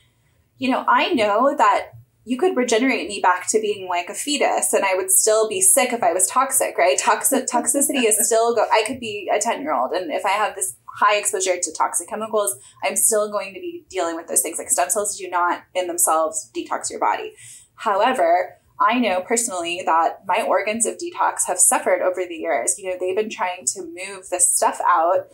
you 0.59 0.69
know, 0.69 0.85
I 0.87 1.11
know 1.13 1.55
that 1.57 1.93
you 2.25 2.37
could 2.37 2.55
regenerate 2.55 3.07
me 3.07 3.21
back 3.21 3.47
to 3.49 3.59
being 3.59 3.87
like 3.87 4.09
a 4.09 4.13
fetus 4.13 4.73
and 4.73 4.85
I 4.85 4.95
would 4.95 5.11
still 5.11 5.49
be 5.49 5.61
sick 5.61 5.93
if 5.93 6.03
I 6.03 6.13
was 6.13 6.27
toxic, 6.27 6.77
right? 6.77 6.97
Toxic 6.97 7.47
toxicity 7.47 8.03
is 8.05 8.23
still 8.25 8.55
go 8.55 8.65
I 8.71 8.83
could 8.85 8.99
be 8.99 9.31
a 9.33 9.39
10 9.39 9.61
year 9.61 9.73
old 9.73 9.91
and 9.91 10.11
if 10.11 10.25
I 10.25 10.31
have 10.31 10.55
this 10.55 10.75
high 10.95 11.17
exposure 11.17 11.57
to 11.61 11.73
toxic 11.77 12.07
chemicals, 12.07 12.57
I'm 12.83 12.95
still 12.95 13.31
going 13.31 13.53
to 13.53 13.59
be 13.59 13.85
dealing 13.89 14.15
with 14.15 14.27
those 14.27 14.41
things. 14.41 14.57
Like 14.57 14.69
stem 14.69 14.89
cells 14.89 15.17
do 15.17 15.29
not 15.29 15.63
in 15.73 15.87
themselves 15.87 16.49
detox 16.55 16.89
your 16.89 16.99
body. 16.99 17.33
However, 17.75 18.55
I 18.79 18.99
know 18.99 19.21
personally 19.21 19.81
that 19.85 20.23
my 20.27 20.41
organs 20.41 20.85
of 20.85 20.95
detox 20.95 21.41
have 21.47 21.59
suffered 21.59 22.01
over 22.01 22.25
the 22.25 22.35
years. 22.35 22.77
You 22.77 22.89
know, 22.89 22.97
they've 22.99 23.15
been 23.15 23.29
trying 23.29 23.65
to 23.67 23.83
move 23.83 24.29
this 24.29 24.51
stuff 24.51 24.81
out 24.85 25.27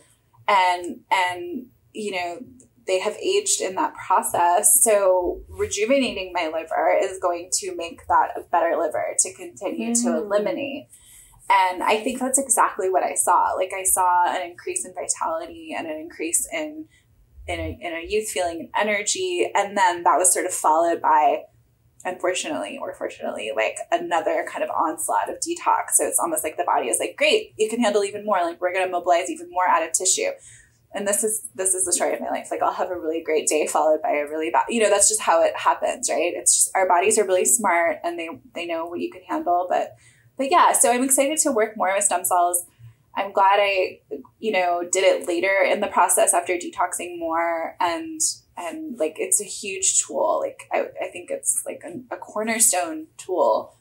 and 0.48 1.00
and 1.10 1.66
you 1.92 2.12
know 2.12 2.38
they 2.86 3.00
have 3.00 3.16
aged 3.16 3.60
in 3.60 3.76
that 3.76 3.94
process. 3.94 4.82
So 4.82 5.40
rejuvenating 5.48 6.32
my 6.32 6.50
liver 6.52 6.98
is 7.00 7.18
going 7.20 7.50
to 7.60 7.76
make 7.76 8.06
that 8.08 8.30
a 8.36 8.42
better 8.50 8.76
liver 8.76 9.14
to 9.20 9.34
continue 9.34 9.90
mm. 9.90 10.02
to 10.02 10.16
eliminate. 10.16 10.88
And 11.50 11.82
I 11.82 12.02
think 12.02 12.20
that's 12.20 12.38
exactly 12.38 12.88
what 12.88 13.02
I 13.02 13.14
saw. 13.14 13.52
Like 13.56 13.72
I 13.76 13.82
saw 13.82 14.26
an 14.28 14.48
increase 14.48 14.84
in 14.84 14.94
vitality 14.94 15.74
and 15.76 15.86
an 15.86 15.96
increase 15.96 16.48
in 16.52 16.86
in 17.48 17.58
a, 17.58 17.78
in 17.80 17.92
a 17.92 18.06
youth 18.08 18.28
feeling 18.28 18.60
and 18.60 18.88
energy. 18.88 19.50
And 19.54 19.76
then 19.76 20.04
that 20.04 20.16
was 20.16 20.32
sort 20.32 20.46
of 20.46 20.52
followed 20.52 21.02
by, 21.02 21.42
unfortunately 22.04 22.78
or 22.80 22.94
fortunately, 22.94 23.50
like 23.54 23.78
another 23.90 24.46
kind 24.48 24.62
of 24.62 24.70
onslaught 24.70 25.28
of 25.28 25.36
detox. 25.36 25.94
So 25.94 26.06
it's 26.06 26.20
almost 26.20 26.44
like 26.44 26.56
the 26.56 26.64
body 26.64 26.88
is 26.88 27.00
like, 27.00 27.16
great, 27.16 27.52
you 27.58 27.68
can 27.68 27.80
handle 27.80 28.04
even 28.04 28.24
more. 28.24 28.42
Like 28.42 28.60
we're 28.60 28.72
going 28.72 28.86
to 28.86 28.92
mobilize 28.92 29.28
even 29.28 29.50
more 29.50 29.66
added 29.66 29.92
tissue 29.92 30.30
and 30.94 31.06
this 31.06 31.24
is 31.24 31.48
this 31.54 31.74
is 31.74 31.84
the 31.84 31.92
story 31.92 32.14
of 32.14 32.20
my 32.20 32.28
life 32.28 32.48
like 32.50 32.62
i'll 32.62 32.72
have 32.72 32.90
a 32.90 32.98
really 32.98 33.22
great 33.22 33.46
day 33.46 33.66
followed 33.66 34.02
by 34.02 34.10
a 34.10 34.28
really 34.28 34.50
bad 34.50 34.64
you 34.68 34.80
know 34.80 34.90
that's 34.90 35.08
just 35.08 35.20
how 35.20 35.42
it 35.42 35.56
happens 35.56 36.08
right 36.10 36.32
it's 36.34 36.54
just 36.54 36.70
our 36.74 36.86
bodies 36.86 37.18
are 37.18 37.26
really 37.26 37.44
smart 37.44 37.98
and 38.04 38.18
they 38.18 38.28
they 38.54 38.66
know 38.66 38.86
what 38.86 39.00
you 39.00 39.10
can 39.10 39.22
handle 39.22 39.66
but 39.68 39.94
but 40.36 40.50
yeah 40.50 40.72
so 40.72 40.92
i'm 40.92 41.02
excited 41.02 41.38
to 41.38 41.52
work 41.52 41.76
more 41.76 41.92
with 41.94 42.04
stem 42.04 42.24
cells. 42.24 42.64
I'm 43.14 43.32
glad 43.32 43.58
i 43.58 44.00
you 44.38 44.52
know 44.52 44.82
did 44.90 45.04
it 45.04 45.28
later 45.28 45.54
in 45.64 45.80
the 45.80 45.88
process 45.88 46.32
after 46.32 46.54
detoxing 46.54 47.18
more 47.18 47.76
and 47.80 48.20
and 48.56 48.98
like 48.98 49.16
it's 49.18 49.40
a 49.40 49.44
huge 49.44 50.00
tool. 50.00 50.40
Like 50.40 50.68
i, 50.72 50.86
I 51.02 51.08
think 51.08 51.30
it's 51.30 51.62
like 51.66 51.82
a, 51.84 52.14
a 52.14 52.18
cornerstone 52.18 53.08
tool. 53.16 53.76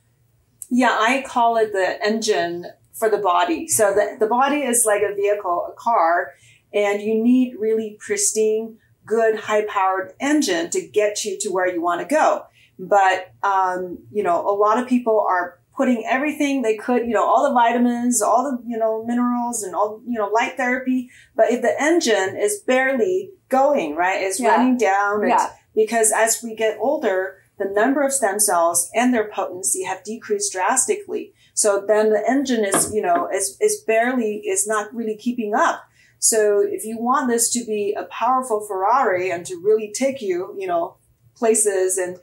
Yeah 0.69 0.97
i 0.99 1.23
call 1.25 1.57
it 1.57 1.71
the 1.71 1.97
engine 2.05 2.65
for 2.93 3.09
the 3.09 3.17
body. 3.17 3.67
So 3.67 3.93
the, 3.93 4.17
the 4.19 4.27
body 4.27 4.57
is 4.57 4.85
like 4.85 5.01
a 5.01 5.15
vehicle 5.15 5.67
a 5.71 5.73
car 5.75 6.33
and 6.73 7.01
you 7.01 7.21
need 7.21 7.55
really 7.59 7.97
pristine, 7.99 8.77
good, 9.05 9.39
high 9.39 9.65
powered 9.65 10.13
engine 10.19 10.69
to 10.69 10.87
get 10.87 11.25
you 11.25 11.37
to 11.39 11.49
where 11.49 11.67
you 11.67 11.81
want 11.81 12.01
to 12.01 12.07
go. 12.07 12.45
But, 12.79 13.33
um, 13.43 13.99
you 14.11 14.23
know, 14.23 14.47
a 14.47 14.55
lot 14.55 14.77
of 14.77 14.87
people 14.87 15.25
are 15.27 15.59
putting 15.81 16.05
everything 16.07 16.61
they 16.61 16.77
could, 16.77 17.07
you 17.07 17.13
know, 17.13 17.23
all 17.25 17.47
the 17.47 17.55
vitamins, 17.55 18.21
all 18.21 18.43
the, 18.43 18.61
you 18.69 18.77
know, 18.77 19.03
minerals 19.03 19.63
and 19.63 19.73
all, 19.73 19.99
you 20.05 20.15
know, 20.15 20.27
light 20.27 20.55
therapy. 20.55 21.09
But 21.35 21.49
if 21.49 21.63
the 21.63 21.73
engine 21.81 22.37
is 22.39 22.59
barely 22.67 23.31
going, 23.49 23.95
right, 23.95 24.21
it's 24.21 24.39
yeah. 24.39 24.49
running 24.49 24.77
down. 24.77 25.27
Yeah. 25.27 25.49
Because 25.73 26.11
as 26.15 26.39
we 26.43 26.55
get 26.55 26.77
older, 26.79 27.37
the 27.57 27.65
number 27.65 28.03
of 28.03 28.13
stem 28.13 28.39
cells 28.39 28.91
and 28.93 29.11
their 29.11 29.31
potency 29.31 29.83
have 29.83 30.03
decreased 30.03 30.51
drastically. 30.53 31.33
So 31.55 31.83
then 31.87 32.11
the 32.11 32.23
engine 32.29 32.63
is, 32.63 32.93
you 32.93 33.01
know, 33.01 33.27
is, 33.33 33.57
is 33.59 33.81
barely, 33.87 34.43
is 34.47 34.67
not 34.67 34.93
really 34.93 35.17
keeping 35.17 35.55
up. 35.55 35.83
So 36.19 36.59
if 36.61 36.85
you 36.85 36.99
want 36.99 37.27
this 37.27 37.49
to 37.53 37.65
be 37.65 37.95
a 37.97 38.03
powerful 38.03 38.63
Ferrari 38.67 39.31
and 39.31 39.47
to 39.47 39.59
really 39.59 39.91
take 39.91 40.21
you, 40.21 40.55
you 40.59 40.67
know, 40.67 40.97
places 41.35 41.97
and 41.97 42.19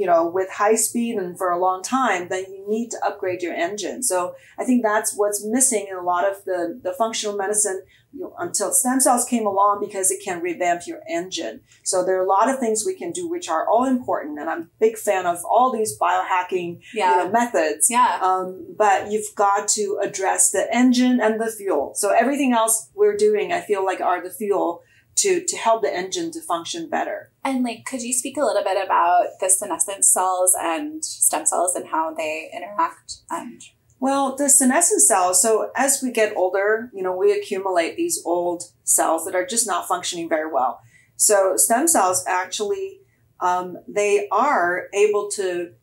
you 0.00 0.06
know, 0.06 0.26
with 0.26 0.48
high 0.50 0.76
speed 0.76 1.16
and 1.16 1.36
for 1.36 1.50
a 1.50 1.58
long 1.58 1.82
time, 1.82 2.28
then 2.28 2.46
you 2.50 2.64
need 2.66 2.90
to 2.90 2.96
upgrade 3.04 3.42
your 3.42 3.52
engine. 3.52 4.02
So 4.02 4.34
I 4.58 4.64
think 4.64 4.82
that's 4.82 5.14
what's 5.14 5.44
missing 5.44 5.88
in 5.90 5.94
a 5.94 6.02
lot 6.02 6.24
of 6.24 6.42
the, 6.46 6.80
the 6.82 6.94
functional 6.94 7.36
medicine 7.36 7.82
you 8.14 8.20
know, 8.20 8.34
until 8.38 8.72
stem 8.72 8.98
cells 8.98 9.26
came 9.26 9.46
along 9.46 9.84
because 9.86 10.10
it 10.10 10.24
can 10.24 10.40
revamp 10.40 10.86
your 10.86 11.02
engine. 11.06 11.60
So 11.84 12.02
there 12.02 12.18
are 12.18 12.24
a 12.24 12.26
lot 12.26 12.48
of 12.48 12.58
things 12.58 12.82
we 12.86 12.94
can 12.94 13.12
do 13.12 13.28
which 13.28 13.50
are 13.50 13.68
all 13.68 13.84
important. 13.84 14.38
And 14.38 14.48
I'm 14.48 14.62
a 14.62 14.68
big 14.80 14.96
fan 14.96 15.26
of 15.26 15.44
all 15.44 15.70
these 15.70 15.98
biohacking 15.98 16.80
yeah. 16.94 17.10
you 17.10 17.24
know, 17.24 17.30
methods. 17.30 17.88
Yeah. 17.90 18.18
Um, 18.22 18.74
but 18.78 19.12
you've 19.12 19.34
got 19.34 19.68
to 19.68 20.00
address 20.02 20.50
the 20.50 20.66
engine 20.74 21.20
and 21.20 21.38
the 21.38 21.52
fuel. 21.52 21.92
So 21.94 22.08
everything 22.08 22.54
else 22.54 22.88
we're 22.94 23.18
doing, 23.18 23.52
I 23.52 23.60
feel 23.60 23.84
like 23.84 24.00
are 24.00 24.24
the 24.24 24.30
fuel 24.30 24.82
to 25.16 25.44
to 25.44 25.56
help 25.56 25.82
the 25.82 25.94
engine 25.94 26.30
to 26.32 26.40
function 26.40 26.88
better. 26.88 27.32
And 27.44 27.64
like, 27.64 27.84
could 27.84 28.02
you 28.02 28.12
speak 28.12 28.36
a 28.36 28.44
little 28.44 28.64
bit 28.64 28.82
about 28.82 29.26
the 29.40 29.48
senescent 29.48 30.04
cells 30.04 30.54
and 30.58 31.04
stem 31.04 31.46
cells 31.46 31.74
and 31.74 31.88
how 31.88 32.14
they 32.14 32.50
interact? 32.54 33.18
And 33.30 33.62
well, 34.00 34.34
the 34.34 34.48
senescent 34.48 35.02
cells. 35.02 35.42
So 35.42 35.70
as 35.76 36.02
we 36.02 36.10
get 36.10 36.36
older, 36.36 36.90
you 36.94 37.02
know, 37.02 37.14
we 37.14 37.32
accumulate 37.32 37.96
these 37.96 38.22
old 38.24 38.64
cells 38.82 39.26
that 39.26 39.34
are 39.34 39.46
just 39.46 39.66
not 39.66 39.86
functioning 39.86 40.28
very 40.28 40.50
well. 40.50 40.80
So 41.16 41.56
stem 41.56 41.86
cells 41.86 42.24
actually, 42.26 43.00
um, 43.40 43.76
they 43.86 44.26
are 44.32 44.86
able 44.94 45.30
to 45.32 45.74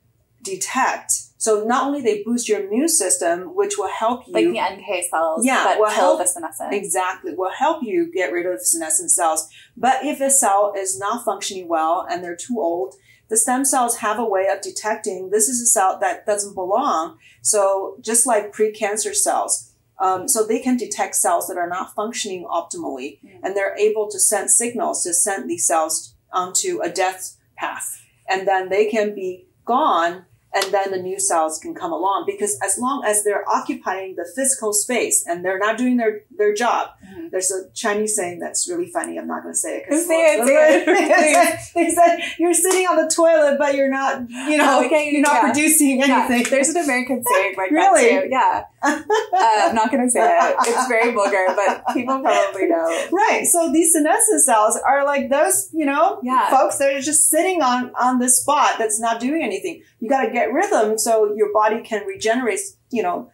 detect 0.50 1.28
so 1.38 1.64
not 1.64 1.86
only 1.86 2.02
they 2.02 2.24
boost 2.24 2.50
your 2.50 2.66
immune 2.66 2.90
system, 2.90 3.56
which 3.56 3.78
will 3.78 3.90
help 3.90 4.28
you 4.28 4.34
like 4.34 4.46
the 4.46 4.60
NK 4.60 5.06
cells, 5.10 5.46
yeah, 5.46 5.78
will 5.78 5.90
help 5.90 6.20
the 6.20 6.26
senescent. 6.26 6.74
Exactly, 6.74 7.36
will 7.36 7.52
help 7.52 7.84
you 7.84 8.12
get 8.12 8.32
rid 8.32 8.48
of 8.48 8.60
senescent 8.60 9.12
cells. 9.12 9.48
But 9.76 10.04
if 10.04 10.20
a 10.20 10.32
cell 10.32 10.74
is 10.76 11.00
not 11.00 11.24
functioning 11.24 11.68
well 11.68 12.08
and 12.10 12.24
they're 12.24 12.36
too 12.36 12.60
old, 12.60 12.96
the 13.30 13.38
stem 13.38 13.66
cells 13.66 13.98
have 13.98 14.18
a 14.18 14.26
way 14.26 14.48
of 14.52 14.62
detecting 14.62 15.30
this 15.30 15.48
is 15.48 15.62
a 15.62 15.68
cell 15.68 16.00
that 16.00 16.26
doesn't 16.26 16.56
belong. 16.56 17.20
So 17.44 17.98
just 18.02 18.26
like 18.26 18.52
precancer 18.52 19.14
cells, 19.14 19.74
um, 20.00 20.28
so 20.28 20.44
they 20.44 20.60
can 20.60 20.76
detect 20.76 21.16
cells 21.16 21.48
that 21.48 21.58
are 21.58 21.70
not 21.70 21.94
functioning 21.94 22.46
optimally, 22.46 23.20
mm. 23.24 23.40
and 23.44 23.56
they're 23.56 23.78
able 23.78 24.10
to 24.10 24.20
send 24.20 24.50
signals 24.50 25.04
to 25.04 25.14
send 25.14 25.48
these 25.48 25.68
cells 25.68 26.16
onto 26.34 26.82
a 26.82 26.90
death 26.90 27.38
path, 27.56 28.02
and 28.28 28.48
then 28.48 28.70
they 28.70 28.90
can 28.90 29.14
be 29.14 29.46
gone 29.66 30.26
and 30.54 30.74
then 30.74 30.92
the 30.92 30.98
new 30.98 31.20
cells 31.20 31.60
can 31.60 31.76
come 31.76 31.92
along 31.92 32.24
because 32.26 32.58
as 32.64 32.78
long 32.78 33.04
as 33.06 33.24
they're 33.24 33.48
occupying 33.50 34.16
the 34.16 34.26
physical 34.36 34.74
space 34.74 35.26
and 35.28 35.44
they're 35.44 35.60
not 35.60 35.78
doing 35.78 35.98
their, 35.98 36.22
their 36.38 36.54
job, 36.54 36.90
mm-hmm. 37.06 37.28
there's 37.32 37.52
a 37.52 37.70
Chinese 37.74 38.16
saying 38.16 38.40
that's 38.40 38.68
really 38.70 38.90
funny. 38.90 39.18
I'm 39.20 39.28
not 39.28 39.44
going 39.44 39.54
to 39.54 39.60
say 39.60 39.84
it. 39.86 39.94
Say 39.94 40.38
it, 40.38 40.48
say 40.48 40.84
it. 40.84 41.60
they 41.76 41.90
said 41.94 42.20
you're 42.40 42.54
sitting 42.54 42.88
on 42.88 42.96
the 42.96 43.12
toilet, 43.14 43.58
but 43.60 43.76
you're 43.76 43.92
not, 43.92 44.30
you 44.30 44.58
know, 44.58 44.86
okay, 44.86 45.12
you're 45.12 45.22
not 45.22 45.34
yeah. 45.34 45.42
producing 45.52 46.02
anything. 46.02 46.42
Yeah. 46.42 46.50
There's 46.50 46.70
an 46.70 46.84
American 46.84 47.24
saying 47.24 47.56
like 47.58 47.72
really? 47.72 48.10
that 48.10 48.24
too. 48.24 48.30
Yeah. 48.32 48.64
Uh, 48.88 49.04
I'm 49.34 49.76
not 49.76 49.92
going 49.92 50.04
to 50.04 50.10
say 50.10 50.22
it. 50.22 50.56
It's 50.62 50.88
very 50.88 51.14
vulgar, 51.14 51.46
but 51.56 51.84
people 51.94 52.20
probably 52.20 52.68
know. 52.68 53.08
Right. 53.12 53.46
So 53.46 53.72
these 53.72 53.94
senescent 53.94 54.44
cells 54.44 54.80
are 54.88 55.06
like 55.06 55.30
those, 55.30 55.70
you 55.74 55.86
know, 55.86 56.20
yeah. 56.24 56.50
folks 56.50 56.78
that 56.78 56.94
are 56.94 57.02
just 57.02 57.30
sitting 57.30 57.62
on 57.62 57.92
on 58.00 58.20
the 58.20 58.30
spot 58.30 58.76
that's 58.78 59.00
not 59.00 59.20
doing 59.20 59.44
anything. 59.44 59.84
You 60.00 60.10
got 60.10 60.26
to 60.26 60.32
get 60.32 60.52
rhythm 60.54 60.98
so 60.98 61.34
your 61.36 61.52
body 61.54 61.82
can 61.82 62.06
regenerate, 62.06 62.60
you 62.92 63.04
know, 63.04 63.32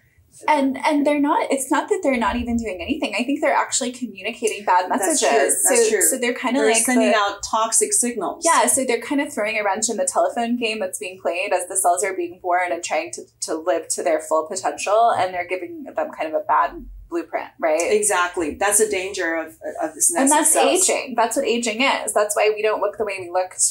and 0.48 0.78
and 0.86 1.06
they're 1.06 1.20
not 1.20 1.52
it's 1.52 1.70
not 1.70 1.90
that 1.90 2.00
they're 2.02 2.18
not 2.18 2.36
even 2.36 2.58
doing 2.58 2.80
anything 2.82 3.14
i 3.18 3.24
think 3.24 3.42
they're 3.42 3.54
actually 3.54 3.92
communicating 3.92 4.66
bad 4.66 4.90
messages 4.90 5.22
that's 5.22 5.22
true. 5.22 5.70
That's 5.70 5.84
so 5.84 5.90
true. 5.90 6.02
so 6.02 6.18
they're 6.18 6.34
kind 6.34 6.58
of 6.58 6.64
like 6.64 6.78
sending 6.78 7.12
the, 7.12 7.18
out 7.18 7.44
toxic 7.44 7.94
signals 7.94 8.44
yeah 8.46 8.66
so 8.66 8.84
they're 8.84 9.02
kind 9.02 9.22
of 9.22 9.32
throwing 9.32 9.58
a 9.60 9.64
wrench 9.64 9.90
in 9.90 9.98
the 9.98 10.06
telephone 10.06 10.58
game 10.58 10.80
that's 10.80 11.00
being 11.00 11.20
played 11.22 11.54
as 11.54 11.68
the 11.68 11.78
cells 11.78 12.04
are 12.04 12.16
being 12.16 12.40
born 12.42 12.72
and 12.72 12.84
trying 12.84 13.12
to, 13.12 13.24
to 13.42 13.56
live 13.56 13.88
to 13.90 14.04
their 14.04 14.20
full 14.22 14.48
potential 14.48 15.12
and 15.18 15.34
they're 15.34 15.48
giving 15.48 15.84
them 15.84 16.12
kind 16.12 16.28
of 16.28 16.34
a 16.34 16.44
bad 16.48 16.84
blueprint 17.10 17.50
right 17.60 17.92
exactly 17.92 18.56
that's 18.56 18.80
a 18.80 18.90
danger 18.90 19.36
of, 19.36 19.48
of 19.82 19.94
this 19.94 20.12
next. 20.12 20.22
and 20.22 20.32
that's 20.32 20.52
cells. 20.52 20.90
aging 20.90 21.14
that's 21.16 21.36
what 21.36 21.46
aging 21.46 21.82
is 21.82 22.12
that's 22.14 22.36
why 22.36 22.52
we 22.56 22.62
don't 22.62 22.82
look 22.82 22.98
the 22.98 23.06
way 23.06 23.18
we 23.20 23.30
looked 23.30 23.62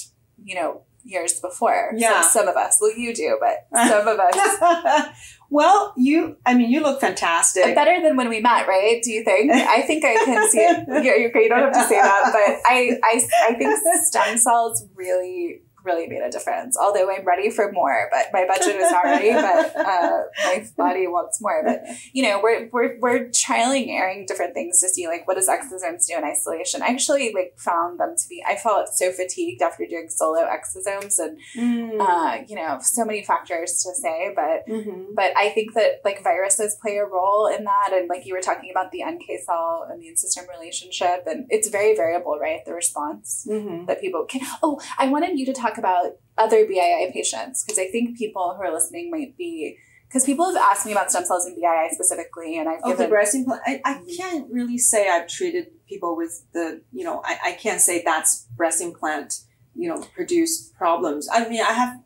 you 0.44 0.54
know 0.54 0.82
years 1.04 1.40
before. 1.40 1.92
Yeah. 1.96 2.22
So 2.22 2.40
some 2.40 2.48
of 2.48 2.56
us. 2.56 2.78
Well, 2.80 2.96
you 2.96 3.14
do, 3.14 3.38
but 3.40 3.66
some 3.88 4.06
of 4.06 4.18
us. 4.18 5.08
well, 5.52 5.92
you, 5.98 6.38
I 6.46 6.54
mean, 6.54 6.70
you 6.70 6.80
look 6.80 6.98
fantastic. 6.98 7.74
Better 7.74 8.02
than 8.02 8.16
when 8.16 8.30
we 8.30 8.40
met, 8.40 8.66
right? 8.66 9.02
Do 9.02 9.10
you 9.12 9.22
think? 9.22 9.52
I 9.52 9.82
think 9.82 10.02
I 10.02 10.14
can 10.24 10.50
see 10.50 10.58
it. 10.60 11.04
You're, 11.04 11.16
you're, 11.16 11.36
you 11.36 11.48
don't 11.50 11.58
have 11.58 11.72
to 11.74 11.84
say 11.84 12.00
that, 12.00 12.30
but 12.32 12.70
I, 12.72 12.98
I, 13.04 13.28
I 13.50 13.54
think 13.54 13.78
stem 14.06 14.38
cells 14.38 14.86
really 14.94 15.60
really 15.84 16.06
made 16.06 16.22
a 16.22 16.30
difference. 16.30 16.76
Although 16.76 17.10
I'm 17.10 17.24
ready 17.24 17.50
for 17.50 17.72
more, 17.72 18.08
but 18.12 18.26
my 18.32 18.46
budget 18.46 18.76
is 18.76 18.90
not 18.90 19.04
ready, 19.04 19.32
but 19.32 19.76
uh, 19.76 20.22
my 20.44 20.66
body 20.76 21.06
wants 21.06 21.40
more. 21.40 21.62
But 21.64 21.82
you 22.12 22.22
know, 22.22 22.40
we're 22.42 22.68
we're 22.72 22.98
we're 23.00 23.28
trialing 23.30 23.88
airing 23.88 24.26
different 24.26 24.54
things 24.54 24.80
to 24.80 24.88
see 24.88 25.06
like 25.06 25.26
what 25.26 25.36
does 25.36 25.48
exosomes 25.48 26.06
do 26.06 26.16
in 26.16 26.24
isolation. 26.24 26.82
I 26.82 26.88
actually 26.88 27.32
like 27.32 27.54
found 27.58 28.00
them 28.00 28.14
to 28.16 28.28
be 28.28 28.42
I 28.46 28.56
felt 28.56 28.88
so 28.94 29.12
fatigued 29.12 29.62
after 29.62 29.86
doing 29.86 30.08
solo 30.08 30.46
exosomes 30.46 31.18
and 31.18 31.38
mm. 31.56 32.00
uh, 32.00 32.42
you 32.46 32.56
know, 32.56 32.78
so 32.80 33.04
many 33.04 33.22
factors 33.24 33.82
to 33.82 33.94
say, 33.94 34.32
but 34.34 34.66
mm-hmm. 34.68 35.14
but 35.14 35.32
I 35.36 35.50
think 35.50 35.74
that 35.74 36.00
like 36.04 36.22
viruses 36.22 36.76
play 36.80 36.98
a 36.98 37.04
role 37.06 37.46
in 37.46 37.64
that 37.64 37.90
and 37.92 38.08
like 38.08 38.26
you 38.26 38.34
were 38.34 38.40
talking 38.40 38.70
about 38.70 38.92
the 38.92 39.04
NK 39.04 39.24
cell 39.44 39.88
immune 39.92 40.16
system 40.16 40.44
relationship 40.58 41.24
and 41.26 41.46
it's 41.50 41.68
very 41.68 41.94
variable, 41.94 42.38
right? 42.40 42.64
The 42.64 42.74
response 42.74 43.46
mm-hmm. 43.48 43.86
that 43.86 44.00
people 44.00 44.24
can 44.24 44.42
Oh, 44.62 44.80
I 44.98 45.08
wanted 45.08 45.38
you 45.38 45.46
to 45.46 45.52
talk 45.52 45.71
about 45.78 46.16
other 46.38 46.66
BII 46.66 47.12
patients 47.12 47.64
because 47.64 47.78
I 47.78 47.88
think 47.88 48.16
people 48.16 48.54
who 48.56 48.62
are 48.62 48.72
listening 48.72 49.10
might 49.10 49.36
be 49.36 49.78
because 50.12 50.24
people 50.24 50.44
have 50.44 50.56
asked 50.56 50.84
me 50.84 50.92
about 50.92 51.10
stem 51.10 51.24
cells 51.24 51.46
and 51.46 51.56
BII 51.56 51.88
specifically, 51.90 52.58
and 52.58 52.68
I've 52.68 52.80
oh, 52.84 52.90
given. 52.90 53.04
the 53.04 53.08
breast 53.08 53.34
implant. 53.34 53.62
I, 53.64 53.80
I 53.82 54.02
can't 54.14 54.50
really 54.52 54.76
say 54.76 55.08
I've 55.08 55.26
treated 55.26 55.68
people 55.88 56.16
with 56.16 56.44
the, 56.52 56.82
you 56.92 57.02
know, 57.02 57.22
I, 57.24 57.38
I 57.46 57.52
can't 57.52 57.80
say 57.80 58.02
that's 58.04 58.46
breast 58.54 58.82
implant, 58.82 59.40
you 59.74 59.88
know, 59.88 60.02
produced 60.14 60.74
problems. 60.74 61.28
I 61.32 61.48
mean, 61.48 61.62
I 61.62 61.72
have, 61.72 61.98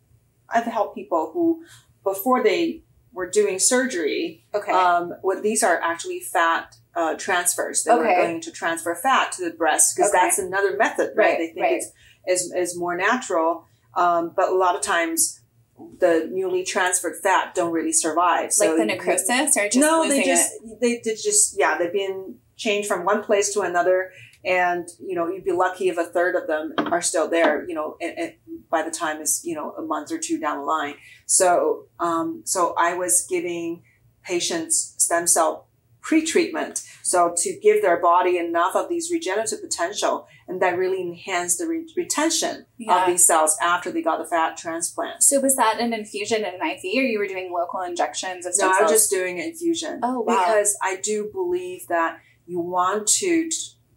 I've 0.48 0.64
helped 0.64 0.94
people 0.94 1.30
who, 1.32 1.64
before 2.04 2.44
they 2.44 2.82
were 3.12 3.28
doing 3.28 3.58
surgery, 3.58 4.44
okay, 4.54 4.70
um, 4.70 5.14
what 5.22 5.42
these 5.42 5.64
are 5.64 5.80
actually 5.80 6.20
fat 6.20 6.76
uh, 6.94 7.14
transfers. 7.16 7.82
They 7.82 7.90
okay. 7.90 8.02
were 8.02 8.22
going 8.22 8.40
to 8.42 8.52
transfer 8.52 8.94
fat 8.94 9.32
to 9.32 9.44
the 9.44 9.56
breast 9.56 9.96
because 9.96 10.10
okay. 10.10 10.18
that's 10.22 10.38
another 10.38 10.76
method, 10.76 11.10
right? 11.16 11.30
right 11.30 11.38
they 11.38 11.46
think 11.48 11.60
right. 11.60 11.72
it's 11.74 11.90
is, 12.26 12.52
is 12.52 12.76
more 12.78 12.96
natural. 12.96 13.66
Um, 13.96 14.32
but 14.36 14.50
a 14.50 14.54
lot 14.54 14.74
of 14.74 14.82
times 14.82 15.40
the 15.98 16.28
newly 16.30 16.64
transferred 16.64 17.16
fat 17.22 17.54
don't 17.54 17.72
really 17.72 17.92
survive. 17.92 18.52
So 18.52 18.68
like 18.68 18.78
the 18.78 18.84
necrosis 18.86 19.56
or 19.56 19.64
just 19.64 19.76
no, 19.76 20.08
they 20.08 20.22
just 20.22 20.52
it? 20.52 20.80
they 20.80 20.98
did 20.98 21.18
just 21.22 21.56
yeah 21.58 21.76
they've 21.78 21.92
been 21.92 22.36
changed 22.56 22.88
from 22.88 23.04
one 23.04 23.22
place 23.22 23.52
to 23.54 23.60
another, 23.60 24.12
and 24.44 24.88
you 24.98 25.14
know 25.14 25.28
you'd 25.28 25.44
be 25.44 25.52
lucky 25.52 25.88
if 25.88 25.98
a 25.98 26.04
third 26.04 26.34
of 26.34 26.46
them 26.46 26.72
are 26.78 27.02
still 27.02 27.28
there. 27.28 27.66
You 27.68 27.74
know, 27.74 27.96
and, 28.00 28.18
and 28.18 28.32
by 28.70 28.82
the 28.82 28.90
time 28.90 29.20
is 29.20 29.42
you 29.44 29.54
know 29.54 29.72
a 29.72 29.82
month 29.82 30.10
or 30.10 30.18
two 30.18 30.38
down 30.38 30.58
the 30.58 30.64
line. 30.64 30.94
So 31.26 31.86
um, 31.98 32.42
so 32.44 32.74
I 32.78 32.94
was 32.94 33.26
giving 33.28 33.82
patients 34.24 34.94
stem 34.98 35.26
cell 35.26 35.65
pre-treatment. 36.06 36.84
So 37.02 37.34
to 37.36 37.58
give 37.60 37.82
their 37.82 38.00
body 38.00 38.38
enough 38.38 38.76
of 38.76 38.88
these 38.88 39.10
regenerative 39.10 39.60
potential 39.60 40.28
and 40.46 40.62
that 40.62 40.78
really 40.78 41.02
enhance 41.02 41.56
the 41.56 41.66
re- 41.66 41.84
retention 41.96 42.64
yeah. 42.78 43.00
of 43.00 43.08
these 43.08 43.26
cells 43.26 43.56
after 43.60 43.90
they 43.90 44.02
got 44.02 44.18
the 44.18 44.24
fat 44.24 44.56
transplant. 44.56 45.24
So 45.24 45.40
was 45.40 45.56
that 45.56 45.80
an 45.80 45.92
infusion 45.92 46.44
and 46.44 46.62
an 46.62 46.70
IV 46.70 46.84
or 46.84 47.02
you 47.02 47.18
were 47.18 47.26
doing 47.26 47.52
local 47.52 47.80
injections 47.80 48.46
of 48.46 48.54
stem 48.54 48.68
no, 48.68 48.72
cells? 48.74 48.80
I 48.80 48.84
was 48.84 48.92
just 48.92 49.10
doing 49.10 49.40
an 49.40 49.46
infusion. 49.46 49.98
Oh, 50.04 50.20
wow. 50.20 50.46
Because 50.46 50.78
I 50.80 51.00
do 51.02 51.28
believe 51.32 51.88
that 51.88 52.20
you 52.46 52.60
want 52.60 53.08
to 53.08 53.50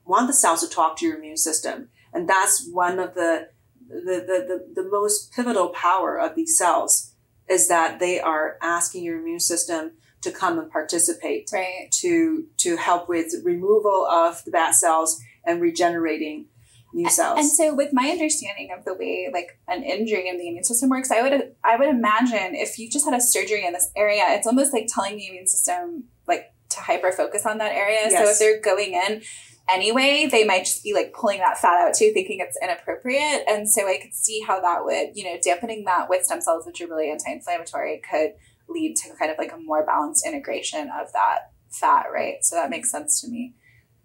want 0.04 0.26
the 0.26 0.34
cells 0.34 0.68
to 0.68 0.68
talk 0.68 0.98
to 0.98 1.06
your 1.06 1.20
immune 1.20 1.38
system. 1.38 1.90
And 2.12 2.28
that's 2.28 2.68
one 2.72 2.98
of 2.98 3.14
the 3.14 3.50
the, 3.88 4.24
the, 4.26 4.66
the, 4.76 4.82
the 4.84 4.90
most 4.90 5.32
pivotal 5.32 5.70
power 5.70 6.20
of 6.20 6.36
these 6.36 6.58
cells 6.58 7.14
is 7.50 7.68
that 7.68 8.00
they 8.00 8.20
are 8.20 8.58
asking 8.62 9.04
your 9.04 9.20
immune 9.20 9.40
system 9.40 9.94
to 10.22 10.32
come 10.32 10.60
and 10.60 10.70
participate 10.72 11.50
right. 11.54 11.90
to 11.92 12.46
to 12.58 12.78
help 12.78 13.08
with 13.08 13.34
removal 13.44 14.06
of 14.06 14.44
the 14.46 14.52
bad 14.52 14.72
cells 14.72 15.22
and 15.46 15.62
regenerating 15.62 16.48
new 16.94 17.10
cells. 17.10 17.40
And 17.40 17.48
so 17.48 17.76
with 17.76 17.94
my 17.94 18.10
understanding 18.10 18.70
of 18.76 18.84
the 18.86 18.94
way 18.94 19.30
like 19.32 19.60
an 19.68 19.84
injury 19.84 20.28
in 20.28 20.38
the 20.38 20.48
immune 20.48 20.64
system 20.64 20.90
works, 20.90 21.12
I 21.12 21.22
would 21.22 21.56
I 21.64 21.78
would 21.78 21.90
imagine 21.90 22.56
if 22.56 22.78
you 22.80 22.90
just 22.90 23.06
had 23.06 23.14
a 23.14 23.22
surgery 23.22 23.66
in 23.66 23.74
this 23.74 23.92
area, 23.96 24.24
it's 24.30 24.48
almost 24.48 24.74
like 24.74 24.88
telling 24.94 25.18
the 25.18 25.28
immune 25.28 25.48
system 25.48 26.06
like 26.28 26.54
to 26.70 26.82
hyper 26.82 27.12
focus 27.12 27.46
on 27.46 27.58
that 27.60 27.72
area. 27.72 28.08
Yes. 28.10 28.14
So 28.14 28.32
if 28.32 28.40
they're 28.40 28.62
going 28.62 28.94
in 28.94 29.22
anyway, 29.70 30.28
they 30.30 30.44
might 30.44 30.66
just 30.66 30.84
be 30.84 30.94
like 30.94 31.14
pulling 31.14 31.40
that 31.40 31.58
fat 31.58 31.80
out 31.80 31.94
too, 31.94 32.12
thinking 32.14 32.40
it's 32.40 32.58
inappropriate. 32.62 33.44
And 33.48 33.70
so 33.70 33.88
I 33.88 34.00
could 34.02 34.14
see 34.14 34.42
how 34.46 34.60
that 34.62 34.84
would, 34.84 35.16
you 35.16 35.24
know, 35.26 35.38
dampening 35.44 35.86
that 35.86 36.10
with 36.10 36.26
stem 36.26 36.42
cells, 36.42 36.66
which 36.66 36.82
are 36.82 36.88
really 36.88 37.12
anti-inflammatory, 37.12 38.02
could 38.10 38.34
lead 38.70 38.96
to 38.98 39.14
kind 39.18 39.32
of 39.32 39.38
like 39.38 39.52
a 39.52 39.58
more 39.58 39.86
balanced 39.86 40.26
integration 40.26 40.90
of 41.00 41.12
that 41.14 41.52
fat, 41.70 42.08
right? 42.14 42.44
So 42.44 42.56
that 42.56 42.70
makes 42.70 42.92
sense 42.92 43.22
to 43.22 43.28
me. 43.28 43.56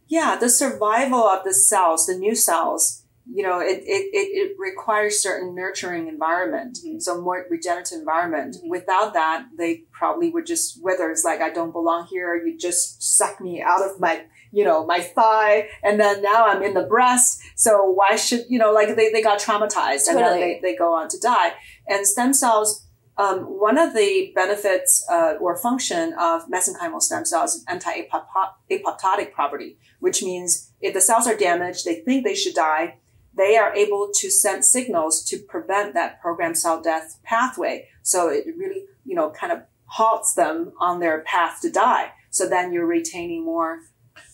Yeah, 0.06 0.36
the 0.38 0.50
survival 0.50 1.24
of 1.24 1.44
the 1.44 1.54
cells, 1.54 2.06
the 2.06 2.14
new 2.14 2.34
cells, 2.34 3.04
you 3.26 3.42
know, 3.42 3.58
it, 3.58 3.78
it, 3.84 4.10
it, 4.12 4.52
it 4.52 4.56
requires 4.58 5.22
certain 5.22 5.54
nurturing 5.54 6.08
environment, 6.08 6.78
mm-hmm. 6.84 6.98
so 6.98 7.20
more 7.20 7.46
regenerative 7.50 7.98
environment. 7.98 8.56
Mm-hmm. 8.56 8.68
Without 8.68 9.14
that, 9.14 9.46
they 9.56 9.84
probably 9.92 10.30
would 10.30 10.44
just 10.44 10.82
whether 10.82 11.10
it's 11.10 11.24
like 11.24 11.40
I 11.40 11.50
don't 11.50 11.72
belong 11.72 12.06
here, 12.10 12.36
you 12.36 12.58
just 12.58 13.02
suck 13.02 13.40
me 13.40 13.62
out 13.62 13.82
of 13.82 13.98
my 13.98 14.24
you 14.54 14.64
know, 14.64 14.86
my 14.86 15.00
thigh, 15.00 15.68
and 15.82 15.98
then 15.98 16.22
now 16.22 16.46
I'm 16.46 16.62
in 16.62 16.74
the 16.74 16.84
breast. 16.84 17.42
So 17.56 17.90
why 17.90 18.14
should, 18.14 18.44
you 18.48 18.56
know, 18.56 18.72
like 18.72 18.94
they, 18.94 19.10
they 19.10 19.20
got 19.20 19.40
traumatized 19.40 20.06
totally. 20.06 20.10
and 20.10 20.18
then 20.18 20.40
they, 20.40 20.60
they 20.62 20.76
go 20.76 20.94
on 20.94 21.08
to 21.08 21.18
die. 21.18 21.54
And 21.88 22.06
stem 22.06 22.32
cells 22.32 22.83
um, 23.16 23.40
one 23.42 23.78
of 23.78 23.94
the 23.94 24.32
benefits 24.34 25.06
uh, 25.10 25.34
or 25.40 25.56
function 25.56 26.14
of 26.18 26.48
mesenchymal 26.48 27.00
stem 27.00 27.24
cells 27.24 27.54
is 27.54 27.64
anti-apoptotic 27.68 29.32
property, 29.32 29.78
which 30.00 30.22
means 30.22 30.72
if 30.80 30.94
the 30.94 31.00
cells 31.00 31.26
are 31.26 31.36
damaged, 31.36 31.84
they 31.84 31.96
think 31.96 32.24
they 32.24 32.34
should 32.34 32.54
die, 32.54 32.98
they 33.36 33.56
are 33.56 33.74
able 33.74 34.10
to 34.14 34.30
send 34.30 34.64
signals 34.64 35.24
to 35.24 35.38
prevent 35.38 35.94
that 35.94 36.20
programmed 36.20 36.58
cell 36.58 36.80
death 36.80 37.18
pathway. 37.22 37.88
So 38.02 38.28
it 38.28 38.46
really, 38.56 38.84
you 39.04 39.14
know, 39.14 39.30
kind 39.30 39.52
of 39.52 39.62
halts 39.86 40.34
them 40.34 40.72
on 40.80 41.00
their 41.00 41.20
path 41.20 41.60
to 41.62 41.70
die. 41.70 42.12
So 42.30 42.48
then 42.48 42.72
you're 42.72 42.86
retaining 42.86 43.44
more 43.44 43.80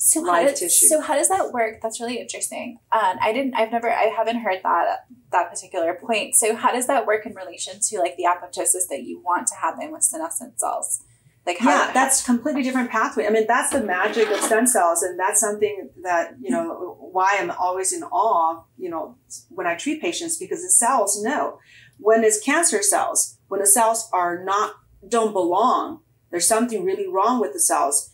so 0.03 0.25
how 0.25 0.43
does, 0.43 0.59
tissue. 0.59 0.87
So 0.87 1.01
how 1.03 1.15
does 1.15 1.29
that 1.29 1.53
work? 1.53 1.81
That's 1.83 2.01
really 2.01 2.19
interesting. 2.19 2.79
Um, 2.91 3.19
I 3.21 3.35
didn't. 3.35 3.55
I've 3.55 3.71
never. 3.71 3.93
I 3.93 4.05
haven't 4.05 4.39
heard 4.41 4.61
that 4.63 5.07
that 5.31 5.51
particular 5.51 5.93
point. 5.93 6.35
So 6.35 6.57
how 6.57 6.73
does 6.73 6.87
that 6.87 7.07
work 7.07 7.27
in 7.27 7.35
relation 7.35 7.75
to 7.81 7.99
like 7.99 8.17
the 8.17 8.25
apoptosis 8.25 8.89
that 8.89 9.03
you 9.03 9.21
want 9.23 9.47
to 9.49 9.55
happen 9.57 9.93
with 9.93 10.03
senescent 10.03 10.59
cells? 10.59 11.03
Like 11.47 11.59
how, 11.59 11.71
yeah, 11.71 11.93
that's 11.93 12.25
completely 12.25 12.63
different 12.63 12.91
pathway. 12.91 13.27
I 13.27 13.31
mean, 13.31 13.47
that's 13.47 13.73
the 13.73 13.83
magic 13.83 14.29
of 14.31 14.41
stem 14.41 14.67
cells, 14.67 15.03
and 15.03 15.19
that's 15.19 15.39
something 15.39 15.91
that 16.03 16.35
you 16.41 16.51
know 16.51 16.97
why 16.99 17.37
I'm 17.39 17.51
always 17.51 17.93
in 17.93 18.03
awe. 18.03 18.63
You 18.79 18.89
know, 18.89 19.19
when 19.51 19.67
I 19.67 19.75
treat 19.75 20.01
patients 20.01 20.39
because 20.39 20.63
the 20.63 20.71
cells 20.71 21.23
know 21.23 21.59
when 21.99 22.25
it's 22.25 22.41
cancer 22.41 22.83
cells, 22.83 23.37
when 23.49 23.61
the 23.61 23.67
cells 23.67 24.09
are 24.15 24.43
not 24.43 24.77
don't 25.07 25.35
belong, 25.35 26.01
there's 26.31 26.49
something 26.49 26.87
really 26.87 27.07
wrong 27.07 27.39
with 27.39 27.53
the 27.53 27.61
cells 27.61 28.11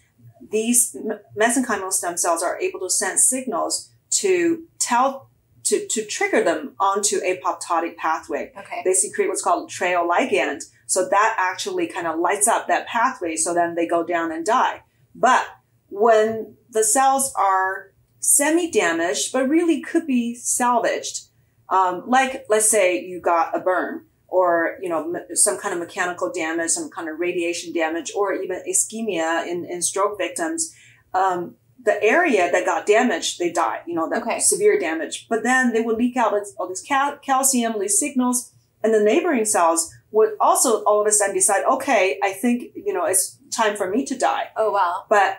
these 0.50 0.96
mesenchymal 1.36 1.92
stem 1.92 2.16
cells 2.16 2.42
are 2.42 2.58
able 2.60 2.80
to 2.80 2.90
send 2.90 3.20
signals 3.20 3.90
to 4.10 4.64
tell 4.78 5.30
to, 5.64 5.86
to 5.88 6.04
trigger 6.04 6.44
them 6.44 6.74
onto 6.78 7.20
apoptotic 7.20 7.96
pathway. 7.96 8.52
Okay. 8.56 8.82
They 8.84 8.92
secrete 8.92 9.26
what's 9.26 9.42
called 9.42 9.68
TRAIL 9.68 10.08
ligand. 10.08 10.62
So 10.86 11.08
that 11.08 11.34
actually 11.38 11.88
kind 11.88 12.06
of 12.06 12.20
lights 12.20 12.46
up 12.46 12.68
that 12.68 12.86
pathway. 12.86 13.34
So 13.34 13.52
then 13.52 13.74
they 13.74 13.86
go 13.86 14.04
down 14.04 14.30
and 14.30 14.46
die. 14.46 14.82
But 15.14 15.44
when 15.88 16.56
the 16.70 16.84
cells 16.84 17.32
are 17.36 17.92
semi 18.20 18.70
damaged, 18.70 19.32
but 19.32 19.48
really 19.48 19.80
could 19.80 20.06
be 20.06 20.36
salvaged, 20.36 21.26
um, 21.68 22.04
like 22.06 22.44
let's 22.48 22.70
say 22.70 23.04
you 23.04 23.20
got 23.20 23.56
a 23.56 23.60
burn, 23.60 24.04
or 24.28 24.76
you 24.80 24.88
know 24.88 25.14
some 25.34 25.58
kind 25.58 25.72
of 25.74 25.80
mechanical 25.80 26.32
damage, 26.32 26.70
some 26.70 26.90
kind 26.90 27.08
of 27.08 27.18
radiation 27.18 27.72
damage, 27.72 28.12
or 28.14 28.34
even 28.34 28.62
ischemia 28.68 29.46
in, 29.46 29.64
in 29.64 29.82
stroke 29.82 30.18
victims. 30.18 30.74
Um, 31.14 31.56
the 31.84 32.02
area 32.02 32.50
that 32.50 32.64
got 32.64 32.86
damaged, 32.86 33.38
they 33.38 33.52
die. 33.52 33.80
You 33.86 33.94
know, 33.94 34.10
that 34.10 34.22
okay. 34.22 34.40
severe 34.40 34.78
damage. 34.78 35.26
But 35.28 35.42
then 35.42 35.72
they 35.72 35.80
would 35.80 35.96
leak 35.96 36.16
out 36.16 36.34
all 36.58 36.68
these 36.68 36.82
cal- 36.82 37.18
calcium, 37.18 37.78
these 37.78 37.98
signals, 37.98 38.52
and 38.82 38.92
the 38.92 39.00
neighboring 39.00 39.44
cells 39.44 39.92
would 40.10 40.30
also 40.40 40.82
all 40.84 41.00
of 41.00 41.06
a 41.06 41.12
sudden 41.12 41.34
decide, 41.34 41.64
okay, 41.64 42.18
I 42.22 42.32
think 42.32 42.72
you 42.74 42.92
know 42.92 43.04
it's 43.04 43.38
time 43.54 43.76
for 43.76 43.88
me 43.88 44.04
to 44.04 44.18
die. 44.18 44.48
Oh 44.56 44.72
wow! 44.72 45.04
But 45.08 45.38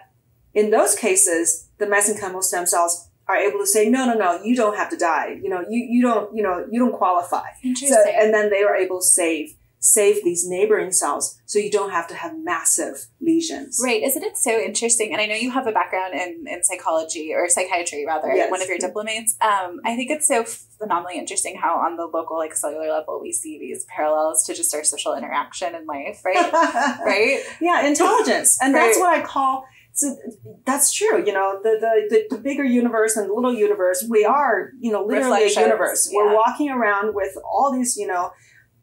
in 0.53 0.71
those 0.71 0.95
cases, 0.95 1.67
the 1.77 1.85
mesenchymal 1.85 2.43
stem 2.43 2.65
cells 2.65 3.06
are 3.27 3.35
able 3.35 3.59
to 3.59 3.67
say, 3.67 3.89
no, 3.89 4.05
no, 4.05 4.13
no, 4.13 4.41
you 4.43 4.55
don't 4.55 4.77
have 4.77 4.89
to 4.89 4.97
die. 4.97 5.39
You 5.41 5.49
know, 5.49 5.65
you, 5.69 5.85
you 5.89 6.01
don't, 6.01 6.35
you 6.35 6.41
know, 6.41 6.65
you 6.71 6.79
don't 6.79 6.93
qualify. 6.93 7.47
Interesting. 7.63 7.89
So, 7.89 8.09
and 8.09 8.33
then 8.33 8.49
they 8.49 8.63
are 8.63 8.75
able 8.75 8.99
to 8.99 9.05
save, 9.05 9.55
save 9.79 10.23
these 10.23 10.47
neighboring 10.47 10.91
cells 10.91 11.39
so 11.45 11.59
you 11.59 11.69
don't 11.69 11.91
have 11.91 12.07
to 12.07 12.15
have 12.15 12.37
massive 12.37 13.07
lesions. 13.19 13.81
Right. 13.83 14.01
Isn't 14.01 14.23
it 14.23 14.37
so 14.37 14.57
interesting? 14.57 15.11
And 15.11 15.21
I 15.21 15.25
know 15.25 15.35
you 15.35 15.51
have 15.51 15.67
a 15.67 15.73
background 15.73 16.13
in, 16.13 16.45
in 16.47 16.63
psychology 16.63 17.33
or 17.33 17.49
psychiatry 17.49 18.05
rather, 18.07 18.33
yes. 18.33 18.49
one 18.49 18.61
of 18.61 18.69
your 18.69 18.77
diplomates. 18.77 19.35
Um, 19.41 19.81
I 19.83 19.97
think 19.97 20.09
it's 20.09 20.27
so 20.27 20.45
phenomenally 20.45 21.17
interesting 21.17 21.57
how 21.57 21.75
on 21.79 21.97
the 21.97 22.05
local 22.05 22.37
like 22.37 22.53
cellular 22.53 22.89
level 22.89 23.19
we 23.21 23.33
see 23.33 23.59
these 23.59 23.85
parallels 23.85 24.45
to 24.45 24.53
just 24.53 24.73
our 24.73 24.85
social 24.85 25.15
interaction 25.15 25.75
in 25.75 25.85
life, 25.85 26.23
right? 26.23 26.51
right? 27.05 27.43
Yeah, 27.59 27.85
intelligence. 27.85 28.57
And 28.61 28.73
right. 28.73 28.85
that's 28.87 28.99
what 28.99 29.13
I 29.13 29.21
call 29.21 29.65
so 29.97 30.15
that's 30.63 30.93
true. 30.93 31.25
You 31.25 31.33
know, 31.33 31.59
the, 31.63 31.77
the, 31.79 32.07
the, 32.09 32.35
the, 32.35 32.41
bigger 32.41 32.63
universe 32.63 33.17
and 33.17 33.27
the 33.27 33.33
little 33.33 33.53
universe, 33.53 34.05
we 34.07 34.23
are, 34.25 34.71
you 34.79 34.91
know, 34.91 35.03
literally 35.03 35.45
a 35.45 35.49
universe. 35.49 36.07
Yeah. 36.11 36.17
We're 36.17 36.35
walking 36.35 36.69
around 36.69 37.15
with 37.15 37.35
all 37.43 37.73
these, 37.75 37.97
you 37.97 38.05
know, 38.05 38.31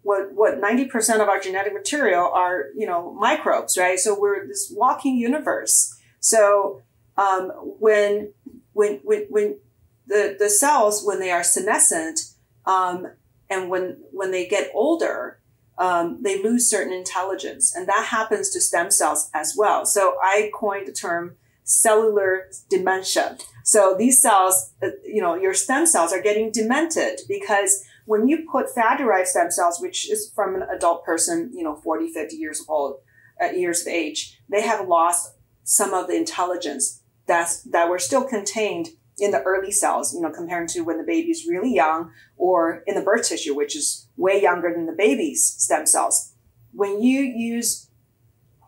what, 0.02 0.32
what 0.32 0.60
90% 0.60 1.20
of 1.20 1.28
our 1.28 1.38
genetic 1.38 1.72
material 1.72 2.28
are, 2.34 2.64
you 2.76 2.84
know, 2.84 3.14
microbes, 3.14 3.78
right? 3.78 3.96
So 3.96 4.18
we're 4.18 4.44
this 4.48 4.72
walking 4.74 5.16
universe. 5.16 5.96
So, 6.18 6.82
um, 7.16 7.50
when, 7.78 8.32
when, 8.72 9.00
when, 9.04 9.26
when 9.30 9.60
the, 10.08 10.36
the 10.36 10.50
cells, 10.50 11.04
when 11.04 11.20
they 11.20 11.30
are 11.30 11.44
senescent, 11.44 12.22
um, 12.66 13.06
and 13.48 13.70
when, 13.70 13.98
when 14.10 14.32
they 14.32 14.48
get 14.48 14.72
older, 14.74 15.38
um, 15.78 16.18
they 16.22 16.42
lose 16.42 16.68
certain 16.68 16.92
intelligence. 16.92 17.74
And 17.74 17.88
that 17.88 18.06
happens 18.10 18.50
to 18.50 18.60
stem 18.60 18.90
cells 18.90 19.30
as 19.34 19.54
well. 19.56 19.84
So 19.84 20.16
I 20.22 20.50
coined 20.54 20.86
the 20.86 20.92
term 20.92 21.36
cellular 21.64 22.50
dementia. 22.68 23.38
So 23.64 23.94
these 23.98 24.20
cells, 24.20 24.72
uh, 24.82 24.88
you 25.04 25.22
know, 25.22 25.34
your 25.34 25.54
stem 25.54 25.86
cells 25.86 26.12
are 26.12 26.20
getting 26.20 26.52
demented 26.52 27.20
because 27.26 27.84
when 28.04 28.28
you 28.28 28.46
put 28.50 28.74
fat 28.74 28.98
derived 28.98 29.28
stem 29.28 29.50
cells, 29.50 29.80
which 29.80 30.10
is 30.10 30.30
from 30.34 30.54
an 30.54 30.62
adult 30.62 31.04
person, 31.04 31.50
you 31.54 31.64
know, 31.64 31.74
40, 31.74 32.12
50 32.12 32.36
years 32.36 32.62
old, 32.68 32.98
uh, 33.42 33.46
years 33.46 33.80
of 33.80 33.88
age, 33.88 34.38
they 34.48 34.62
have 34.62 34.86
lost 34.86 35.34
some 35.64 35.94
of 35.94 36.06
the 36.06 36.14
intelligence 36.14 37.02
that's, 37.26 37.62
that 37.62 37.88
were 37.88 37.98
still 37.98 38.24
contained 38.24 38.90
in 39.18 39.30
the 39.30 39.42
early 39.42 39.70
cells, 39.70 40.14
you 40.14 40.20
know, 40.20 40.30
compared 40.30 40.68
to 40.68 40.80
when 40.82 40.98
the 40.98 41.04
baby's 41.04 41.46
really 41.48 41.72
young 41.72 42.10
or 42.36 42.82
in 42.86 42.94
the 42.94 43.00
birth 43.00 43.28
tissue, 43.28 43.54
which 43.54 43.76
is 43.76 44.08
way 44.16 44.40
younger 44.40 44.72
than 44.72 44.86
the 44.86 44.92
baby's 44.92 45.44
stem 45.44 45.86
cells. 45.86 46.32
When 46.72 47.02
you 47.02 47.20
use 47.20 47.88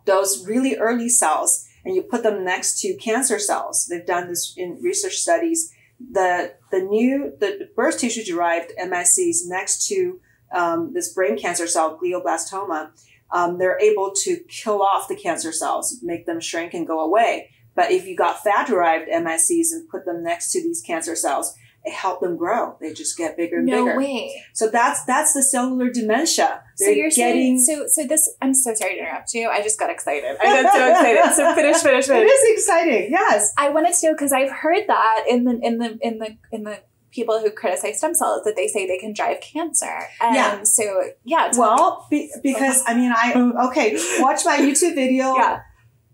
those 0.05 0.47
really 0.47 0.77
early 0.77 1.09
cells 1.09 1.67
and 1.85 1.97
you 1.97 2.03
put 2.03 2.23
them 2.23 2.45
next 2.45 2.81
to 2.81 2.95
cancer 2.95 3.39
cells, 3.39 3.87
they've 3.87 4.07
done 4.07 4.29
this 4.29 4.55
in 4.57 4.79
research 4.81 5.17
studies, 5.17 5.73
the, 5.99 6.55
the 6.71 6.81
new, 6.81 7.33
the 7.41 7.69
birth 7.75 7.99
tissue 7.99 8.23
derived 8.25 8.73
MSCs 8.81 9.39
next 9.47 9.89
to 9.89 10.21
um, 10.53 10.93
this 10.95 11.13
brain 11.13 11.37
cancer 11.37 11.67
cell, 11.67 11.99
glioblastoma, 12.01 12.91
um, 13.33 13.59
they're 13.59 13.81
able 13.81 14.13
to 14.23 14.39
kill 14.49 14.83
off 14.83 15.09
the 15.09 15.17
cancer 15.17 15.53
cells, 15.53 15.99
make 16.03 16.27
them 16.27 16.41
shrink 16.41 16.75
and 16.75 16.87
go 16.87 17.01
away. 17.01 17.51
But 17.77 17.93
if 17.93 18.07
you 18.07 18.17
got 18.17 18.43
fat 18.43 18.67
derived 18.67 19.09
MSCs 19.09 19.71
and 19.71 19.89
put 19.89 20.07
them 20.07 20.25
next 20.25 20.51
to 20.53 20.63
these 20.63 20.83
cancer 20.85 21.15
cells, 21.15 21.55
it 21.85 21.93
helped 21.93 22.21
them 22.21 22.37
grow. 22.37 22.77
They 22.81 22.93
just 22.93 23.17
get 23.17 23.37
bigger 23.37 23.59
and 23.59 23.67
no 23.67 23.85
bigger. 23.85 23.93
No 23.93 23.99
way. 23.99 24.43
So 24.55 24.69
that's 24.69 25.05
that's 25.05 25.35
the 25.35 25.43
cellular 25.43 25.89
dementia. 25.89 26.63
They're 26.79 26.89
so 26.89 26.91
you're 26.91 27.11
getting, 27.11 27.61
saying 27.61 27.87
so 27.89 28.03
so 28.03 28.09
this 28.09 28.35
I'm 28.43 28.55
so 28.55 28.75
sorry 28.75 28.95
to 28.95 29.01
interrupt 29.01 29.33
you. 29.35 29.49
I 29.49 29.63
just 29.63 29.79
got 29.79 29.91
excited. 29.91 30.37
I 30.41 30.63
got 30.63 30.73
so 30.73 30.91
excited. 30.91 31.35
So 31.35 31.55
finish, 31.55 31.77
finish, 31.83 32.07
finish. 32.07 32.29
It 32.29 32.33
is 32.33 32.59
exciting. 32.59 33.11
Yes. 33.13 33.53
I 33.57 33.69
wanted 33.69 33.95
to 33.95 34.07
know 34.07 34.15
because 34.15 34.33
I've 34.33 34.51
heard 34.51 34.85
that 34.89 35.25
in 35.29 35.45
the 35.45 35.61
in 35.63 35.79
the 35.79 35.99
in 36.01 36.19
the 36.19 36.37
in 36.51 36.65
the 36.65 36.81
people 37.13 37.39
who 37.39 37.51
criticize 37.51 37.99
stem 37.99 38.15
cells 38.15 38.43
that 38.45 38.57
they 38.57 38.67
say 38.67 38.87
they 38.87 38.99
can 38.99 39.13
drive 39.13 39.41
cancer. 39.41 40.09
And 40.21 40.35
yeah. 40.35 40.63
so 40.65 41.03
yeah. 41.25 41.53
Well, 41.57 42.09
be, 42.11 42.33
because 42.43 42.83
I 42.87 42.95
mean 42.95 43.13
I 43.15 43.69
okay, 43.69 43.97
watch 44.19 44.45
my 44.45 44.57
YouTube 44.57 44.97
video. 44.97 45.37
Yeah 45.37 45.61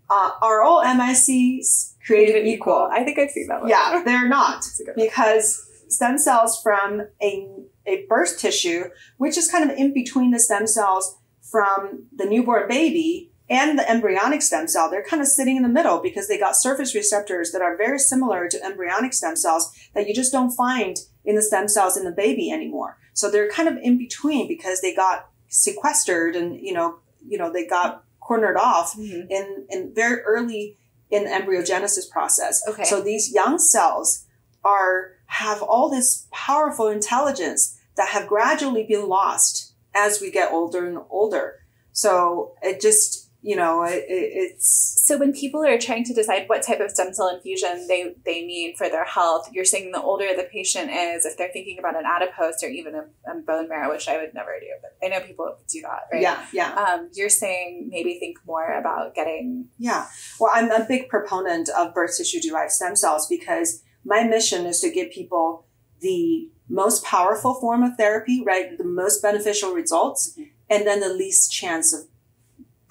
uh, 0.09 0.31
are 0.41 0.61
all 0.61 0.83
MSCs 0.83 1.93
created 2.05 2.45
equal? 2.47 2.89
I 2.91 3.03
think 3.03 3.19
I've 3.19 3.31
seen 3.31 3.47
that 3.47 3.61
one. 3.61 3.69
Yeah, 3.69 4.01
they're 4.03 4.27
not 4.27 4.65
because 4.95 5.65
stem 5.87 6.17
cells 6.17 6.61
from 6.61 7.01
a, 7.21 7.47
a 7.85 8.05
birth 8.07 8.37
tissue, 8.39 8.85
which 9.17 9.37
is 9.37 9.49
kind 9.49 9.69
of 9.69 9.77
in 9.77 9.93
between 9.93 10.31
the 10.31 10.39
stem 10.39 10.67
cells 10.67 11.17
from 11.41 12.07
the 12.15 12.25
newborn 12.25 12.67
baby 12.67 13.31
and 13.49 13.77
the 13.77 13.89
embryonic 13.89 14.41
stem 14.41 14.67
cell, 14.67 14.89
they're 14.89 15.03
kind 15.03 15.21
of 15.21 15.27
sitting 15.27 15.57
in 15.57 15.63
the 15.63 15.69
middle 15.69 15.99
because 15.99 16.27
they 16.27 16.39
got 16.39 16.55
surface 16.55 16.95
receptors 16.95 17.51
that 17.51 17.61
are 17.61 17.77
very 17.77 17.99
similar 17.99 18.47
to 18.47 18.65
embryonic 18.65 19.13
stem 19.13 19.35
cells 19.35 19.71
that 19.93 20.07
you 20.07 20.13
just 20.13 20.31
don't 20.31 20.51
find 20.51 20.97
in 21.25 21.35
the 21.35 21.41
stem 21.41 21.67
cells 21.67 21.97
in 21.97 22.05
the 22.05 22.11
baby 22.11 22.51
anymore. 22.51 22.97
So 23.13 23.29
they're 23.29 23.49
kind 23.49 23.67
of 23.67 23.77
in 23.77 23.97
between 23.97 24.47
because 24.47 24.81
they 24.81 24.95
got 24.95 25.29
sequestered 25.49 26.35
and, 26.35 26.59
you 26.59 26.73
know, 26.73 26.99
you 27.27 27.37
know, 27.37 27.51
they 27.51 27.67
got 27.67 28.03
cornered 28.25 28.57
off 28.57 28.95
mm-hmm. 28.95 29.29
in, 29.29 29.65
in 29.69 29.93
very 29.93 30.21
early 30.21 30.77
in 31.09 31.25
the 31.25 31.29
embryogenesis 31.29 32.09
process. 32.09 32.63
Okay. 32.67 32.83
So 32.83 33.01
these 33.01 33.33
young 33.33 33.59
cells 33.59 34.25
are 34.63 35.11
have 35.27 35.61
all 35.61 35.89
this 35.89 36.27
powerful 36.31 36.87
intelligence 36.87 37.79
that 37.95 38.09
have 38.09 38.27
gradually 38.27 38.83
been 38.83 39.07
lost 39.07 39.73
as 39.93 40.21
we 40.21 40.31
get 40.31 40.51
older 40.51 40.87
and 40.87 40.99
older. 41.09 41.59
So 41.91 42.53
it 42.61 42.81
just 42.81 43.22
you 43.45 43.57
know, 43.57 43.83
it, 43.83 44.05
it, 44.07 44.31
it's 44.35 45.03
so 45.05 45.17
when 45.17 45.33
people 45.33 45.65
are 45.65 45.77
trying 45.77 46.05
to 46.05 46.13
decide 46.13 46.47
what 46.47 46.63
type 46.63 46.79
of 46.79 46.89
stem 46.89 47.13
cell 47.13 47.27
infusion 47.27 47.87
they 47.89 48.15
they 48.25 48.45
need 48.45 48.77
for 48.77 48.87
their 48.87 49.03
health, 49.03 49.49
you're 49.51 49.65
saying 49.65 49.91
the 49.91 50.01
older 50.01 50.29
the 50.33 50.47
patient 50.49 50.89
is, 50.89 51.25
if 51.25 51.37
they're 51.37 51.51
thinking 51.51 51.77
about 51.77 51.97
an 51.97 52.05
adipose 52.05 52.63
or 52.63 52.69
even 52.69 52.95
a, 52.95 53.03
a 53.29 53.35
bone 53.45 53.67
marrow, 53.67 53.91
which 53.91 54.07
I 54.07 54.17
would 54.17 54.33
never 54.33 54.57
do, 54.61 54.67
but 54.81 55.05
I 55.05 55.09
know 55.09 55.19
people 55.19 55.57
do 55.67 55.81
that, 55.81 56.07
right? 56.11 56.21
Yeah, 56.21 56.45
yeah. 56.53 56.73
Um, 56.73 57.09
you're 57.13 57.27
saying 57.27 57.89
maybe 57.91 58.17
think 58.17 58.37
more 58.47 58.79
about 58.79 59.13
getting. 59.13 59.67
Yeah, 59.77 60.07
well, 60.39 60.51
I'm 60.53 60.71
a 60.71 60.85
big 60.87 61.09
proponent 61.09 61.67
of 61.77 61.93
birth 61.93 62.15
tissue 62.17 62.39
derived 62.39 62.71
stem 62.71 62.95
cells 62.95 63.27
because 63.27 63.83
my 64.05 64.23
mission 64.23 64.65
is 64.65 64.79
to 64.79 64.89
give 64.89 65.11
people 65.11 65.65
the 65.99 66.49
most 66.69 67.03
powerful 67.03 67.55
form 67.55 67.83
of 67.83 67.97
therapy, 67.97 68.41
right? 68.45 68.77
The 68.77 68.85
most 68.85 69.21
beneficial 69.21 69.73
results, 69.73 70.31
mm-hmm. 70.31 70.43
and 70.69 70.87
then 70.87 71.01
the 71.01 71.13
least 71.13 71.51
chance 71.51 71.93
of 71.93 72.07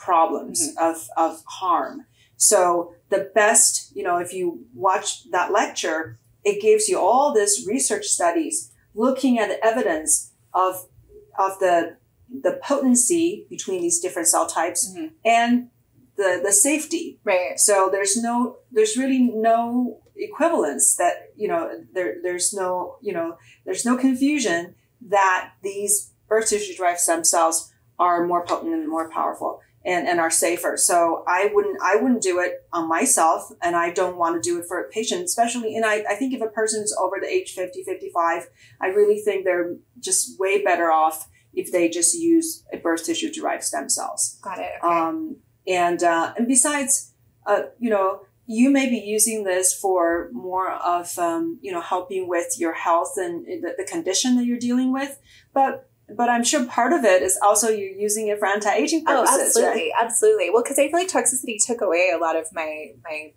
problems 0.05 0.71
mm-hmm. 0.71 0.85
of, 0.85 1.09
of 1.17 1.43
harm. 1.47 2.07
So 2.37 2.95
the 3.09 3.31
best, 3.35 3.93
you 3.95 4.03
know, 4.03 4.19
if 4.19 4.33
you 4.33 4.65
watch 4.75 5.31
that 5.31 5.53
lecture, 5.53 6.19
it 6.45 6.61
gives 6.61 6.89
you 6.89 6.99
all 6.99 7.33
this 7.33 7.67
research 7.69 8.07
studies 8.07 8.73
looking 8.95 9.39
at 9.39 9.49
the 9.49 9.65
evidence 9.65 10.33
of, 10.53 10.87
of 11.39 11.59
the, 11.61 11.97
the 12.29 12.59
potency 12.63 13.47
between 13.49 13.81
these 13.81 14.01
different 14.01 14.29
cell 14.29 14.47
types 14.47 14.91
mm-hmm. 14.91 15.15
and 15.25 15.69
the, 16.17 16.41
the 16.45 16.53
safety. 16.53 17.21
Right. 17.23 17.59
So 17.59 17.89
there's 17.91 18.17
no, 18.17 18.57
there's 18.73 18.97
really 18.97 19.21
no 19.21 20.01
equivalence 20.17 20.97
that, 20.97 21.33
you 21.37 21.49
know, 21.49 21.85
there, 21.95 22.17
there's 22.23 22.53
no, 22.53 22.97
you 23.01 23.13
know, 23.13 23.39
there's 23.65 23.85
no 23.85 23.97
confusion 23.97 24.75
that 25.09 25.53
these 25.63 26.13
birth 26.29 26.49
tissue 26.49 26.75
derived 26.75 27.01
stem 27.01 27.25
cells 27.25 27.73
are 27.99 28.27
more 28.27 28.45
potent 28.45 28.75
and 28.75 28.89
more 28.89 29.11
powerful 29.11 29.61
and, 29.85 30.07
and 30.07 30.21
are 30.21 30.31
safer. 30.31 30.77
So 30.77 31.25
I 31.27 31.51
wouldn't 31.53 31.79
I 31.83 31.97
wouldn't 31.97 32.23
do 32.23 32.41
it 32.41 32.67
on 32.73 32.89
myself 32.89 33.51
and 33.63 33.77
I 33.77 33.91
don't 33.91 34.17
want 34.17 34.43
to 34.43 34.49
do 34.49 34.59
it 34.59 34.67
for 34.67 34.81
a 34.81 34.89
patient, 34.89 35.25
especially 35.25 35.77
and 35.77 35.85
I, 35.85 36.05
I 36.09 36.15
think 36.15 36.33
if 36.33 36.41
a 36.41 36.49
person's 36.49 36.95
over 36.97 37.17
the 37.21 37.29
age 37.29 37.53
50, 37.53 37.83
55, 37.85 38.49
I 38.81 38.87
really 38.87 39.19
think 39.19 39.45
they're 39.45 39.77
just 39.99 40.39
way 40.39 40.63
better 40.63 40.91
off 40.91 41.29
if 41.55 41.71
they 41.71 41.89
just 41.89 42.15
use 42.15 42.65
a 42.73 42.79
birth 42.79 43.05
tissue 43.05 43.33
derived 43.33 43.65
stem 43.65 43.89
cells. 43.89 44.39
Got 44.43 44.59
it. 44.59 44.73
Okay. 44.83 44.95
Um, 44.95 45.37
and 45.67 46.03
uh, 46.03 46.35
and 46.37 46.47
besides, 46.49 47.13
uh, 47.47 47.63
you 47.79 47.91
know, 47.91 48.23
you 48.47 48.71
may 48.71 48.89
be 48.89 48.99
using 48.99 49.45
this 49.45 49.73
for 49.73 50.29
more 50.33 50.71
of 50.71 51.17
um, 51.19 51.59
you 51.63 51.73
know 51.73 51.81
helping 51.81 52.29
with 52.29 52.59
your 52.59 52.73
health 52.73 53.15
and 53.17 53.45
the, 53.63 53.75
the 53.77 53.85
condition 53.85 54.37
that 54.37 54.45
you're 54.45 54.59
dealing 54.59 54.93
with, 54.93 55.19
but 55.53 55.89
but 56.17 56.29
I'm 56.29 56.45
sure 56.45 56.65
part 56.67 56.93
of 56.93 57.05
it 57.05 57.23
is 57.23 57.39
also 57.43 57.69
you're 57.69 57.91
using 57.91 58.29
it 58.29 58.39
for 58.39 58.47
anti-aging 58.47 59.05
oh, 59.07 59.23
purposes. 59.23 59.39
Oh, 59.39 59.45
absolutely, 59.47 59.83
right? 59.83 59.93
absolutely. 60.01 60.51
Well, 60.51 60.63
because 60.63 60.79
I 60.79 60.89
feel 60.89 60.99
like 60.99 61.09
toxicity 61.09 61.57
took 61.65 61.81
away 61.81 62.13
a 62.15 62.19
lot 62.19 62.37
of 62.37 62.47
my 62.53 62.93
my 63.05 63.33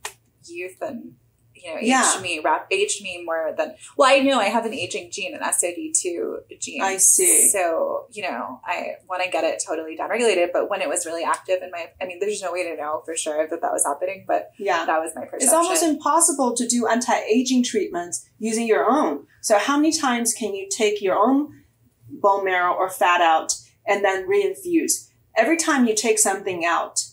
youth 0.48 0.78
and 0.82 1.14
you 1.54 1.72
know 1.72 1.78
aged 1.78 1.88
yeah. 1.88 2.20
me, 2.22 2.40
rap, 2.44 2.68
aged 2.72 3.02
me 3.02 3.24
more 3.24 3.54
than. 3.58 3.76
Well, 3.98 4.12
I 4.12 4.20
know 4.20 4.40
I 4.40 4.46
have 4.46 4.66
an 4.66 4.74
aging 4.74 5.10
gene, 5.12 5.34
an 5.34 5.42
SOD2 5.42 6.60
gene. 6.60 6.82
I 6.82 6.98
see. 6.98 7.50
So 7.50 8.06
you 8.12 8.24
know, 8.24 8.62
I 8.66 8.96
want 9.10 9.24
to 9.24 9.30
get 9.30 9.44
it 9.44 9.64
totally 9.66 9.98
downregulated, 9.98 10.50
but 10.54 10.70
when 10.70 10.82
it 10.82 10.90
was 10.90 11.06
really 11.06 11.24
active 11.24 11.62
in 11.64 11.72
my, 11.72 11.88
I 12.02 12.06
mean, 12.06 12.20
there's 12.20 12.42
no 12.42 12.52
way 12.54 12.64
to 12.64 12.76
know 12.76 13.02
for 13.06 13.16
sure 13.16 13.48
that 13.48 13.62
that 13.62 13.72
was 13.72 13.86
happening, 13.86 14.26
but 14.28 14.52
yeah, 14.60 14.86
that 14.86 15.00
was 15.00 15.12
my 15.16 15.26
perception. 15.26 15.48
It's 15.48 15.54
almost 15.54 15.84
impossible 15.84 16.56
to 16.56 16.68
do 16.68 16.88
anti-aging 16.88 17.64
treatments 17.64 18.30
using 18.40 18.68
your 18.68 18.90
own. 18.90 19.26
So 19.42 19.58
how 19.58 19.78
many 19.78 19.92
times 19.92 20.34
can 20.34 20.54
you 20.54 20.68
take 20.70 21.02
your 21.02 21.16
own 21.16 21.65
bone 22.10 22.46
marrow 22.46 22.74
or 22.74 22.90
fat 22.90 23.22
out 23.22 23.56
and 23.88 24.04
then 24.04 24.28
reinfuse. 24.28 25.10
Every 25.36 25.58
time 25.58 25.86
you 25.86 25.96
take 25.96 26.20
something 26.20 26.66
out 26.66 27.04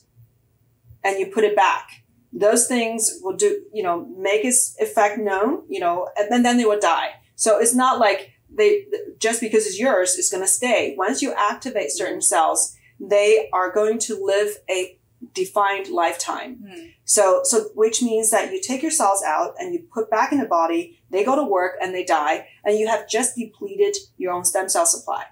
and 1.05 1.18
you 1.18 1.26
put 1.26 1.45
it 1.45 1.57
back, 1.57 2.05
those 2.32 2.66
things 2.66 3.18
will 3.22 3.36
do, 3.36 3.62
you 3.72 3.82
know, 3.82 4.07
make 4.16 4.45
its 4.45 4.76
effect 4.80 5.18
known, 5.18 5.64
you 5.68 5.80
know, 5.80 6.09
and 6.16 6.45
then 6.45 6.57
they 6.57 6.64
will 6.64 6.80
die. 6.80 7.11
So 7.34 7.59
it's 7.59 7.74
not 7.74 7.99
like 7.99 8.30
they, 8.55 8.86
just 9.18 9.40
because 9.40 9.66
it's 9.66 9.78
yours, 9.78 10.16
it's 10.18 10.30
going 10.30 10.43
to 10.43 10.49
stay. 10.49 10.95
Once 10.97 11.20
you 11.20 11.34
activate 11.34 11.90
certain 11.90 12.22
cells, 12.22 12.76
they 13.01 13.49
are 13.53 13.72
going 13.72 13.99
to 13.99 14.24
live 14.24 14.57
a 14.70 14.99
defined 15.34 15.88
lifetime. 15.88 16.59
Mm. 16.64 16.93
So, 17.05 17.40
so 17.45 17.70
which 17.74 18.03
means 18.03 18.30
that 18.30 18.53
you 18.53 18.61
take 18.61 18.82
your 18.82 18.90
cells 18.90 19.22
out 19.22 19.55
and 19.59 19.74
you 19.74 19.86
put 19.93 20.11
back 20.11 20.32
in 20.32 20.38
the 20.38 20.47
body, 20.47 21.01
they 21.12 21.24
go 21.24 21.36
to 21.36 21.44
work 21.44 21.74
and 21.80 21.94
they 21.94 22.04
die, 22.04 22.48
and 22.64 22.78
you 22.78 22.88
have 22.88 23.08
just 23.08 23.36
depleted 23.36 23.96
your 24.16 24.32
own 24.32 24.44
stem 24.44 24.68
cell 24.68 24.86
supply. 24.86 25.26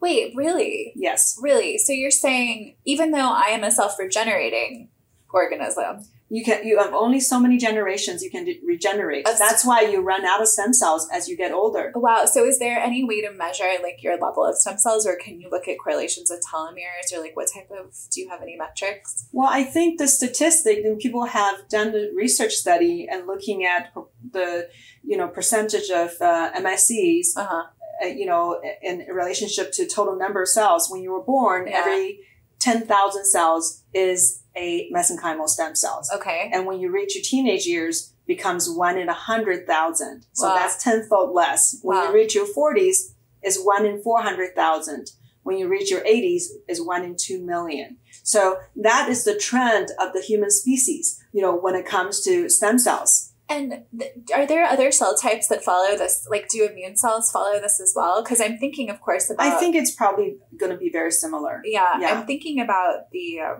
Wait, 0.00 0.34
really? 0.34 0.92
Yes. 0.96 1.38
Really? 1.40 1.78
So 1.78 1.92
you're 1.92 2.10
saying 2.10 2.74
even 2.84 3.12
though 3.12 3.32
I 3.32 3.46
am 3.50 3.62
a 3.62 3.70
self-regenerating 3.70 4.88
organism, 5.32 6.00
you 6.36 6.42
can 6.48 6.58
you 6.68 6.74
have 6.82 6.94
only 7.04 7.20
so 7.20 7.36
many 7.44 7.56
generations 7.68 8.22
you 8.26 8.30
can 8.36 8.44
de- 8.48 8.60
regenerate. 8.74 9.24
That's- 9.26 9.38
That's 9.46 9.64
why 9.70 9.78
you 9.92 9.98
run 10.12 10.24
out 10.30 10.40
of 10.44 10.48
stem 10.48 10.72
cells 10.82 11.02
as 11.16 11.22
you 11.28 11.36
get 11.36 11.52
older. 11.52 11.84
Wow. 11.94 12.24
So 12.34 12.38
is 12.50 12.58
there 12.58 12.78
any 12.88 13.00
way 13.10 13.18
to 13.26 13.30
measure 13.44 13.70
like 13.86 13.98
your 14.06 14.16
level 14.26 14.42
of 14.48 14.54
stem 14.56 14.78
cells 14.78 15.02
or 15.06 15.14
can 15.24 15.34
you 15.40 15.48
look 15.54 15.68
at 15.68 15.76
correlations 15.84 16.30
with 16.30 16.42
telomeres 16.50 17.12
or 17.12 17.20
like 17.24 17.36
what 17.36 17.48
type 17.54 17.70
of 17.70 17.94
do 18.10 18.16
you 18.22 18.28
have 18.30 18.40
any 18.46 18.56
metrics? 18.56 19.26
Well, 19.32 19.50
I 19.60 19.62
think 19.74 19.98
the 19.98 20.08
statistic 20.08 20.76
and 20.86 20.98
people 20.98 21.24
have 21.26 21.56
done 21.68 21.92
the 21.92 22.10
research 22.16 22.54
study 22.64 23.06
and 23.10 23.26
looking 23.26 23.64
at 23.66 23.92
the 24.36 24.68
you 25.04 25.16
know 25.18 25.28
percentage 25.28 25.90
of 25.90 26.10
uh, 26.20 26.50
MSCs, 26.64 27.26
Uh-huh. 27.36 27.64
uh, 28.02 28.06
you 28.06 28.24
know, 28.24 28.60
in 28.82 29.04
relationship 29.22 29.66
to 29.72 29.86
total 29.86 30.16
number 30.16 30.40
of 30.42 30.48
cells. 30.48 30.88
When 30.90 31.02
you 31.02 31.12
were 31.12 31.22
born, 31.34 31.66
Yeah. 31.66 31.80
every 31.80 32.20
ten 32.58 32.86
thousand 32.86 33.24
cells 33.26 33.82
is 33.92 34.41
a 34.56 34.90
mesenchymal 34.94 35.48
stem 35.48 35.74
cells. 35.74 36.10
Okay. 36.14 36.50
and 36.52 36.66
when 36.66 36.78
you 36.80 36.90
reach 36.90 37.14
your 37.14 37.24
teenage 37.24 37.66
years 37.66 38.12
becomes 38.26 38.68
one 38.70 38.96
in 38.98 39.08
a 39.08 39.12
hundred 39.14 39.66
thousand 39.66 40.24
so 40.32 40.46
Wow. 40.48 40.54
that's 40.54 40.82
tenfold 40.82 41.32
less 41.34 41.78
when 41.82 41.96
Wow. 41.98 42.08
you 42.08 42.14
reach 42.14 42.34
your 42.34 42.46
40s 42.46 43.14
is 43.42 43.58
one 43.62 43.84
in 43.84 44.00
400000 44.02 45.10
when 45.42 45.58
you 45.58 45.66
reach 45.68 45.90
your 45.90 46.02
80s 46.02 46.44
is 46.68 46.80
one 46.80 47.02
in 47.04 47.16
2 47.16 47.44
million 47.44 47.96
so 48.22 48.58
that 48.76 49.08
is 49.08 49.24
the 49.24 49.36
trend 49.36 49.88
of 49.98 50.12
the 50.12 50.20
human 50.20 50.50
species 50.50 51.20
you 51.32 51.42
know 51.42 51.54
when 51.56 51.74
it 51.74 51.84
comes 51.86 52.20
to 52.22 52.48
stem 52.48 52.78
cells 52.78 53.32
And 53.48 53.82
th- 53.98 54.12
are 54.34 54.46
there 54.46 54.64
other 54.64 54.90
cell 54.92 55.14
types 55.26 55.46
that 55.48 55.62
follow 55.70 55.92
this? 56.02 56.14
Like, 56.34 56.46
do 56.48 56.58
immune 56.64 56.96
cells 56.96 57.30
follow 57.36 57.56
this 57.60 57.76
as 57.84 57.92
well? 57.98 58.22
Because 58.22 58.40
I'm 58.44 58.56
thinking, 58.56 58.88
of 58.88 58.98
course, 59.06 59.24
about. 59.28 59.44
i 59.46 59.58
think 59.60 59.72
it's 59.80 59.94
probably 60.02 60.28
going 60.60 60.72
to 60.72 60.78
be 60.86 60.90
very 60.98 61.12
similar 61.24 61.54
Yeah, 61.64 62.00
Yeah. 62.00 62.08
I'm 62.12 62.24
thinking 62.30 62.56
about 62.66 63.10
the 63.16 63.26
um, 63.46 63.58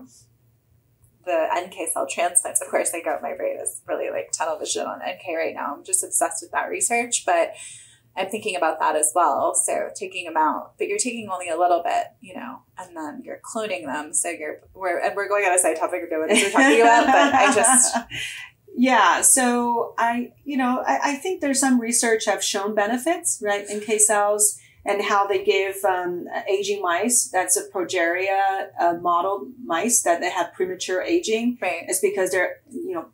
the 1.24 1.46
NK 1.54 1.92
cell 1.92 2.06
transplants. 2.08 2.60
Of 2.60 2.68
course, 2.68 2.92
I 2.94 3.02
got 3.02 3.22
my 3.22 3.34
brain 3.34 3.58
is 3.60 3.82
really 3.86 4.10
like 4.10 4.32
tunnel 4.32 4.58
vision 4.58 4.86
on 4.86 4.98
NK 4.98 5.36
right 5.36 5.54
now. 5.54 5.74
I'm 5.74 5.84
just 5.84 6.04
obsessed 6.04 6.42
with 6.42 6.52
that 6.52 6.68
research, 6.68 7.24
but 7.24 7.52
I'm 8.16 8.28
thinking 8.28 8.56
about 8.56 8.78
that 8.80 8.96
as 8.96 9.12
well. 9.14 9.54
So 9.54 9.88
taking 9.94 10.26
them 10.26 10.36
out, 10.36 10.74
but 10.78 10.88
you're 10.88 10.98
taking 10.98 11.28
only 11.30 11.48
a 11.48 11.58
little 11.58 11.82
bit, 11.82 12.04
you 12.20 12.34
know, 12.34 12.60
and 12.78 12.96
then 12.96 13.22
you're 13.24 13.40
cloning 13.42 13.86
them. 13.86 14.12
So 14.12 14.28
you're 14.28 14.60
we're 14.74 14.98
and 14.98 15.16
we're 15.16 15.28
going 15.28 15.44
on 15.44 15.54
a 15.54 15.58
side 15.58 15.76
topic 15.76 16.02
of 16.02 16.08
what 16.10 16.28
we're 16.28 16.50
talking 16.50 16.80
about, 16.80 17.06
but 17.06 17.34
I 17.34 17.52
just 17.54 17.96
yeah 18.74 19.20
so 19.20 19.94
i 19.98 20.32
you 20.44 20.56
know 20.56 20.82
I, 20.86 20.98
I 21.10 21.14
think 21.16 21.40
there's 21.40 21.60
some 21.60 21.78
research 21.78 22.24
have 22.24 22.42
shown 22.42 22.74
benefits 22.74 23.42
right 23.44 23.68
in 23.68 23.80
k 23.80 23.98
cells 23.98 24.58
and 24.84 25.02
how 25.02 25.26
they 25.26 25.44
give 25.44 25.76
um, 25.84 26.26
aging 26.48 26.82
mice 26.82 27.28
that's 27.32 27.56
a 27.56 27.68
progeria 27.70 28.68
uh, 28.80 28.94
model 28.94 29.48
mice 29.64 30.02
that 30.02 30.20
they 30.20 30.30
have 30.30 30.52
premature 30.52 31.02
aging 31.02 31.58
right. 31.60 31.84
it's 31.88 32.00
because 32.00 32.30
they're 32.30 32.60
you 32.70 32.94
know 32.94 33.06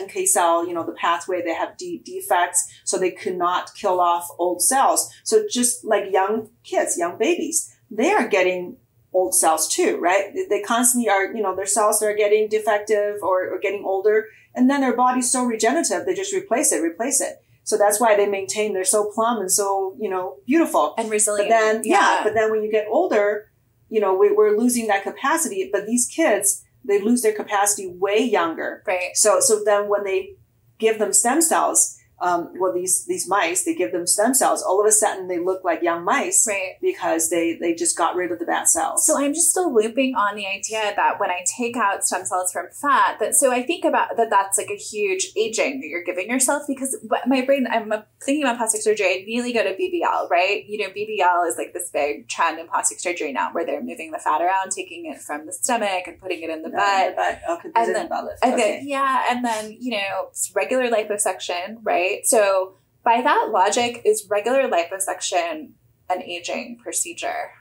NK 0.00 0.26
cell, 0.26 0.66
you 0.66 0.74
know, 0.74 0.84
the 0.84 0.92
pathway, 0.92 1.42
they 1.42 1.54
have 1.54 1.76
de- 1.76 2.02
defects, 2.04 2.70
so 2.84 2.98
they 2.98 3.10
could 3.10 3.36
not 3.36 3.74
kill 3.74 4.00
off 4.00 4.28
old 4.38 4.62
cells. 4.62 5.10
So 5.24 5.44
just 5.48 5.84
like 5.84 6.12
young 6.12 6.50
kids, 6.64 6.96
young 6.98 7.18
babies, 7.18 7.74
they 7.90 8.12
are 8.12 8.26
getting 8.26 8.76
old 9.12 9.34
cells 9.34 9.68
too, 9.68 9.98
right? 9.98 10.32
They- 10.48 10.62
constantly 10.62 11.10
are, 11.10 11.26
you 11.34 11.42
know, 11.42 11.54
their 11.54 11.66
cells 11.66 12.02
are 12.02 12.14
getting 12.14 12.48
defective 12.48 13.16
or, 13.22 13.48
or 13.50 13.58
getting 13.58 13.84
older, 13.84 14.28
and 14.54 14.68
then 14.68 14.80
their 14.80 14.96
body's 14.96 15.30
so 15.30 15.44
regenerative, 15.44 16.06
they 16.06 16.14
just 16.14 16.34
replace 16.34 16.72
it, 16.72 16.82
replace 16.82 17.20
it. 17.20 17.41
So 17.64 17.78
that's 17.78 18.00
why 18.00 18.16
they 18.16 18.26
maintain, 18.26 18.74
they're 18.74 18.84
so 18.84 19.10
plumb 19.14 19.40
and 19.40 19.50
so, 19.50 19.96
you 19.98 20.10
know, 20.10 20.36
beautiful. 20.46 20.94
And 20.98 21.10
resilient. 21.10 21.48
But 21.48 21.56
then, 21.56 21.82
yeah. 21.84 22.20
but 22.24 22.34
then 22.34 22.50
when 22.50 22.62
you 22.62 22.70
get 22.70 22.86
older, 22.90 23.50
you 23.88 24.00
know, 24.00 24.14
we, 24.14 24.32
we're 24.32 24.56
losing 24.58 24.88
that 24.88 25.04
capacity. 25.04 25.68
But 25.72 25.86
these 25.86 26.06
kids, 26.06 26.64
they 26.84 27.00
lose 27.00 27.22
their 27.22 27.32
capacity 27.34 27.86
way 27.86 28.18
younger. 28.18 28.82
right. 28.86 29.14
So, 29.14 29.38
so 29.40 29.62
then 29.64 29.88
when 29.88 30.04
they 30.04 30.34
give 30.78 30.98
them 30.98 31.12
stem 31.12 31.40
cells, 31.40 31.96
um, 32.22 32.52
well, 32.58 32.72
these 32.72 33.04
these 33.06 33.28
mice, 33.28 33.64
they 33.64 33.74
give 33.74 33.92
them 33.92 34.06
stem 34.06 34.32
cells. 34.34 34.62
All 34.62 34.80
of 34.80 34.86
a 34.86 34.92
sudden, 34.92 35.28
they 35.28 35.38
look 35.38 35.64
like 35.64 35.82
young 35.82 36.04
mice 36.04 36.46
Right. 36.48 36.76
because 36.80 37.30
they 37.30 37.56
they 37.60 37.74
just 37.74 37.96
got 37.98 38.14
rid 38.16 38.30
of 38.32 38.38
the 38.38 38.46
bad 38.46 38.68
cells. 38.68 39.04
So 39.06 39.18
I'm 39.18 39.34
just 39.34 39.50
still 39.50 39.74
looping 39.74 40.14
on 40.14 40.36
the 40.36 40.46
idea 40.46 40.92
that 40.96 41.18
when 41.20 41.30
I 41.30 41.40
take 41.46 41.76
out 41.76 42.04
stem 42.04 42.24
cells 42.24 42.52
from 42.52 42.66
fat, 42.70 43.18
that 43.20 43.34
so 43.34 43.50
I 43.52 43.62
think 43.62 43.84
about 43.84 44.16
that 44.16 44.30
that's 44.30 44.56
like 44.58 44.70
a 44.70 44.76
huge 44.76 45.32
aging 45.36 45.80
that 45.80 45.88
you're 45.88 46.04
giving 46.04 46.30
yourself 46.30 46.62
because 46.68 46.96
my 47.26 47.42
brain 47.44 47.66
I'm 47.70 47.92
thinking 48.24 48.44
about 48.44 48.56
plastic 48.58 48.82
surgery. 48.82 49.06
I 49.06 49.10
immediately 49.22 49.52
go 49.52 49.64
to 49.64 49.74
BBL, 49.74 50.30
right? 50.30 50.64
You 50.66 50.78
know, 50.78 50.90
BBL 50.94 51.48
is 51.48 51.56
like 51.58 51.72
this 51.74 51.90
big 51.90 52.28
trend 52.28 52.58
in 52.60 52.68
plastic 52.68 53.00
surgery 53.00 53.32
now, 53.32 53.48
where 53.52 53.66
they're 53.66 53.82
moving 53.82 54.12
the 54.12 54.18
fat 54.18 54.40
around, 54.40 54.70
taking 54.70 55.06
it 55.06 55.20
from 55.20 55.46
the 55.46 55.52
stomach 55.52 56.04
and 56.06 56.20
putting 56.20 56.42
it 56.42 56.50
in 56.50 56.62
the 56.62 56.70
butt. 56.70 57.16
but 57.16 57.40
okay, 57.50 57.68
And 57.74 57.86
and 57.88 57.94
then- 57.96 58.08
then, 58.08 58.28
And 58.42 58.54
okay. 58.54 58.78
then 58.78 58.88
yeah, 58.88 59.24
and 59.30 59.44
then 59.44 59.76
you 59.80 59.90
know 59.92 60.30
regular 60.54 60.88
liposuction, 60.88 61.78
right? 61.82 62.11
So 62.24 62.76
by 63.04 63.20
that 63.22 63.48
logic, 63.50 64.02
is 64.04 64.26
regular 64.28 64.68
liposuction 64.68 65.72
an 66.08 66.22
aging 66.22 66.78
procedure 66.82 67.52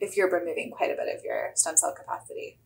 if 0.00 0.16
you're 0.16 0.30
removing 0.30 0.70
quite 0.70 0.90
a 0.90 0.94
bit 0.94 1.14
of 1.16 1.24
your 1.24 1.52
stem 1.54 1.76
cell 1.76 1.94
capacity? 1.94 2.58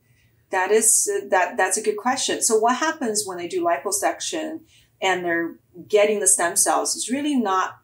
That 0.51 0.70
is 0.70 1.09
that 1.31 1.57
that's 1.57 1.76
a 1.76 1.83
good 1.83 1.97
question. 1.97 2.43
So 2.43 2.59
what 2.59 2.76
happens 2.76 3.24
when 3.24 3.39
they 3.39 3.47
do 3.47 3.64
liposuction 3.64 4.62
and 5.01 5.24
they're 5.24 5.57
getting 5.89 6.20
the 6.20 6.26
stem 6.26 6.57
cells? 6.57 6.97
It's 6.97 7.11
really 7.11 7.37
not 7.37 7.78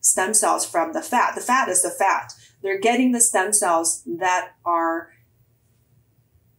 stem 0.00 0.34
cells 0.34 0.66
from 0.66 0.92
the 0.92 1.02
fat. 1.02 1.34
The 1.34 1.40
fat 1.40 1.68
is 1.68 1.82
the 1.82 1.90
fat. 1.90 2.32
They're 2.62 2.78
getting 2.78 3.12
the 3.12 3.20
stem 3.20 3.52
cells 3.52 4.02
that 4.06 4.52
are 4.64 5.12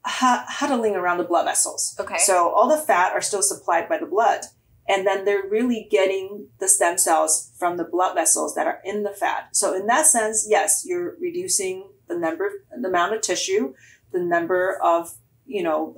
huddling 0.04 0.96
around 0.96 1.20
the 1.20 1.24
blood 1.24 1.46
vessels. 1.46 1.96
Okay. 2.00 2.18
So 2.18 2.50
all 2.50 2.68
the 2.68 2.82
fat 2.82 3.14
are 3.14 3.22
still 3.22 3.44
supplied 3.44 3.88
by 3.88 4.00
the 4.00 4.08
blood. 4.08 4.46
And 4.92 5.08
then 5.08 5.24
they're 5.24 5.48
really 5.48 5.88
getting 5.90 6.50
the 6.60 6.68
stem 6.68 6.98
cells 6.98 7.54
from 7.58 7.78
the 7.78 7.86
blood 7.86 8.14
vessels 8.14 8.56
that 8.56 8.68
are 8.68 8.82
in 8.84 9.04
the 9.04 9.12
fat. 9.12 9.56
So 9.56 9.74
in 9.74 9.88
that 9.88 10.06
sense, 10.06 10.46
yes, 10.50 10.84
you're 10.86 11.16
reducing 11.18 11.90
the 12.10 12.18
number, 12.18 12.66
the 12.78 12.90
amount 12.90 13.16
of 13.16 13.22
tissue, 13.22 13.74
the 14.12 14.20
number 14.20 14.78
of, 14.84 15.14
you 15.46 15.64
know, 15.64 15.96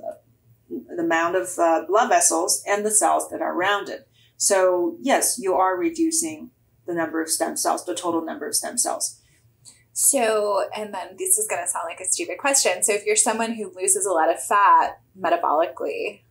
the 0.70 1.02
amount 1.02 1.34
of 1.34 1.58
uh, 1.58 1.84
blood 1.88 2.08
vessels 2.08 2.62
and 2.68 2.86
the 2.86 2.90
cells 2.92 3.28
that 3.30 3.42
are 3.42 3.52
around 3.52 3.88
it. 3.88 4.06
So 4.36 4.96
yes, 5.00 5.40
you 5.40 5.54
are 5.54 5.76
reducing 5.76 6.52
the 6.86 6.94
number 6.94 7.20
of 7.20 7.28
stem 7.28 7.56
cells, 7.56 7.84
the 7.84 7.96
total 7.96 8.24
number 8.24 8.46
of 8.46 8.54
stem 8.54 8.78
cells. 8.78 9.20
So, 9.92 10.68
and 10.76 10.94
then 10.94 11.16
this 11.18 11.36
is 11.36 11.48
going 11.48 11.64
to 11.64 11.68
sound 11.68 11.86
like 11.88 12.00
a 12.00 12.04
stupid 12.04 12.38
question. 12.38 12.82
So, 12.82 12.92
if 12.92 13.06
you're 13.06 13.14
someone 13.14 13.52
who 13.52 13.72
loses 13.76 14.06
a 14.06 14.12
lot 14.12 14.28
of 14.28 14.42
fat 14.42 15.00
metabolically, 15.16 16.22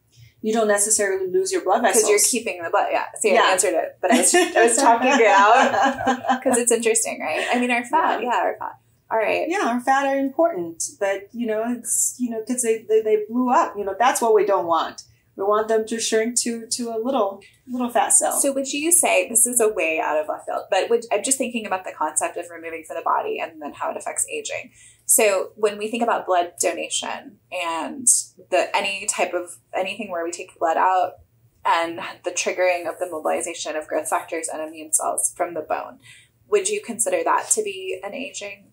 You 0.44 0.54
don't 0.54 0.68
necessarily 0.68 1.28
lose 1.32 1.52
your 1.52 1.64
blood 1.64 1.82
vessels. 1.82 2.04
because 2.04 2.10
you're 2.34 2.44
keeping 2.44 2.62
the 2.62 2.70
blood, 2.70 2.90
yeah. 2.92 3.06
See, 3.20 3.34
Yeah. 3.34 3.44
I 3.46 3.52
answered 3.54 3.74
it, 3.74 3.98
but 4.02 4.12
I 4.12 4.18
was, 4.18 4.36
I 4.36 4.64
was 4.64 4.78
talking 4.88 5.08
it 5.12 5.26
out 5.26 6.40
because 6.44 6.58
it's 6.60 6.72
interesting, 6.72 7.20
right? 7.22 7.48
I 7.52 7.60
mean, 7.60 7.72
our 7.72 7.84
fat, 7.86 8.22
Yeah. 8.22 8.30
yeah, 8.30 8.38
our 8.44 8.56
fat. 8.60 8.78
All 9.10 9.18
right. 9.18 9.46
yeah, 9.48 9.68
our 9.68 9.80
fat 9.80 10.06
are 10.06 10.18
important, 10.18 10.84
but 11.00 11.30
you 11.34 11.48
know, 11.48 11.64
it's 11.68 12.16
you 12.20 12.30
know, 12.30 12.42
because 12.46 12.62
they, 12.62 12.86
they 12.90 13.02
they 13.02 13.24
blew 13.30 13.50
up. 13.52 13.74
You 13.78 13.86
know, 13.86 13.96
that's 13.98 14.22
what 14.22 14.34
we 14.36 14.46
don't 14.46 14.66
want. 14.68 15.04
We 15.36 15.44
want 15.46 15.68
them 15.68 15.86
to 15.88 16.00
shrink 16.00 16.40
to 16.42 16.68
to 16.68 16.90
a 16.90 16.98
little 17.04 17.42
little 17.68 17.90
fat 17.90 18.10
cell. 18.14 18.40
So, 18.40 18.52
would 18.52 18.72
you 18.74 18.92
say 18.92 19.30
this 19.30 19.46
is 19.46 19.60
a 19.62 19.70
way 19.70 20.00
out 20.04 20.18
of 20.18 20.28
left 20.30 20.46
field? 20.46 20.64
But 20.72 20.90
would, 20.90 21.06
I'm 21.12 21.24
just 21.24 21.38
thinking 21.38 21.66
about 21.66 21.86
the 21.86 21.92
concept 21.92 22.38
of 22.38 22.46
removing 22.50 22.84
from 22.86 22.98
the 22.98 23.04
body 23.04 23.40
and 23.40 23.62
then 23.62 23.74
how 23.74 23.92
it 23.92 23.98
affects 23.98 24.26
aging. 24.32 24.72
So, 25.06 25.52
when 25.56 25.78
we 25.78 25.90
think 25.90 26.02
about 26.02 26.26
blood 26.26 26.54
donation 26.60 27.40
and 27.52 28.08
the 28.50 28.76
any 28.76 29.06
type 29.06 29.34
of 29.34 29.58
anything 29.74 30.10
where 30.10 30.24
we 30.24 30.32
take 30.32 30.58
blood 30.58 30.78
out 30.78 31.20
and 31.66 32.00
the 32.24 32.32
triggering 32.32 32.90
of 32.90 33.00
the 33.00 33.10
mobilization 33.10 33.76
of 33.76 33.88
growth 33.88 34.10
factors 34.10 34.48
and 34.52 34.62
immune 34.62 34.94
cells 34.94 35.34
from 35.36 35.54
the 35.54 35.62
bone, 35.62 36.00
would 36.48 36.70
you 36.70 36.82
consider 36.82 37.22
that 37.24 37.50
to 37.52 37.64
be 37.64 38.00
an 38.04 38.14
aging 38.14 38.72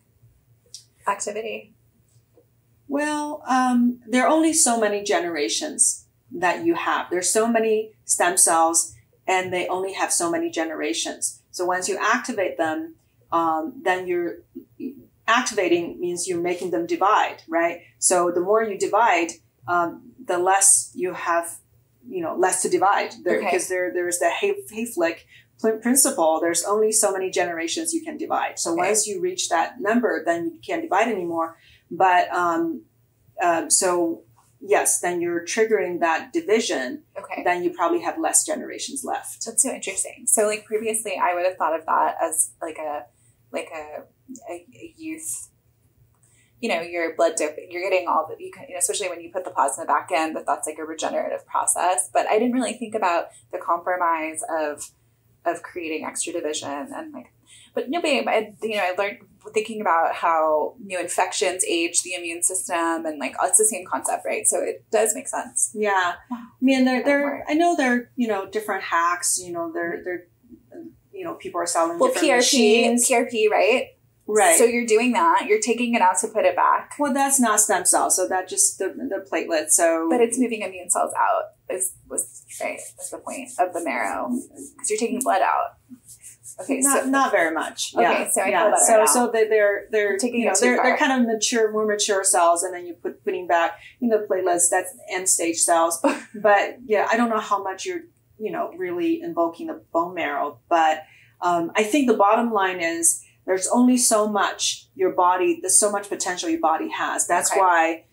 activity? 1.06 1.74
Well, 2.88 3.42
um, 3.48 4.00
there 4.06 4.24
are 4.24 4.32
only 4.32 4.52
so 4.52 4.80
many 4.80 5.02
generations 5.02 6.06
that 6.32 6.64
you 6.64 6.74
have. 6.74 7.06
There's 7.10 7.32
so 7.32 7.46
many 7.46 7.92
stem 8.04 8.36
cells, 8.36 8.94
and 9.26 9.52
they 9.52 9.68
only 9.68 9.92
have 9.92 10.12
so 10.12 10.30
many 10.30 10.50
generations. 10.50 11.42
So 11.50 11.64
once 11.64 11.88
you 11.88 11.98
activate 12.00 12.58
them, 12.58 12.96
um, 13.32 13.80
then 13.84 14.06
you're 14.06 14.38
activating 15.38 15.84
means 16.00 16.26
you're 16.28 16.40
making 16.50 16.70
them 16.74 16.84
divide, 16.86 17.38
right? 17.48 17.76
So 17.98 18.30
the 18.36 18.40
more 18.48 18.62
you 18.62 18.76
divide, 18.78 19.30
um, 19.68 19.88
the 20.30 20.38
less 20.38 20.90
you 20.94 21.12
have, 21.14 21.46
you 22.08 22.20
know, 22.24 22.34
less 22.44 22.62
to 22.62 22.68
divide. 22.68 23.10
There, 23.24 23.36
Okay. 23.38 23.46
because 23.46 23.68
there 23.68 23.86
there's 23.96 24.18
the 24.18 24.30
Hay- 24.40 24.62
Hayflick 24.74 25.18
pr- 25.60 25.80
principle. 25.86 26.32
There's 26.44 26.64
only 26.64 26.92
so 26.92 27.08
many 27.16 27.28
generations 27.30 27.92
you 27.96 28.02
can 28.08 28.16
divide. 28.16 28.54
So 28.58 28.68
Okay. 28.72 28.82
once 28.88 29.06
you 29.08 29.20
reach 29.28 29.48
that 29.54 29.80
number, 29.88 30.12
then 30.28 30.40
you 30.54 30.60
can't 30.68 30.82
divide 30.82 31.08
anymore. 31.08 31.48
But 31.90 32.24
um, 32.44 32.62
um, 33.46 33.64
so 33.70 34.22
yes, 34.74 35.00
then 35.00 35.20
you're 35.22 35.44
triggering 35.54 36.00
that 36.06 36.32
division. 36.32 36.86
Okay. 37.20 37.42
Then 37.44 37.58
you 37.64 37.70
probably 37.80 38.00
have 38.08 38.16
less 38.26 38.44
generations 38.50 39.00
left. 39.12 39.44
That's 39.46 39.62
so 39.62 39.70
interesting. 39.78 40.18
So 40.26 40.40
like 40.52 40.62
previously 40.64 41.14
I 41.26 41.34
would 41.34 41.46
have 41.48 41.56
thought 41.60 41.78
of 41.78 41.84
that 41.86 42.16
as 42.26 42.34
like 42.66 42.78
a 42.78 42.92
like 43.52 43.68
a 43.82 43.84
a, 44.48 44.66
a 44.74 44.94
youth 44.96 45.50
you 46.60 46.68
know, 46.68 46.82
your 46.82 47.14
blood 47.16 47.36
dip, 47.36 47.58
you're 47.70 47.82
getting 47.82 48.06
all 48.06 48.26
the, 48.28 48.42
you 48.42 48.52
can, 48.52 48.66
you 48.68 48.74
know, 48.74 48.78
especially 48.78 49.08
when 49.08 49.20
you 49.20 49.30
put 49.32 49.44
the 49.44 49.50
plasma 49.50 49.86
back 49.86 50.10
in, 50.12 50.34
that 50.34 50.44
that's 50.46 50.66
like 50.66 50.78
a 50.78 50.84
regenerative 50.84 51.46
process. 51.46 52.10
But 52.12 52.26
I 52.26 52.38
didn't 52.38 52.52
really 52.52 52.74
think 52.74 52.94
about 52.94 53.28
the 53.50 53.58
compromise 53.58 54.42
of, 54.58 54.90
of 55.46 55.62
creating 55.62 56.04
extra 56.04 56.34
division 56.34 56.68
and 56.94 57.14
like, 57.14 57.32
but 57.74 57.88
no, 57.88 58.00
but 58.02 58.08
I, 58.10 58.52
you 58.62 58.76
know, 58.76 58.82
I 58.82 58.94
learned 58.98 59.18
thinking 59.54 59.80
about 59.80 60.14
how 60.14 60.74
new 60.84 61.00
infections 61.00 61.64
age 61.66 62.02
the 62.02 62.12
immune 62.12 62.42
system 62.42 63.06
and 63.06 63.18
like 63.18 63.34
it's 63.42 63.56
the 63.56 63.64
same 63.64 63.86
concept, 63.86 64.26
right? 64.26 64.46
So 64.46 64.60
it 64.60 64.84
does 64.90 65.14
make 65.14 65.28
sense. 65.28 65.70
Yeah, 65.72 66.14
I 66.30 66.44
mean, 66.60 66.84
there, 66.84 67.02
there. 67.02 67.44
I 67.48 67.54
know 67.54 67.74
there, 67.74 68.10
you 68.16 68.28
know, 68.28 68.46
different 68.46 68.84
hacks. 68.84 69.40
You 69.42 69.52
know, 69.52 69.72
there, 69.72 70.02
there, 70.04 70.26
you 71.12 71.24
know, 71.24 71.34
people 71.34 71.60
are 71.60 71.66
selling 71.66 71.98
well, 71.98 72.12
different 72.12 72.34
PRP, 72.34 72.36
machines. 72.36 73.08
PRP, 73.08 73.48
right? 73.50 73.86
Right. 74.34 74.56
So 74.56 74.64
you're 74.64 74.86
doing 74.86 75.12
that. 75.12 75.46
You're 75.46 75.60
taking 75.60 75.94
it 75.94 76.02
out 76.02 76.18
to 76.20 76.28
put 76.28 76.44
it 76.44 76.56
back. 76.56 76.94
well, 76.98 77.12
that's 77.12 77.40
not 77.40 77.60
stem 77.60 77.84
cells, 77.84 78.16
so 78.16 78.28
that 78.28 78.48
just 78.48 78.78
the 78.78 78.88
the 78.88 79.26
platelets. 79.30 79.70
So, 79.70 80.08
But 80.10 80.20
it's 80.20 80.38
moving 80.38 80.62
immune 80.62 80.90
cells 80.90 81.12
out. 81.18 81.44
Is 81.68 81.92
was 82.08 82.44
right? 82.60 82.80
That's 82.96 83.10
the 83.10 83.18
point 83.18 83.50
of 83.58 83.72
the 83.72 83.82
marrow 83.82 84.30
because 84.30 84.90
you're 84.90 84.98
taking 84.98 85.20
blood 85.20 85.42
out. 85.42 85.76
Okay, 86.60 86.80
not 86.80 87.04
so 87.04 87.10
not 87.10 87.30
very 87.30 87.54
much. 87.54 87.94
Okay, 87.94 88.02
yeah. 88.02 88.30
so 88.30 88.42
I 88.42 88.48
yeah. 88.48 88.74
so 88.76 88.96
now. 88.96 89.06
so 89.06 89.30
they, 89.30 89.48
they're 89.48 89.86
they're 89.90 90.18
Taking 90.18 90.40
you 90.40 90.46
know 90.46 90.52
it 90.52 90.60
they're 90.60 90.76
they're 90.82 90.96
kind 90.96 91.20
of 91.20 91.26
mature, 91.26 91.70
more 91.72 91.86
mature 91.86 92.24
cells, 92.24 92.62
and 92.62 92.74
then 92.74 92.86
you 92.86 92.94
put 92.94 93.24
putting 93.24 93.46
back 93.46 93.78
you 94.00 94.08
know 94.08 94.26
platelets. 94.30 94.68
That's 94.70 94.92
end 95.10 95.28
stage 95.28 95.58
cells. 95.58 96.04
but 96.34 96.78
yeah, 96.84 97.08
I 97.10 97.16
don't 97.16 97.30
know 97.30 97.40
how 97.40 97.62
much 97.62 97.86
you're 97.86 98.00
you 98.38 98.50
know 98.50 98.72
really 98.76 99.22
invoking 99.22 99.68
the 99.68 99.82
bone 99.92 100.14
marrow, 100.14 100.58
but 100.68 101.04
um, 101.40 101.72
I 101.76 101.82
think 101.82 102.08
the 102.08 102.16
bottom 102.16 102.52
line 102.52 102.80
is 102.80 103.22
there's 103.50 103.66
only 103.66 103.96
so 103.96 104.28
much 104.28 104.86
your 104.94 105.10
body, 105.10 105.58
there's 105.60 105.76
so 105.76 105.90
much 105.90 106.08
potential 106.08 106.48
your 106.48 106.60
body 106.60 106.88
has. 106.88 107.26
That's 107.26 107.50
Okay. 107.50 107.58
why 107.58 108.04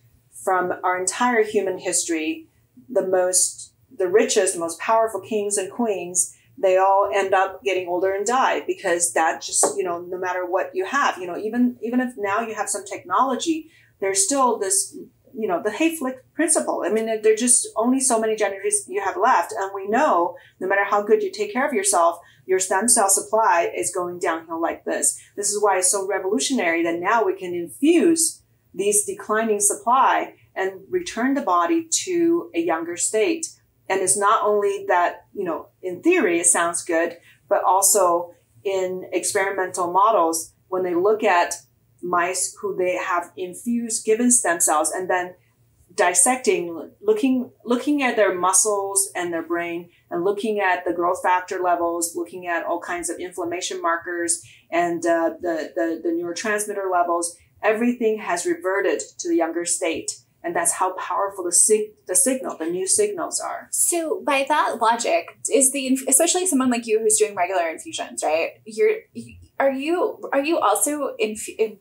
from 0.43 0.73
our 0.83 0.99
entire 0.99 1.43
human 1.43 1.77
history, 1.77 2.47
the 2.89 3.05
most, 3.05 3.71
the 3.95 4.07
richest, 4.07 4.55
the 4.55 4.59
most 4.59 4.79
powerful 4.79 5.21
kings 5.21 5.55
and 5.59 5.71
queens, 5.71 6.35
they 6.57 6.77
all 6.77 7.11
end 7.13 7.35
up 7.35 7.63
getting 7.63 7.87
older 7.87 8.15
and 8.15 8.25
die 8.25 8.61
because 8.65 9.13
that 9.13 9.43
just, 9.43 9.77
you 9.77 9.83
know, 9.83 10.01
no 10.01 10.17
matter 10.17 10.43
what 10.43 10.71
you 10.73 10.85
have, 10.85 11.19
you 11.19 11.27
know, 11.27 11.37
even, 11.37 11.77
even 11.83 11.99
if 11.99 12.15
now 12.17 12.41
you 12.41 12.55
have 12.55 12.67
some 12.67 12.83
technology, 12.83 13.69
there's 13.99 14.25
still 14.25 14.57
this, 14.57 14.97
you 15.37 15.47
know, 15.47 15.61
the 15.61 15.69
Hayflick 15.69 16.15
principle. 16.33 16.81
I 16.83 16.89
mean, 16.89 17.21
there's 17.21 17.39
just 17.39 17.67
only 17.75 17.99
so 17.99 18.19
many 18.19 18.35
generations 18.35 18.85
you 18.87 19.03
have 19.03 19.17
left. 19.17 19.53
And 19.55 19.69
we 19.75 19.87
know 19.87 20.35
no 20.59 20.67
matter 20.67 20.83
how 20.83 21.03
good 21.03 21.21
you 21.21 21.31
take 21.31 21.53
care 21.53 21.67
of 21.67 21.73
yourself, 21.73 22.17
your 22.47 22.59
stem 22.59 22.87
cell 22.87 23.09
supply 23.09 23.71
is 23.75 23.93
going 23.93 24.17
downhill 24.17 24.59
like 24.59 24.85
this. 24.85 25.21
This 25.35 25.51
is 25.51 25.61
why 25.61 25.77
it's 25.77 25.91
so 25.91 26.07
revolutionary 26.07 26.81
that 26.83 26.99
now 26.99 27.23
we 27.23 27.35
can 27.35 27.53
infuse 27.53 28.41
these 28.73 29.05
declining 29.05 29.59
supply 29.59 30.33
and 30.55 30.81
return 30.89 31.33
the 31.33 31.41
body 31.41 31.87
to 32.05 32.49
a 32.55 32.59
younger 32.59 32.95
state. 32.97 33.47
And 33.89 34.01
it's 34.01 34.17
not 34.17 34.43
only 34.43 34.85
that, 34.87 35.25
you 35.33 35.43
know, 35.43 35.67
in 35.83 36.01
theory 36.01 36.39
it 36.39 36.45
sounds 36.45 36.83
good, 36.83 37.17
but 37.49 37.63
also 37.63 38.33
in 38.63 39.07
experimental 39.11 39.91
models, 39.91 40.53
when 40.69 40.83
they 40.83 40.95
look 40.95 41.23
at 41.23 41.55
mice 42.01 42.55
who 42.61 42.75
they 42.75 42.95
have 42.95 43.31
infused 43.35 44.05
given 44.05 44.31
stem 44.31 44.59
cells 44.59 44.91
and 44.91 45.09
then 45.09 45.35
dissecting, 45.97 46.91
looking 47.01 47.51
looking 47.65 48.03
at 48.03 48.15
their 48.15 48.33
muscles 48.33 49.11
and 49.15 49.33
their 49.33 49.41
brain 49.41 49.89
and 50.09 50.23
looking 50.23 50.59
at 50.59 50.85
the 50.85 50.93
growth 50.93 51.21
factor 51.21 51.59
levels, 51.59 52.15
looking 52.15 52.47
at 52.47 52.65
all 52.65 52.79
kinds 52.79 53.09
of 53.09 53.19
inflammation 53.19 53.81
markers 53.81 54.41
and 54.71 55.05
uh, 55.05 55.31
the, 55.41 55.73
the, 55.75 55.99
the 56.03 56.09
neurotransmitter 56.09 56.89
levels, 56.89 57.35
everything 57.61 58.19
has 58.19 58.45
reverted 58.45 59.01
to 59.17 59.27
the 59.27 59.35
younger 59.35 59.65
state. 59.65 60.11
And 60.43 60.55
that's 60.55 60.73
how 60.73 60.93
powerful 60.93 61.43
the, 61.43 61.51
sig- 61.51 61.91
the 62.05 62.15
signal, 62.15 62.55
the 62.57 62.67
new 62.67 62.87
signals 62.87 63.41
are. 63.41 63.67
So 63.71 64.21
by 64.25 64.45
that 64.47 64.77
logic, 64.79 65.27
is 65.51 65.71
the 65.71 65.87
inf- 65.87 66.07
especially 66.07 66.45
someone 66.45 66.69
like 66.69 66.85
you 66.85 66.99
who's 66.99 67.17
doing 67.17 67.35
regular 67.35 67.67
infusions, 67.67 68.23
right? 68.23 68.51
You're 68.63 68.99
are 69.59 69.71
you 69.71 70.29
are 70.31 70.43
you 70.43 70.59
also 70.59 71.15
inf- 71.17 71.49
in 71.49 71.77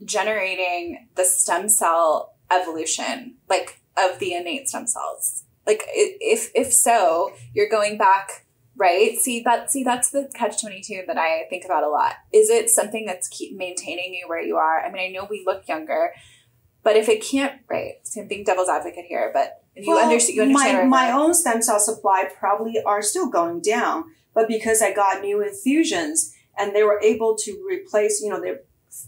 regenerating 0.00 1.08
the 1.16 1.24
stem 1.24 1.68
cell 1.68 2.35
evolution, 2.50 3.34
like 3.48 3.80
of 3.96 4.18
the 4.18 4.34
innate 4.34 4.68
stem 4.68 4.86
cells? 4.86 5.44
Like 5.66 5.82
if 5.86 6.50
if 6.54 6.72
so, 6.72 7.32
you're 7.54 7.68
going 7.68 7.98
back. 7.98 8.44
Right. 8.78 9.16
See 9.18 9.40
that. 9.40 9.70
See 9.70 9.82
that's 9.84 10.10
the 10.10 10.30
catch 10.34 10.60
twenty 10.60 10.82
two 10.82 11.02
that 11.06 11.16
I 11.16 11.46
think 11.48 11.64
about 11.64 11.82
a 11.82 11.88
lot. 11.88 12.14
Is 12.32 12.50
it 12.50 12.68
something 12.68 13.06
that's 13.06 13.26
keep 13.28 13.56
maintaining 13.56 14.12
you 14.12 14.28
where 14.28 14.42
you 14.42 14.56
are? 14.56 14.80
I 14.84 14.90
mean, 14.92 15.02
I 15.02 15.08
know 15.08 15.26
we 15.30 15.42
look 15.46 15.66
younger, 15.66 16.12
but 16.82 16.94
if 16.94 17.08
it 17.08 17.22
can't, 17.22 17.62
right? 17.70 17.94
So 18.02 18.20
I'm 18.20 18.28
being 18.28 18.44
devil's 18.44 18.68
advocate 18.68 19.06
here, 19.06 19.30
but 19.32 19.62
if 19.74 19.86
you 19.86 19.94
Well, 19.94 20.04
understand, 20.04 20.36
you 20.36 20.42
understand. 20.42 20.90
my, 20.90 21.06
my 21.06 21.12
own 21.12 21.32
stem 21.32 21.62
cell 21.62 21.80
supply 21.80 22.28
probably 22.38 22.74
are 22.84 23.02
still 23.02 23.28
going 23.30 23.60
down, 23.60 24.04
but 24.34 24.46
because 24.46 24.82
I 24.82 24.92
got 24.92 25.22
new 25.22 25.40
infusions 25.42 26.34
and 26.58 26.74
they 26.74 26.82
were 26.82 27.00
able 27.02 27.34
to 27.38 27.66
replace, 27.66 28.20
you 28.22 28.28
know, 28.30 28.40
they 28.40 28.56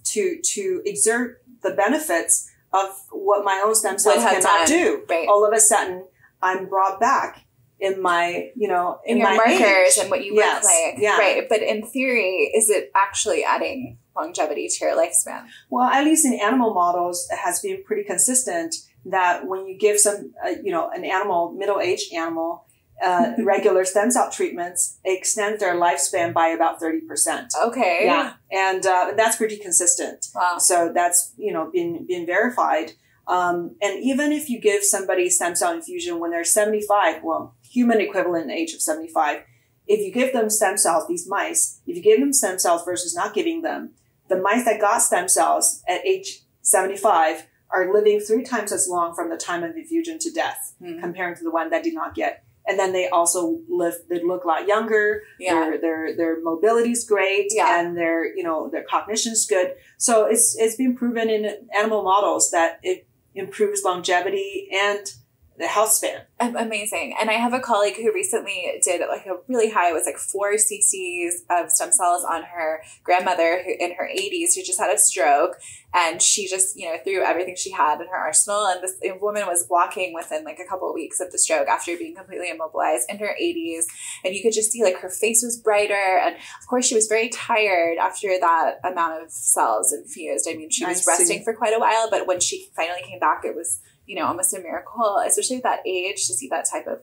to 0.04 0.40
to 0.42 0.82
exert 0.84 1.42
the 1.62 1.70
benefits 1.70 2.50
of 2.84 2.94
what 3.10 3.44
my 3.44 3.62
own 3.64 3.74
stem 3.74 3.98
cells 3.98 4.22
cannot 4.22 4.66
do. 4.66 5.04
right. 5.08 5.28
All 5.28 5.44
of 5.46 5.52
a 5.52 5.60
sudden, 5.60 6.04
I'm 6.42 6.68
brought 6.68 7.00
back 7.00 7.44
in 7.80 8.02
my, 8.02 8.50
you 8.56 8.68
know, 8.68 8.98
in 9.04 9.12
in, 9.12 9.18
your 9.18 9.28
my 9.30 9.36
markers 9.36 9.96
age. 9.96 9.98
and 10.00 10.10
what 10.10 10.24
you 10.24 10.34
Yes, 10.34 10.64
look 10.64 10.72
like. 10.94 11.02
yeah. 11.02 11.16
Right. 11.18 11.48
But 11.48 11.62
in 11.62 11.86
theory, 11.86 12.50
is 12.54 12.70
it 12.70 12.90
actually 12.96 13.44
adding 13.44 13.98
longevity 14.16 14.68
to 14.68 14.84
your 14.84 14.96
lifespan? 14.96 15.46
Well, 15.70 15.84
at 15.88 16.04
least 16.04 16.24
in 16.26 16.34
animal 16.34 16.74
models, 16.74 17.28
it 17.30 17.36
has 17.38 17.60
been 17.60 17.82
pretty 17.84 18.02
consistent 18.04 18.74
that 19.04 19.46
when 19.46 19.66
you 19.66 19.78
give 19.78 19.98
some, 20.00 20.32
uh, 20.44 20.50
you 20.62 20.72
know, 20.72 20.90
an 20.90 21.04
animal, 21.04 21.52
middle-aged 21.52 22.12
animal, 22.12 22.64
uh, 23.04 23.32
regular 23.44 23.84
stem 23.84 24.10
cell 24.10 24.30
treatments, 24.30 24.98
extend 25.04 25.60
their 25.60 25.74
lifespan 25.74 26.32
by 26.32 26.48
about 26.48 26.80
30%. 26.80 27.48
Okay. 27.64 28.02
Yeah. 28.04 28.34
And 28.50 28.84
uh, 28.86 29.12
that's 29.16 29.36
pretty 29.36 29.56
consistent. 29.56 30.26
Wow. 30.34 30.58
So 30.58 30.90
that's, 30.94 31.32
you 31.36 31.52
know, 31.52 31.70
been, 31.72 32.06
been 32.06 32.26
verified. 32.26 32.92
Um, 33.26 33.76
and 33.82 34.02
even 34.02 34.32
if 34.32 34.48
you 34.48 34.58
give 34.60 34.82
somebody 34.82 35.28
stem 35.28 35.54
cell 35.54 35.72
infusion 35.74 36.18
when 36.18 36.30
they're 36.30 36.44
75, 36.44 37.22
well, 37.22 37.54
human 37.62 38.00
equivalent 38.00 38.50
age 38.50 38.72
of 38.72 38.80
75, 38.80 39.42
if 39.86 40.00
you 40.00 40.12
give 40.12 40.32
them 40.32 40.50
stem 40.50 40.76
cells, 40.76 41.06
these 41.08 41.28
mice, 41.28 41.80
if 41.86 41.96
you 41.96 42.02
give 42.02 42.20
them 42.20 42.32
stem 42.32 42.58
cells 42.58 42.84
versus 42.84 43.14
not 43.14 43.34
giving 43.34 43.62
them, 43.62 43.90
the 44.28 44.36
mice 44.36 44.64
that 44.64 44.80
got 44.80 45.02
stem 45.02 45.28
cells 45.28 45.82
at 45.88 46.04
age 46.06 46.40
75 46.62 47.46
are 47.70 47.92
living 47.92 48.18
three 48.20 48.42
times 48.42 48.72
as 48.72 48.88
long 48.88 49.14
from 49.14 49.30
the 49.30 49.36
time 49.36 49.62
of 49.62 49.76
infusion 49.76 50.18
to 50.18 50.30
death 50.30 50.74
Hmm. 50.82 51.00
comparing 51.00 51.34
to 51.36 51.42
the 51.44 51.50
one 51.50 51.70
that 51.70 51.82
did 51.82 51.94
not 51.94 52.14
get. 52.14 52.44
And 52.68 52.78
then 52.78 52.92
they 52.92 53.08
also 53.08 53.60
live, 53.68 53.94
they 54.10 54.22
look 54.22 54.44
a 54.44 54.46
lot 54.46 54.68
younger. 54.68 55.22
Yeah. 55.40 55.54
Their, 55.54 55.80
their, 55.80 56.16
their 56.16 56.42
mobility's 56.42 57.04
great 57.04 57.48
Yeah. 57.50 57.80
and 57.80 57.96
their, 57.96 58.36
you 58.36 58.42
know, 58.42 58.68
their 58.68 58.84
cognition's 58.84 59.46
good. 59.46 59.74
So 59.96 60.26
it's, 60.26 60.56
it's 60.58 60.76
been 60.76 60.94
proven 60.94 61.30
in 61.30 61.68
animal 61.74 62.02
models 62.02 62.50
that 62.50 62.78
it 62.82 63.06
improves 63.34 63.82
longevity 63.84 64.68
and 64.72 65.12
the 65.58 65.66
health 65.66 65.90
span. 65.90 66.22
Amazing. 66.40 67.16
And 67.20 67.30
I 67.30 67.34
have 67.34 67.52
a 67.52 67.60
colleague 67.60 67.96
who 67.96 68.12
recently 68.12 68.80
did 68.82 69.00
like 69.08 69.26
a 69.26 69.38
really 69.48 69.70
high, 69.70 69.90
it 69.90 69.92
was 69.92 70.06
like 70.06 70.16
four 70.16 70.52
cc's 70.54 71.42
of 71.50 71.70
stem 71.70 71.90
cells 71.90 72.24
on 72.24 72.44
her 72.44 72.82
grandmother 73.02 73.62
who 73.64 73.74
in 73.78 73.94
her 73.94 74.08
80s 74.08 74.54
who 74.54 74.62
just 74.62 74.78
had 74.78 74.94
a 74.94 74.98
stroke. 74.98 75.56
And 75.94 76.20
she 76.20 76.46
just, 76.46 76.78
you 76.78 76.86
know, 76.86 76.98
threw 77.02 77.24
everything 77.24 77.56
she 77.56 77.72
had 77.72 78.00
in 78.00 78.08
her 78.08 78.16
arsenal. 78.16 78.66
And 78.66 78.82
this 78.82 78.94
woman 79.20 79.46
was 79.46 79.66
walking 79.68 80.14
within 80.14 80.44
like 80.44 80.58
a 80.58 80.68
couple 80.68 80.88
of 80.88 80.94
weeks 80.94 81.18
of 81.18 81.32
the 81.32 81.38
stroke 81.38 81.66
after 81.66 81.96
being 81.96 82.14
completely 82.14 82.50
immobilized 82.50 83.10
in 83.10 83.18
her 83.18 83.34
80s. 83.40 83.84
And 84.24 84.34
you 84.34 84.42
could 84.42 84.52
just 84.52 84.70
see 84.70 84.84
like 84.84 84.98
her 84.98 85.10
face 85.10 85.42
was 85.42 85.56
brighter. 85.56 85.94
And 85.94 86.36
of 86.36 86.68
course, 86.68 86.86
she 86.86 86.94
was 86.94 87.08
very 87.08 87.30
tired 87.30 87.98
after 87.98 88.28
that 88.38 88.76
amount 88.84 89.24
of 89.24 89.32
cells 89.32 89.92
infused. 89.92 90.46
I 90.48 90.54
mean, 90.54 90.70
she 90.70 90.84
was 90.84 91.06
resting 91.06 91.42
for 91.42 91.54
quite 91.54 91.74
a 91.74 91.80
while, 91.80 92.08
but 92.10 92.26
when 92.26 92.38
she 92.38 92.68
finally 92.76 93.02
came 93.02 93.18
back, 93.18 93.42
it 93.44 93.56
was 93.56 93.80
you 94.08 94.16
know, 94.16 94.26
almost 94.26 94.52
a 94.54 94.60
miracle, 94.60 95.18
especially 95.24 95.58
at 95.58 95.62
that 95.64 95.80
age 95.86 96.26
to 96.26 96.34
see 96.34 96.48
that 96.48 96.64
type 96.72 96.86
of. 96.88 96.98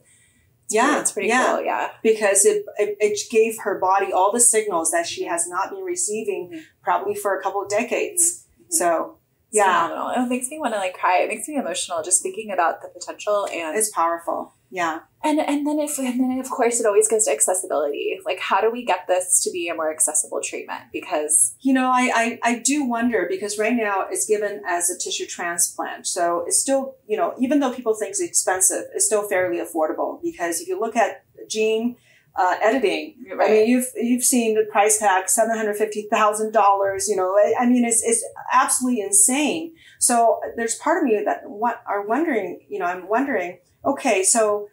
Yeah, 0.70 1.00
It's 1.00 1.12
pretty 1.12 1.30
yeah. 1.30 1.46
cool. 1.58 1.64
Yeah. 1.64 1.92
because 2.02 2.44
it, 2.44 2.66
it, 2.80 2.98
it 3.00 3.20
gave 3.30 3.54
her 3.66 3.78
body 3.80 4.12
all 4.12 4.32
the 4.32 4.40
signals 4.40 4.90
that 4.90 5.06
she 5.06 5.24
has 5.26 5.48
not 5.48 5.70
been 5.70 5.84
receiving 5.84 6.50
Mhm. 6.52 6.62
probably 6.82 7.14
for 7.14 7.38
a 7.38 7.44
couple 7.44 7.62
of 7.62 7.70
decades. 7.70 8.48
Mhm. 8.60 8.74
So 8.74 9.20
It's 9.50 9.58
yeah, 9.60 9.88
phenomenal. 9.88 10.26
It 10.26 10.28
makes 10.28 10.50
me 10.50 10.58
want 10.58 10.74
to 10.74 10.80
like 10.80 10.96
cry. 10.96 11.20
It 11.20 11.28
makes 11.28 11.48
me 11.48 11.56
emotional 11.58 12.02
just 12.02 12.24
thinking 12.24 12.50
about 12.52 12.82
the 12.82 12.88
potential 12.88 13.46
and 13.54 13.78
it's 13.78 13.92
powerful. 13.92 14.55
Yeah. 14.70 15.00
and 15.24 15.40
and 15.40 15.66
then 15.66 15.80
if 15.80 15.98
and 15.98 16.20
then 16.20 16.40
of 16.40 16.50
course 16.50 16.80
it 16.80 16.86
always 16.86 17.08
goes 17.08 17.26
to 17.26 17.32
accessibility. 17.32 18.20
Like 18.26 18.40
how 18.40 18.62
do 18.62 18.70
we 18.72 18.84
get 18.84 19.08
this 19.08 19.42
to 19.44 19.52
be 19.52 19.70
a 19.70 19.76
more 19.76 19.92
accessible 19.92 20.42
treatment? 20.44 20.84
Because 20.92 21.56
You 21.62 21.74
know, 21.74 21.90
I, 21.90 22.12
I, 22.14 22.40
I 22.44 22.60
do 22.60 22.84
wonder 22.84 23.26
because 23.30 23.58
right 23.58 23.76
now 23.76 24.08
it's 24.10 24.26
given 24.26 24.62
as 24.68 24.90
a 24.90 24.98
tissue 24.98 25.26
transplant. 25.26 26.08
So 26.08 26.44
it's 26.48 26.60
still, 26.60 26.96
you 27.08 27.18
know, 27.18 27.34
even 27.40 27.60
though 27.60 27.74
people 27.74 27.94
think 27.96 28.12
it's 28.12 28.22
expensive, 28.22 28.86
it's 28.94 29.06
still 29.06 29.28
fairly 29.28 29.60
affordable 29.60 30.22
because 30.22 30.60
if 30.62 30.68
you 30.68 30.80
look 30.80 30.96
at 30.96 31.24
Gene, 31.48 31.96
uh, 32.38 32.56
editing. 32.62 33.16
Right. 33.34 33.50
I 33.50 33.54
mean, 33.54 33.68
you've 33.70 33.88
you've 33.96 34.24
seen 34.24 34.56
the 34.56 34.66
price 34.70 34.98
tag 35.00 35.30
seven 35.30 35.56
hundred 35.56 35.78
fifty 35.78 36.08
thousand 36.12 36.52
dollars. 36.52 37.08
You 37.08 37.16
know, 37.16 37.32
I, 37.32 37.54
I 37.62 37.66
mean, 37.66 37.86
it's 37.86 38.04
it's 38.04 38.24
absolutely 38.52 39.02
insane. 39.02 39.74
So 40.00 40.42
there's 40.58 40.76
part 40.76 40.98
of 40.98 41.04
me 41.06 41.22
that 41.24 41.42
what 41.46 41.82
are 41.88 42.06
wondering. 42.06 42.66
You 42.68 42.80
know, 42.80 42.86
I'm 42.86 43.08
wondering. 43.08 43.60
Okay, 43.86 44.24
so 44.24 44.70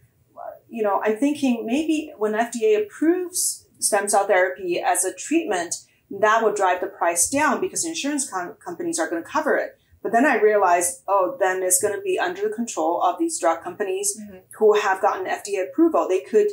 you 0.69 0.83
know, 0.83 1.03
I'm 1.05 1.19
thinking 1.19 1.67
maybe 1.67 2.13
when 2.17 2.33
FDA 2.33 2.83
approves 2.83 3.67
stem 3.79 4.09
cell 4.09 4.27
therapy 4.27 4.81
as 4.81 5.05
a 5.05 5.13
treatment, 5.13 5.75
that 6.11 6.43
will 6.43 6.55
drive 6.55 6.81
the 6.81 6.87
price 6.87 7.29
down 7.29 7.61
because 7.61 7.85
insurance 7.85 8.29
com- 8.31 8.55
companies 8.65 8.99
are 8.99 9.09
going 9.11 9.23
to 9.23 9.29
cover 9.29 9.57
it. 9.57 9.79
But 10.03 10.13
then 10.13 10.25
I 10.25 10.41
realized, 10.41 11.03
oh, 11.07 11.37
then 11.39 11.63
it's 11.63 11.81
going 11.81 11.95
to 11.95 12.01
be 12.01 12.19
under 12.19 12.49
the 12.49 12.55
control 12.55 13.03
of 13.03 13.19
these 13.19 13.39
drug 13.39 13.63
companies 13.63 14.19
Mhm. 14.19 14.43
who 14.59 14.75
have 14.75 15.01
gotten 15.03 15.27
FDA 15.27 15.63
approval. 15.63 16.09
They 16.09 16.21
could 16.21 16.49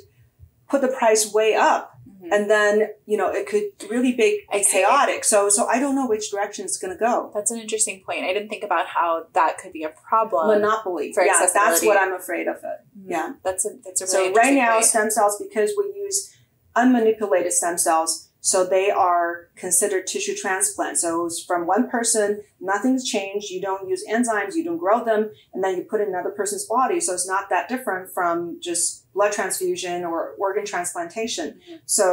put 0.70 0.82
the 0.82 0.88
price 0.89 1.34
way 1.34 1.55
up, 1.55 1.93
Mhm. 2.22 2.30
and 2.34 2.50
then 2.50 2.90
you 3.06 3.18
know 3.18 3.30
it 3.32 3.48
could 3.48 3.64
really 3.90 4.14
be 4.14 4.46
chaotic. 4.72 5.24
So, 5.24 5.48
so 5.50 5.68
I 5.68 5.80
don't 5.80 5.96
know 5.96 6.06
which 6.08 6.30
direction 6.32 6.66
it's 6.66 6.78
going 6.78 6.94
to 6.94 7.00
go. 7.00 7.32
That's 7.34 7.52
an 7.52 7.60
interesting 7.60 8.02
point. 8.06 8.24
I 8.26 8.34
didn't 8.34 8.50
think 8.50 8.64
about 8.64 8.88
how 8.88 9.26
that 9.34 9.58
could 9.58 9.72
be 9.74 9.84
a 9.84 9.90
problem. 10.10 10.48
Monopoly. 10.60 11.14
for 11.14 11.24
yeah, 11.24 11.48
that's 11.54 11.84
what 11.86 11.98
I'm 11.98 12.14
afraid 12.14 12.48
of 12.48 12.58
it. 12.58 12.80
Mhm. 13.00 13.10
yeah. 13.10 13.34
that's 13.44 13.66
a 13.66 13.70
that's 13.86 14.02
a 14.02 14.06
really 14.06 14.34
So 14.34 14.34
right 14.42 14.54
now, 14.54 14.74
point. 14.74 14.86
stem 14.86 15.10
cells, 15.12 15.38
because 15.42 15.72
we 15.78 15.86
use 15.96 16.36
unmanipulated 16.76 17.52
stem 17.52 17.78
cells, 17.78 18.30
so 18.42 18.66
they 18.66 18.90
are 18.90 19.50
considered 19.56 20.08
tissue 20.08 20.36
transplants. 20.36 21.02
So 21.02 21.26
it's 21.26 21.44
from 21.44 21.68
one 21.68 21.90
person, 21.90 22.42
nothing's 22.62 23.04
changed. 23.08 23.50
You 23.50 23.62
don't 23.62 23.88
use 23.90 24.04
enzymes, 24.10 24.56
you 24.56 24.64
don't 24.64 24.78
grow 24.78 25.04
them, 25.04 25.32
and 25.54 25.64
then 25.64 25.76
you 25.78 25.84
put 25.84 26.00
in 26.02 26.08
another 26.10 26.30
person's 26.32 26.66
body. 26.66 27.00
So 27.02 27.14
it's 27.14 27.28
not 27.28 27.50
that 27.50 27.68
different 27.68 28.14
from 28.14 28.60
just 28.62 29.06
blood 29.20 29.34
transfusion 29.34 29.98
or 30.06 30.18
organ 30.46 30.66
transplantation. 30.74 31.48
Mhm. 31.70 31.80
So, 31.86 32.04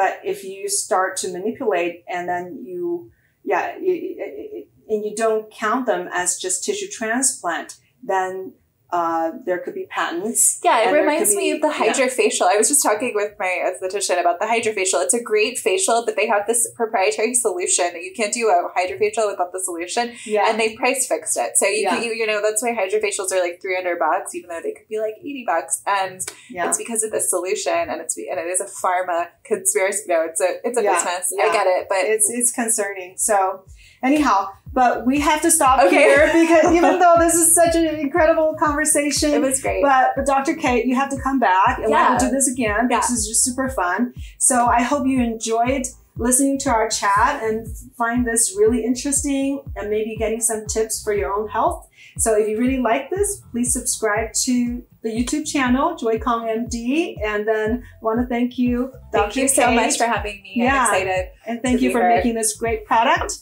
but 0.00 0.12
if 0.32 0.38
you 0.44 0.68
start 0.68 1.16
to 1.22 1.26
manipulate 1.36 2.04
and 2.14 2.28
then 2.28 2.44
you, 2.64 3.10
yeah, 3.42 3.76
you- 3.76 4.66
and 4.88 5.04
you 5.04 5.12
don't 5.16 5.44
count 5.50 5.86
them 5.86 6.08
as 6.12 6.28
just 6.44 6.62
tissue 6.64 6.88
transplant, 7.00 7.70
then 8.12 8.52
uh, 8.90 9.32
there 9.44 9.58
could 9.58 9.74
be 9.74 9.86
patents. 9.90 10.60
Yeah, 10.62 10.88
it 10.88 10.92
reminds 10.92 11.30
could 11.30 11.38
me 11.38 11.50
of 11.52 11.60
the 11.60 11.68
yeah. 11.68 11.92
HydraFacial. 11.92 12.42
I 12.42 12.56
was 12.56 12.68
just 12.68 12.82
talking 12.82 13.12
with 13.14 13.32
my 13.38 13.46
esthetician 13.66 14.20
about 14.20 14.38
the 14.40 14.46
HydraFacial. 14.46 15.02
It's 15.04 15.14
a 15.14 15.22
great 15.22 15.58
facial, 15.58 16.04
but 16.06 16.16
they 16.16 16.26
have 16.28 16.46
this 16.46 16.70
proprietary 16.76 17.34
solution. 17.34 17.90
You 18.00 18.12
can't 18.16 18.32
do 18.32 18.48
a 18.48 18.70
HydraFacial 18.78 19.28
without 19.30 19.52
the 19.52 19.60
solution, 19.62 20.12
Yeah. 20.24 20.48
and 20.48 20.58
they 20.60 20.74
price 20.76 21.06
fixed 21.08 21.36
it. 21.36 21.56
So 21.56 21.66
you 21.66 21.82
Yeah. 21.82 21.96
can, 21.96 22.04
you, 22.04 22.12
you 22.14 22.26
know 22.26 22.40
that's 22.40 22.62
why 22.62 22.70
HydraFacials 22.74 23.32
are 23.32 23.40
like 23.40 23.60
three 23.60 23.74
hundred 23.74 23.98
bucks, 23.98 24.34
even 24.34 24.50
though 24.50 24.60
they 24.62 24.72
could 24.72 24.88
be 24.88 24.98
like 24.98 25.14
eighty 25.20 25.44
bucks. 25.46 25.82
And 25.86 26.20
yeah. 26.50 26.68
it's 26.68 26.78
because 26.78 27.02
of 27.02 27.10
the 27.10 27.20
solution, 27.20 27.72
and 27.72 28.00
it's 28.00 28.16
and 28.16 28.38
it 28.38 28.46
is 28.46 28.60
a 28.60 28.66
pharma 28.66 29.28
conspiracy. 29.44 30.04
No, 30.06 30.22
it's 30.22 30.40
a 30.40 30.58
it's 30.66 30.78
a 30.78 30.82
Yeah, 30.82 30.94
business. 30.94 31.32
yeah. 31.36 31.44
I 31.44 31.52
get 31.52 31.66
it, 31.66 31.86
but 31.88 31.98
it's 32.02 32.30
it's 32.30 32.52
concerning. 32.52 33.14
So 33.16 33.64
anyhow, 34.06 34.48
but 34.72 35.06
we 35.06 35.20
have 35.20 35.40
to 35.42 35.50
stop 35.50 35.80
Okay. 35.80 35.96
here 35.96 36.26
because 36.40 36.72
even 36.72 36.98
though 36.98 37.16
this 37.18 37.34
is 37.34 37.54
such 37.54 37.74
an 37.74 37.86
incredible 37.86 38.54
conversation, 38.58 39.32
it 39.32 39.40
was 39.40 39.60
great. 39.60 39.82
but 39.82 40.12
but 40.16 40.26
Dr. 40.26 40.54
Kayte, 40.54 40.86
you 40.86 40.94
have 40.94 41.10
to 41.10 41.18
come 41.20 41.38
back 41.38 41.78
and 41.78 41.90
Yeah. 41.90 42.10
we'll 42.10 42.18
do 42.20 42.30
this 42.30 42.48
again. 42.50 42.88
Yeah. 42.90 43.00
This 43.00 43.10
is 43.10 43.26
just 43.28 43.44
super 43.44 43.68
fun. 43.68 44.12
So 44.38 44.66
I 44.66 44.82
hope 44.82 45.06
you 45.06 45.20
enjoyed 45.22 45.86
listening 46.18 46.58
to 46.58 46.70
our 46.70 46.88
chat 46.88 47.42
and 47.42 47.66
find 47.98 48.26
this 48.26 48.54
really 48.56 48.82
interesting 48.84 49.62
and 49.76 49.90
maybe 49.90 50.16
getting 50.16 50.40
some 50.40 50.64
tips 50.66 51.02
for 51.04 51.12
your 51.12 51.30
own 51.32 51.46
health. 51.48 51.88
So 52.18 52.34
if 52.34 52.48
you 52.48 52.56
really 52.58 52.78
like 52.78 53.10
this, 53.10 53.42
please 53.52 53.70
subscribe 53.74 54.32
to 54.44 54.82
the 55.02 55.10
YouTube 55.10 55.46
channel, 55.46 55.94
Joy 55.96 56.18
Kong 56.18 56.46
MD. 56.48 57.16
And 57.22 57.46
then 57.46 57.84
want 58.00 58.18
to 58.20 58.26
thank 58.26 58.56
you, 58.56 58.90
Dr. 59.12 59.24
Thank 59.24 59.36
you 59.36 59.48
so 59.48 59.70
much 59.70 59.98
for 59.98 60.04
having 60.04 60.40
me. 60.42 60.52
Yeah. 60.56 60.86
I'm 60.88 61.02
excited. 61.02 61.28
And 61.46 61.62
thank 61.62 61.82
you 61.82 61.92
for 61.92 62.00
here. 62.00 62.16
making 62.16 62.34
this 62.34 62.56
great 62.56 62.86
product, 62.86 63.34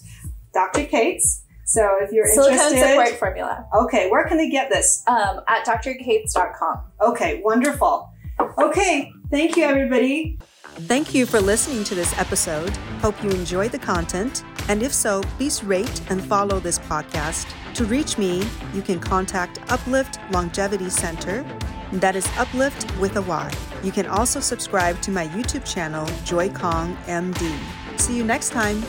Dr. 0.54 0.84
Kayte's. 0.84 1.42
So 1.66 1.96
if 2.00 2.12
you're 2.12 2.26
Silicone 2.26 2.54
interested, 2.54 2.88
support 2.88 3.18
formula 3.18 3.66
okay, 3.74 4.10
where 4.10 4.26
can 4.28 4.36
they 4.36 4.50
get 4.50 4.70
this? 4.70 5.02
um, 5.06 5.40
at 5.48 5.66
drkaytes.com. 5.66 6.80
Okay, 7.00 7.40
wonderful. 7.44 8.10
Okay, 8.58 9.12
thank 9.30 9.56
you, 9.56 9.64
everybody. 9.64 10.38
Thank 10.88 11.14
you 11.14 11.24
for 11.24 11.40
listening 11.40 11.84
to 11.84 11.94
this 11.94 12.16
episode. 12.18 12.70
Hope 13.00 13.22
you 13.22 13.30
enjoyed 13.30 13.70
the 13.70 13.78
content. 13.78 14.42
And 14.68 14.82
if 14.82 14.92
so, 14.92 15.22
please 15.36 15.62
rate 15.62 16.02
and 16.10 16.22
follow 16.22 16.58
this 16.58 16.78
podcast. 16.80 17.46
To 17.74 17.84
reach 17.84 18.18
me, 18.18 18.44
you 18.72 18.82
can 18.82 18.98
contact 18.98 19.60
Uplift 19.70 20.18
Longevity 20.32 20.90
Center. 20.90 21.44
That 21.92 22.16
is 22.16 22.26
Uplift 22.38 22.98
with 22.98 23.16
a 23.16 23.22
Y. 23.22 23.52
You 23.84 23.92
can 23.92 24.06
also 24.06 24.40
subscribe 24.40 25.00
to 25.02 25.10
my 25.12 25.28
YouTube 25.28 25.64
channel, 25.64 26.08
Joy 26.24 26.48
Kong 26.50 26.96
MD. 27.06 27.56
See 27.98 28.16
you 28.16 28.24
next 28.24 28.50
time. 28.50 28.82